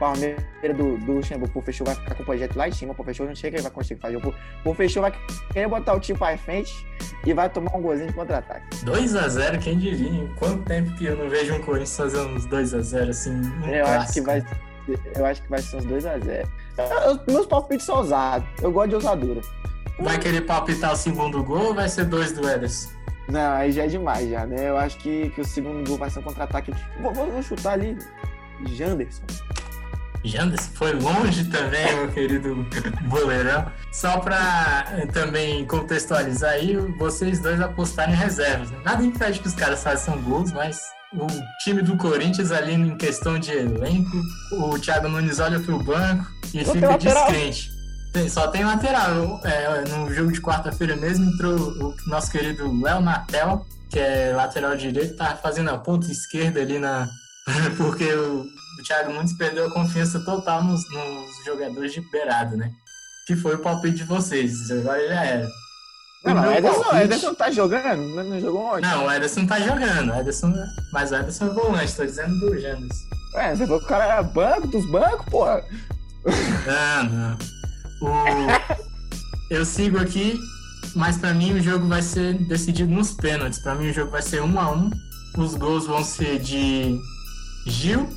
[0.00, 0.42] Palmeiras
[0.76, 2.94] do, do Luxemburgo, o Fechou vai ficar com o projeto lá em cima.
[2.96, 4.18] O Fechou não chega e vai conseguir fazer
[4.64, 5.12] o Fechou vai
[5.52, 6.86] querer botar o time pra frente
[7.26, 8.66] e vai tomar um golzinho de contra-ataque.
[8.84, 10.26] 2x0, quem diria?
[10.36, 13.30] Quanto tempo que eu não vejo um Corinthians fazer uns 2x0 assim?
[13.30, 14.44] Um Eu acho que vai
[15.14, 16.48] eu acho que vai ser uns 2x0.
[17.28, 18.48] Meus palpites são ousados.
[18.60, 19.40] Eu gosto de ousadura.
[20.00, 22.88] Vai querer palpitar o segundo gol ou vai ser dois do Ederson?
[23.28, 24.68] Não, aí já é demais, já, né?
[24.70, 26.72] Eu acho que, que o segundo gol vai ser um contra-ataque.
[27.00, 27.96] Vou, vou- vou chutar ali.
[28.66, 29.22] Janderson.
[30.24, 32.66] Janderson foi longe também, meu querido
[33.08, 33.66] boleirão.
[33.92, 38.70] Só pra eh, também contextualizar aí, vocês dois apostarem em reservas.
[38.70, 38.78] né?
[38.84, 40.80] Nada impede que os caras façam gols, mas
[41.12, 41.26] o
[41.64, 44.16] time do Corinthians ali em questão de elenco,
[44.52, 46.24] o Thiago Nunes olha pro banco
[46.54, 47.70] e fica descrente.
[48.12, 49.40] Tem- só tem lateral.
[49.44, 54.76] É, no jogo de quarta-feira mesmo entrou o nosso querido Léo Natel, que é lateral
[54.76, 57.08] direito, tá fazendo a ponta esquerda ali na.
[57.76, 58.44] Porque o,
[58.80, 62.70] o Thiago Nunes perdeu a confiança total nos, nos jogadores de beirado, né?
[63.26, 64.70] Que foi o palpite de vocês.
[64.70, 65.48] Agora já era.
[66.24, 68.02] Não, O não, meu Ederson, palpite- Ederson tá jogando?
[68.14, 68.82] Não, não jogou ontem?
[68.82, 70.10] Não, o Ederson tá jogando.
[70.12, 70.52] O Ederson,
[70.92, 73.04] mas o Ederson é volante, tô dizendo do Janderson.
[73.36, 75.62] É, você falou que o cara era banco dos bancos, porra.
[76.66, 77.38] Não, não.
[78.02, 78.80] O-
[79.50, 80.38] Eu sigo aqui,
[80.94, 83.58] mas pra mim o jogo vai ser decidido nos pênaltis.
[83.60, 84.90] Pra mim o jogo vai ser um a um.
[85.38, 86.98] Os gols vão ser de
[87.66, 88.08] Gil,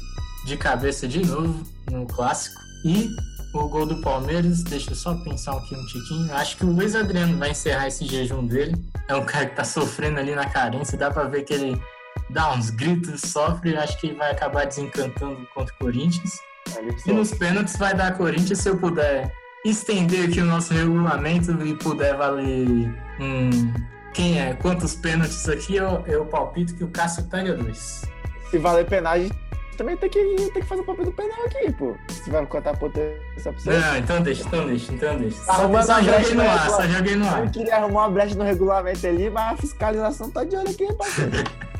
[0.45, 2.61] de cabeça de novo, no clássico.
[2.85, 3.09] E
[3.53, 6.33] o gol do Palmeiras, deixa eu só pensar aqui um tiquinho.
[6.33, 8.75] Acho que o Luiz Adriano vai encerrar esse jejum dele.
[9.07, 11.81] É um cara que tá sofrendo ali na carência, dá pra ver que ele
[12.29, 13.77] dá uns gritos, sofre.
[13.77, 16.39] Acho que ele vai acabar desencantando contra o Corinthians.
[17.05, 19.31] E nos pênaltis vai dar Corinthians se eu puder
[19.65, 22.89] estender aqui o nosso regulamento e puder valer
[23.19, 23.73] um.
[24.13, 24.53] Quem é?
[24.53, 25.75] Quantos pênaltis aqui?
[25.75, 28.03] Eu, eu palpito que o Cássio pega dois.
[28.49, 29.31] Se valer penagem,
[29.75, 31.95] também tem que, tem que fazer o papel do penal aqui, pô.
[32.09, 33.69] Se vai contar potência pra você.
[33.71, 35.37] Não, então deixa, então deixa, então deixa.
[35.43, 37.43] Só, Arrumando só brecha joguei no ar, só joguei no ar.
[37.43, 40.93] Eu queria arrumar uma brecha no regulamento ali, mas a fiscalização tá de olho aqui,
[40.93, 41.31] parceiro.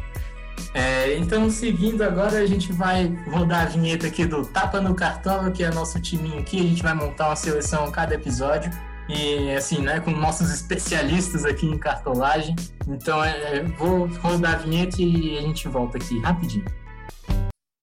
[0.75, 5.51] É, então, seguindo agora, a gente vai rodar a vinheta aqui do Tapa no Cartola,
[5.51, 6.59] que é nosso timinho aqui.
[6.59, 8.71] A gente vai montar uma seleção a cada episódio.
[9.07, 12.55] E assim, né, com nossos especialistas aqui em cartolagem.
[12.87, 16.65] Então, é, é, vou rodar a vinheta e a gente volta aqui rapidinho.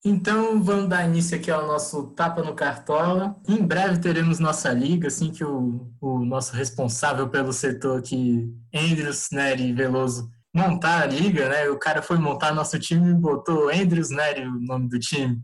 [0.04, 3.36] Então, vamos dar início aqui ao nosso Tapa no Cartola.
[3.46, 9.28] Em breve teremos nossa liga, assim que o, o nosso responsável pelo setor aqui, Andrews
[9.30, 11.68] Neri Veloso, montar a liga, né?
[11.68, 15.38] O cara foi montar nosso time e botou Andrews Neri, o nome do time.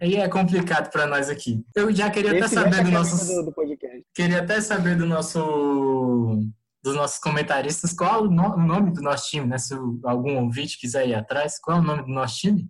[0.00, 1.64] Aí é complicado para nós aqui.
[1.74, 3.54] Eu já queria até Esse saber mexe do nosso do,
[4.14, 6.38] queria até saber do nosso
[6.84, 9.56] dos nossos comentaristas qual o no- o nome do nosso time, né?
[9.56, 9.74] Se
[10.04, 12.68] algum ouvinte quiser ir atrás, qual é o nome do nosso time?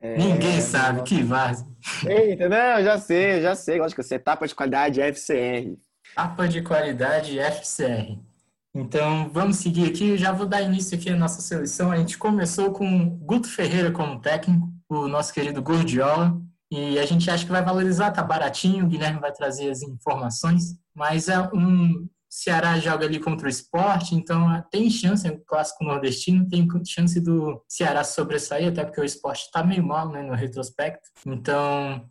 [0.00, 1.66] É, Ninguém sabe, que vaza.
[2.06, 3.78] Eita, não, já sei, já sei.
[3.78, 5.76] Lógico que você etapa de qualidade FCR.
[6.16, 8.18] Mapa de qualidade FCR.
[8.74, 10.10] Então, vamos seguir aqui.
[10.10, 11.90] Eu já vou dar início aqui à nossa seleção.
[11.90, 16.40] A gente começou com Guto Ferreira como técnico, o nosso querido Gordiola.
[16.70, 18.84] E a gente acha que vai valorizar, tá baratinho.
[18.84, 20.76] O Guilherme vai trazer as informações.
[20.94, 22.08] Mas é um.
[22.28, 26.68] Ceará joga ali contra o esporte, então é, tem chance, é um clássico nordestino, tem
[26.84, 31.08] chance do Ceará sobressair, até porque o esporte está meio mal né, no retrospecto.
[31.26, 32.06] Então,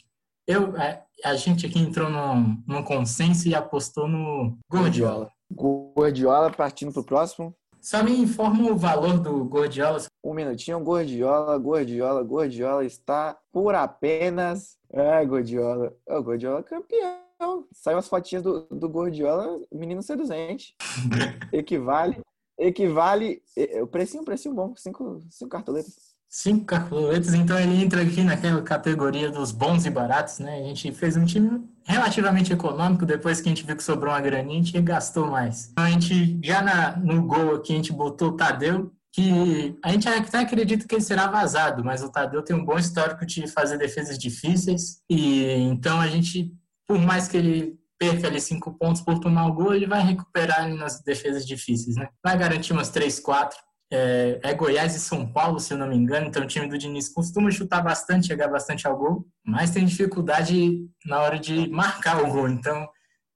[0.48, 5.30] eu, é, a gente aqui entrou num, num consenso e apostou no Gordiola.
[5.52, 7.56] Gordiola partindo pro próximo.
[7.80, 10.02] Só me informa o valor do Gordiola.
[10.24, 14.78] Um minutinho, Gordiola, Gordiola, Gordiola está por apenas.
[14.92, 15.94] É, Gordiola.
[16.08, 17.27] O Gordiola é campeão.
[17.74, 20.76] Saiu as fotinhas do, do Gordiola, menino seduzente.
[21.54, 22.22] Equivale
[22.58, 23.42] equivale.
[23.82, 25.96] O precinho, precinho bom, cinco, cinco cartoletas.
[26.30, 30.60] Cinco cartoletas, então ele entra aqui naquela categoria dos bons e baratos, né?
[30.60, 34.20] A gente fez um time relativamente econômico, depois que a gente viu que sobrou uma
[34.20, 35.70] graninha, a gente gastou mais.
[35.72, 39.90] Então a gente, já na, no gol aqui, a gente botou o Tadeu, que a
[39.90, 43.48] gente até acredita que ele será vazado, mas o Tadeu tem um bom histórico de
[43.48, 46.54] fazer defesas difíceis, e então a gente,
[46.88, 50.62] por mais que ele perca ali cinco pontos por tomar o gol, ele vai recuperar
[50.62, 52.08] ali nas defesas difíceis, né?
[52.24, 53.58] Vai garantir umas três, quatro.
[53.92, 56.78] É, é Goiás e São Paulo, se eu não me engano, então o time do
[56.78, 62.22] Diniz costuma chutar bastante, chegar bastante ao gol, mas tem dificuldade na hora de marcar
[62.22, 62.88] o gol, então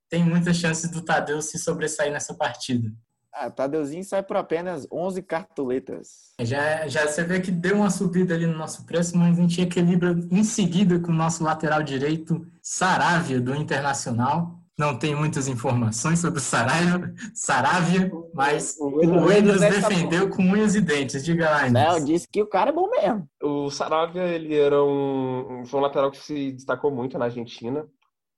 [0.10, 2.92] tem muitas chances do Tadeu se sobressair nessa partida.
[3.34, 6.34] Ah, Tadeuzinho sai por apenas 11 cartoletas.
[6.42, 9.62] Já, já você vê que deu uma subida ali no nosso preço, mas a gente
[9.62, 14.60] equilibra em seguida com o nosso lateral direito, Saravia, do Internacional.
[14.78, 20.82] Não tem muitas informações sobre o Saravia, Saravia mas O tá defendeu com unhas e
[20.82, 21.24] dentes.
[21.24, 23.28] Diga lá, Não, disse que o cara é bom mesmo.
[23.44, 27.88] O Saravia, ele era um, foi um lateral que se destacou muito na Argentina.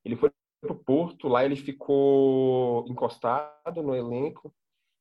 [0.04, 4.54] Ele foi pro Porto, lá ele ficou encostado no elenco.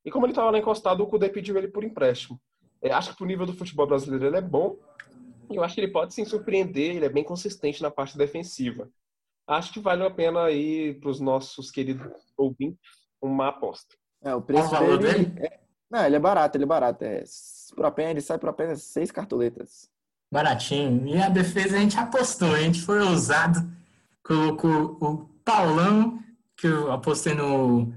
[0.05, 2.41] E como ele estava lá encostado, o Cudê pediu ele por empréstimo.
[2.81, 4.77] É, acho que pro nível do futebol brasileiro ele é bom.
[5.51, 8.89] E eu acho que ele pode sim surpreender, ele é bem consistente na parte defensiva.
[9.47, 12.81] Acho que vale a pena aí para os nossos queridos ouvintes
[13.21, 13.95] uma aposta.
[14.23, 15.27] É, o preço Qual o valor dele.
[15.27, 15.47] dele?
[15.47, 15.61] é-
[15.91, 17.05] Não, ele é barato, ele é barato.
[17.05, 17.23] É...
[17.75, 19.89] Por apenas, ele sai por apenas seis cartoletas.
[20.33, 21.07] Baratinho.
[21.07, 23.61] E a defesa a gente apostou, a gente foi ousado.
[24.25, 26.19] Colocou o Paulão,
[26.57, 27.93] que eu apostei no,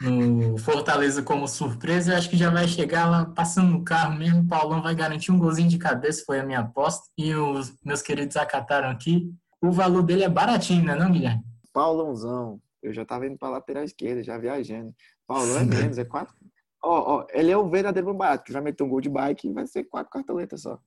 [0.00, 2.12] no Fortaleza como surpresa.
[2.12, 4.42] Eu acho que já vai chegar lá passando no carro mesmo.
[4.42, 7.08] O Paulão vai garantir um golzinho de cabeça, foi a minha aposta.
[7.16, 9.32] E os meus queridos acataram aqui.
[9.62, 11.42] O valor dele é baratinho, né, não, Guilherme?
[11.72, 12.60] Paulãozão.
[12.82, 14.94] Eu já tava indo pra lateral esquerda, já viajando.
[15.26, 16.34] Paulão é menos, é quatro.
[16.82, 19.48] Ó, ó, ele é o verdadeiro bom barato, que vai meter um gol de bike
[19.48, 20.78] e vai ser quatro cartoletas só.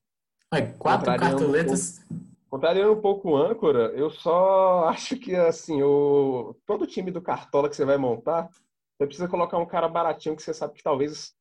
[0.51, 2.05] Olha, quatro Contrariando um cartoletas.
[2.49, 7.69] Contrariando um pouco o âncora, eu só acho que assim, o todo time do Cartola
[7.69, 8.49] que você vai montar,
[8.97, 11.33] você precisa colocar um cara baratinho que você sabe que talvez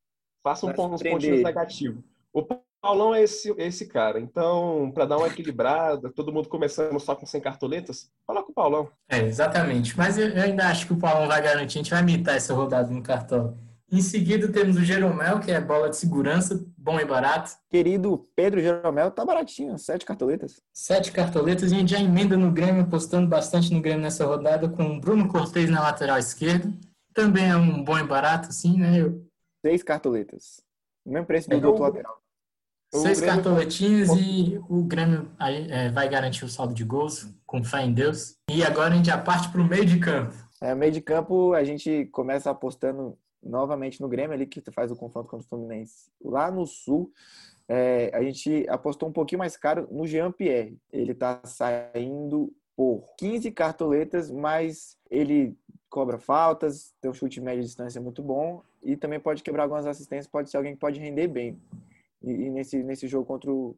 [0.43, 2.05] faça um Vai pon- uns pontinhos negativos.
[2.33, 2.43] O
[2.83, 4.19] Paulão é esse, esse cara.
[4.19, 8.89] Então, para dar uma equilibrada, todo mundo começando só com 100 cartoletas, coloca o Paulão.
[9.09, 9.97] É, exatamente.
[9.97, 11.79] Mas eu, eu ainda acho que o Paulão vai garantir.
[11.79, 13.57] A gente vai imitar essa rodada no cartão.
[13.91, 17.53] Em seguida temos o Jeromel, que é bola de segurança, bom e barato.
[17.71, 20.61] Querido Pedro Jeromel, tá baratinho, sete cartoletas.
[20.73, 21.71] Sete cartoletas.
[21.71, 25.29] A gente já emenda no Grêmio, apostando bastante no Grêmio nessa rodada, com o Bruno
[25.29, 26.73] Cortez na lateral esquerda.
[27.15, 28.99] Também é um bom e barato, assim, né?
[29.03, 29.25] Eu-
[29.65, 30.61] Seis cartoletas.
[31.05, 32.22] O mesmo preço do É, outro o- lateral.
[32.95, 37.93] Seis cartoletinhas e o Grêmio é, vai garantir o saldo de gols, com fé em
[37.93, 38.37] Deus.
[38.51, 40.35] E agora a gente já parte para o meio de campo.
[40.61, 44.97] É, meio de campo, a gente começa apostando novamente no Grêmio ali, que faz o
[44.97, 46.11] confronto contra o Fluminense.
[46.23, 47.11] Lá no Sul,
[47.67, 50.79] é, a gente apostou um pouquinho mais caro no Jean-Pierre.
[50.93, 55.57] Ele tá saindo por 15 cartoletas, mas ele
[55.89, 59.87] cobra faltas, tem um chute de média distância muito bom e também pode quebrar algumas
[59.87, 61.61] assistências, pode ser alguém que pode render bem.
[62.23, 63.77] E, e nesse, nesse jogo contra o,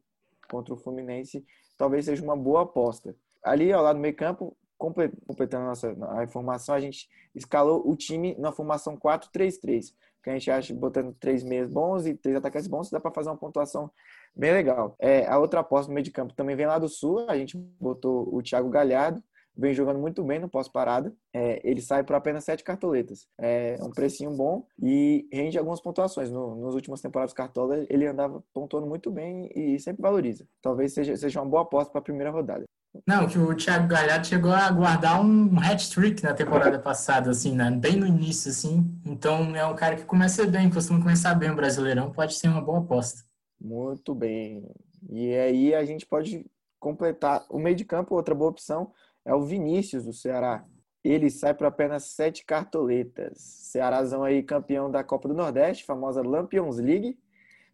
[0.49, 1.45] contra o Fluminense,
[1.77, 3.15] talvez seja uma boa aposta.
[3.43, 7.87] Ali, ao lado do meio campo, comple- completando a nossa a informação, a gente escalou
[7.87, 9.93] o time na formação 4-3-3,
[10.23, 13.29] que a gente acha botando três meias bons e três atacantes bons, dá para fazer
[13.29, 13.91] uma pontuação
[14.35, 14.95] bem legal.
[14.99, 17.57] É, a outra aposta no meio de campo também vem lá do Sul, a gente
[17.57, 19.23] botou o Thiago Galhardo,
[19.57, 21.13] vem jogando muito bem no pós-parada.
[21.33, 23.27] É, ele sai por apenas sete cartoletas.
[23.39, 26.29] É um precinho bom e rende algumas pontuações.
[26.29, 30.47] No, nos últimos temporadas Cartola, ele andava pontuando muito bem e sempre valoriza.
[30.61, 32.65] Talvez seja, seja uma boa aposta para a primeira rodada.
[33.05, 37.69] Não, que o Thiago Galhardo chegou a guardar um hat-trick na temporada passada, assim, né?
[37.69, 38.89] bem no início, assim.
[39.05, 42.61] Então é um cara que começa bem, costuma começar bem o Brasileirão, pode ser uma
[42.61, 43.23] boa aposta.
[43.59, 44.63] Muito bem.
[45.09, 46.45] E aí a gente pode
[46.79, 48.15] completar o meio de campo.
[48.15, 48.91] Outra boa opção
[49.25, 50.63] é o Vinícius do Ceará.
[51.03, 53.37] Ele sai para apenas sete cartoletas.
[53.37, 57.17] Cearazão aí campeão da Copa do Nordeste, famosa Lampions League.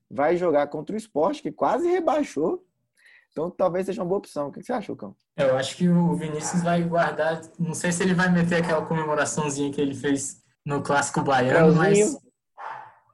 [0.09, 2.65] Vai jogar contra o Sport, que quase rebaixou.
[3.31, 4.47] Então talvez seja uma boa opção.
[4.47, 5.15] O que você achou, Cão?
[5.37, 9.71] Eu acho que o Vinícius vai guardar, não sei se ele vai meter aquela comemoraçãozinha
[9.71, 12.17] que ele fez no Clássico Baiano, mas,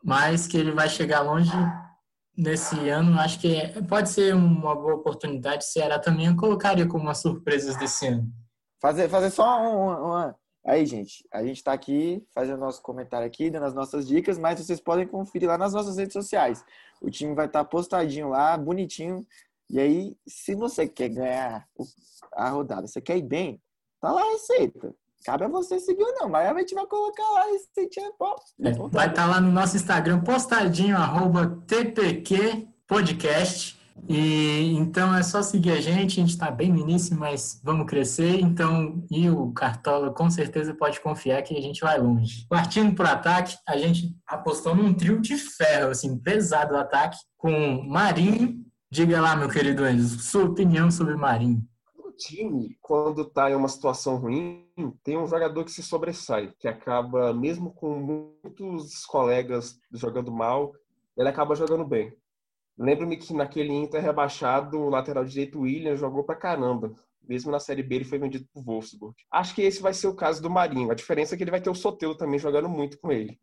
[0.04, 1.52] mas que ele vai chegar longe
[2.38, 3.20] nesse ano.
[3.20, 5.64] Acho que pode ser uma boa oportunidade.
[5.66, 8.32] O Ceará também colocaria como uma surpresa desse ano.
[8.80, 10.36] Fazer, fazer só um- uma, uma-
[10.66, 14.60] Aí, gente, a gente tá aqui fazendo nosso comentário aqui, dando as nossas dicas, mas
[14.60, 16.62] vocês podem conferir lá nas nossas redes sociais.
[17.02, 19.26] O time vai estar postadinho lá, bonitinho.
[19.70, 21.66] E aí, se você quer ganhar
[22.34, 23.62] a rodada, você quer ir bem,
[24.02, 24.94] tá lá a receita.
[25.28, 28.10] Cabe a você seguir ou não, mas a gente vai colocar lá receitinha.
[28.18, 33.76] Pô, É, vai estar lá no nosso Instagram postadinho, arroba TPQ Podcast.
[34.08, 37.88] E então é só seguir a gente, a gente está bem no início, mas vamos
[37.88, 38.40] crescer.
[38.40, 42.46] Então, e o Cartola com certeza pode confiar que a gente vai longe.
[42.48, 47.18] Partindo para o ataque, a gente apostou num trio de ferro, assim, pesado o ataque,
[47.36, 48.64] com Marinho.
[48.90, 51.62] Diga lá, meu querido Enzo, sua opinião sobre Marinho.
[52.18, 54.68] Time, quando está em uma situação ruim,
[55.04, 57.96] tem um jogador que se sobressai, que acaba, mesmo com
[58.44, 60.74] muitos colegas jogando mal,
[61.16, 62.14] ele acaba jogando bem.
[62.78, 66.94] Lembro-me que naquele Inter rebaixado, o lateral direito William jogou pra caramba.
[67.28, 69.16] Mesmo na Série B, ele foi vendido pro Wolfsburg.
[69.32, 70.92] Acho que esse vai ser o caso do Marinho.
[70.92, 73.40] A diferença é que ele vai ter o Sotelo também jogando muito com ele.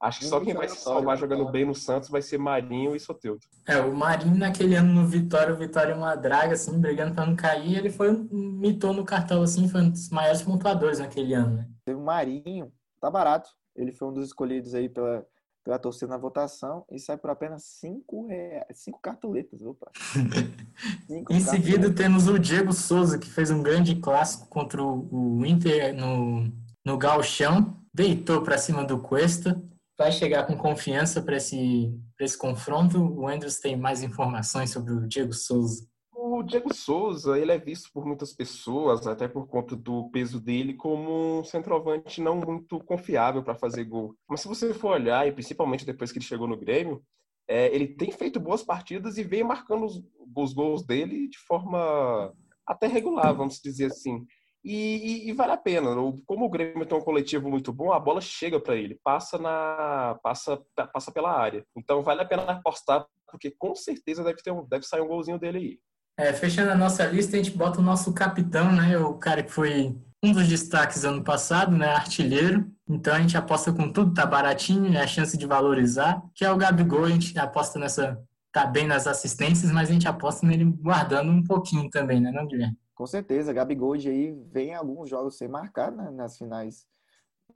[0.00, 3.00] Acho que só quem vai se salvar jogando bem no Santos vai ser Marinho e
[3.00, 3.40] Soteudo.
[3.66, 7.26] É, o Marinho naquele ano no Vitória, o Vitória é uma draga, assim, brigando pra
[7.26, 11.56] não cair, ele foi, mitou no cartão, assim, foi um dos maiores pontuadores naquele ano,
[11.56, 11.68] né?
[11.84, 13.50] Teve o Marinho, tá barato.
[13.74, 15.26] Ele foi um dos escolhidos aí pela,
[15.64, 19.62] pela torcida na votação e sai por apenas cinco, reais, cinco cartoletas.
[19.62, 19.90] Opa.
[21.06, 25.44] Cinco Em seguida temos o Diego Souza, que fez um grande clássico contra o o
[25.44, 26.52] Inter no,
[26.84, 29.60] no Galchão, deitou pra cima do Cuesta,
[29.98, 32.98] vai chegar com confiança para esse, esse confronto.
[32.98, 35.88] O Andrews tem mais informações sobre o Diego Souza.
[36.12, 40.74] O Diego Souza, ele é visto por muitas pessoas, até por conta do peso dele,
[40.74, 44.14] como um centroavante não muito confiável para fazer gol.
[44.28, 47.02] Mas se você for olhar, e principalmente depois que ele chegou no Grêmio,
[47.48, 50.00] é, ele tem feito boas partidas e veio marcando os,
[50.36, 52.32] os gols dele de forma
[52.66, 54.24] até regular, vamos dizer assim.
[54.64, 55.90] E, e- e vale a pena.
[56.26, 60.18] Como o Grêmio tem um coletivo muito bom, a bola chega para ele, passa na
[60.22, 60.60] passa
[60.92, 61.64] passa pela área.
[61.76, 65.38] Então vale a pena apostar, porque com certeza deve ter um, deve sair um golzinho
[65.38, 65.78] dele aí.
[66.18, 68.98] É, fechando a nossa lista, a gente bota o nosso capitão, né?
[68.98, 71.90] O cara que foi um dos destaques ano passado, né?
[71.94, 72.68] Artilheiro.
[72.88, 76.20] Então a gente aposta com tudo, tá baratinho, é a chance de valorizar.
[76.34, 78.20] Que é o Gabigol, a gente aposta nessa.
[78.50, 82.46] Tá bem nas assistências, mas a gente aposta nele guardando um pouquinho também, né, não,
[82.46, 82.76] Guilherme?
[82.98, 86.84] Com certeza, Gabigol aí vem em alguns jogos sem marcar né, nas finais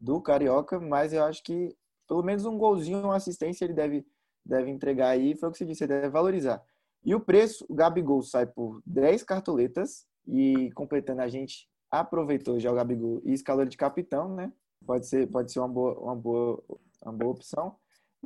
[0.01, 4.07] do Carioca, mas eu acho que pelo menos um golzinho, uma assistência ele deve,
[4.47, 6.63] deve entregar aí, foi o que você disse, ele deve valorizar.
[7.05, 12.71] E o preço, o Gabigol sai por 10 cartoletas e completando a gente aproveitou já
[12.71, 14.53] o Gabigol e escalou ele de capitão, né?
[14.87, 16.63] Pode ser, pode ser uma boa, uma boa,
[17.03, 17.75] uma boa opção.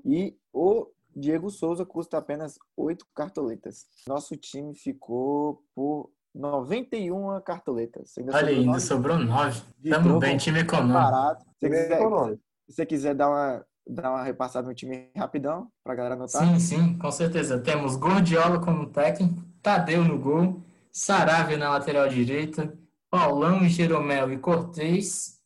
[0.05, 0.87] E o
[1.17, 3.87] Diego Souza custa apenas 8 cartoletas.
[4.07, 8.17] Nosso time ficou por 91 cartoletas.
[8.19, 9.63] Ainda Olha ainda nove sobrou nove.
[9.79, 11.45] de Tamo troco, bem, time econômico.
[11.59, 12.39] Se você quiser,
[12.69, 16.47] se quiser dar uma, dar uma repassada no time rapidão, pra galera anotar.
[16.47, 17.59] Sim, sim, com certeza.
[17.59, 22.73] Temos Gordiola como técnico, Tadeu no gol, Saravia na lateral direita,
[23.11, 25.37] Paulão, Jeromel e Cortez.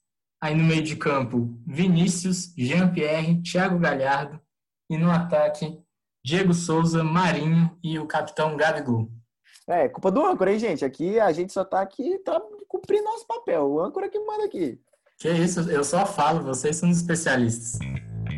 [0.42, 4.40] Aí no meio de campo, Vinícius, Jean-Pierre, Thiago Galhardo.
[4.88, 5.78] E no ataque,
[6.24, 9.08] Diego Souza, Marinho e o capitão Gabigol.
[9.70, 10.84] É, culpa do âncora, hein, gente?
[10.84, 13.62] Aqui a gente só tá aqui tá cumprindo nosso papel.
[13.70, 14.80] O âncora que manda aqui.
[15.16, 17.78] Que isso, eu só falo, vocês são os especialistas.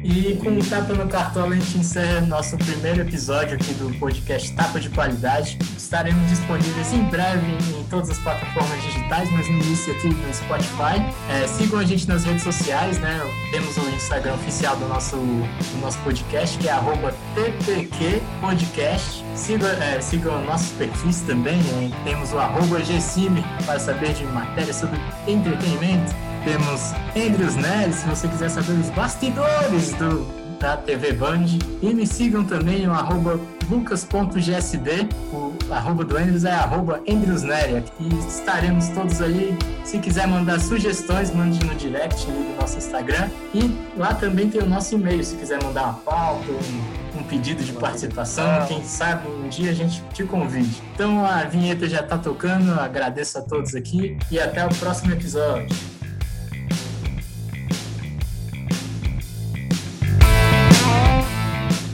[0.05, 4.55] E com o Tapa no Cartola, a gente encerra nosso primeiro episódio aqui do podcast
[4.55, 5.59] Tapa de Qualidade.
[5.93, 11.05] Estaremos disponíveis em breve em todas as plataformas digitais, mas no início aqui no Spotify.
[11.29, 13.21] É, sigam a gente nas redes sociais, né?
[13.51, 19.23] Temos o Instagram oficial do nosso, do nosso podcast, que é arroba ttqpodcast.
[19.37, 21.91] Sigam, é, sigam nossos perfis também, né?
[22.05, 24.99] temos o arroba gcime para saber de matérias sobre
[25.29, 26.15] entretenimento.
[26.43, 31.45] Temos Andrews Nery, se você quiser saber os bastidores do, da TV Band.
[31.83, 35.09] E me sigam também no arroba lucas.gsd.
[35.33, 37.85] O arroba do Andrews é arroba Andrews Nery.
[37.99, 39.59] E estaremos todos aí.
[39.85, 43.29] Se quiser mandar sugestões, mande no direct ali do nosso Instagram.
[43.53, 47.65] E lá também tem o nosso e-mail, se quiser mandar uma pauta, um, um pedido
[47.65, 48.65] de participação.
[48.69, 50.81] Quem sabe um dia a gente te convide.
[50.95, 52.73] Então a vinheta já tá tocando.
[52.79, 55.67] Agradeço a todos aqui e até o próximo episódio.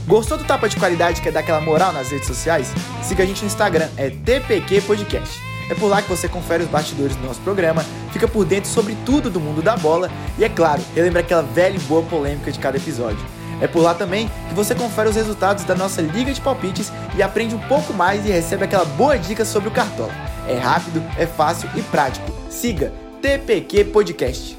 [0.09, 2.72] Gostou do Tapa de Qualidade que é dar aquela moral nas redes sociais?
[3.02, 5.39] Siga a gente no Instagram, é TPQ Podcast.
[5.68, 8.97] É por lá que você confere os bastidores do nosso programa, fica por dentro sobre
[9.05, 12.59] tudo do mundo da bola e, é claro, relembra aquela velha e boa polêmica de
[12.59, 13.22] cada episódio.
[13.60, 17.22] É por lá também que você confere os resultados da nossa Liga de Palpites e
[17.22, 20.12] aprende um pouco mais e recebe aquela boa dica sobre o Cartola.
[20.48, 22.32] É rápido, é fácil e prático.
[22.48, 24.57] Siga TPQ Podcast.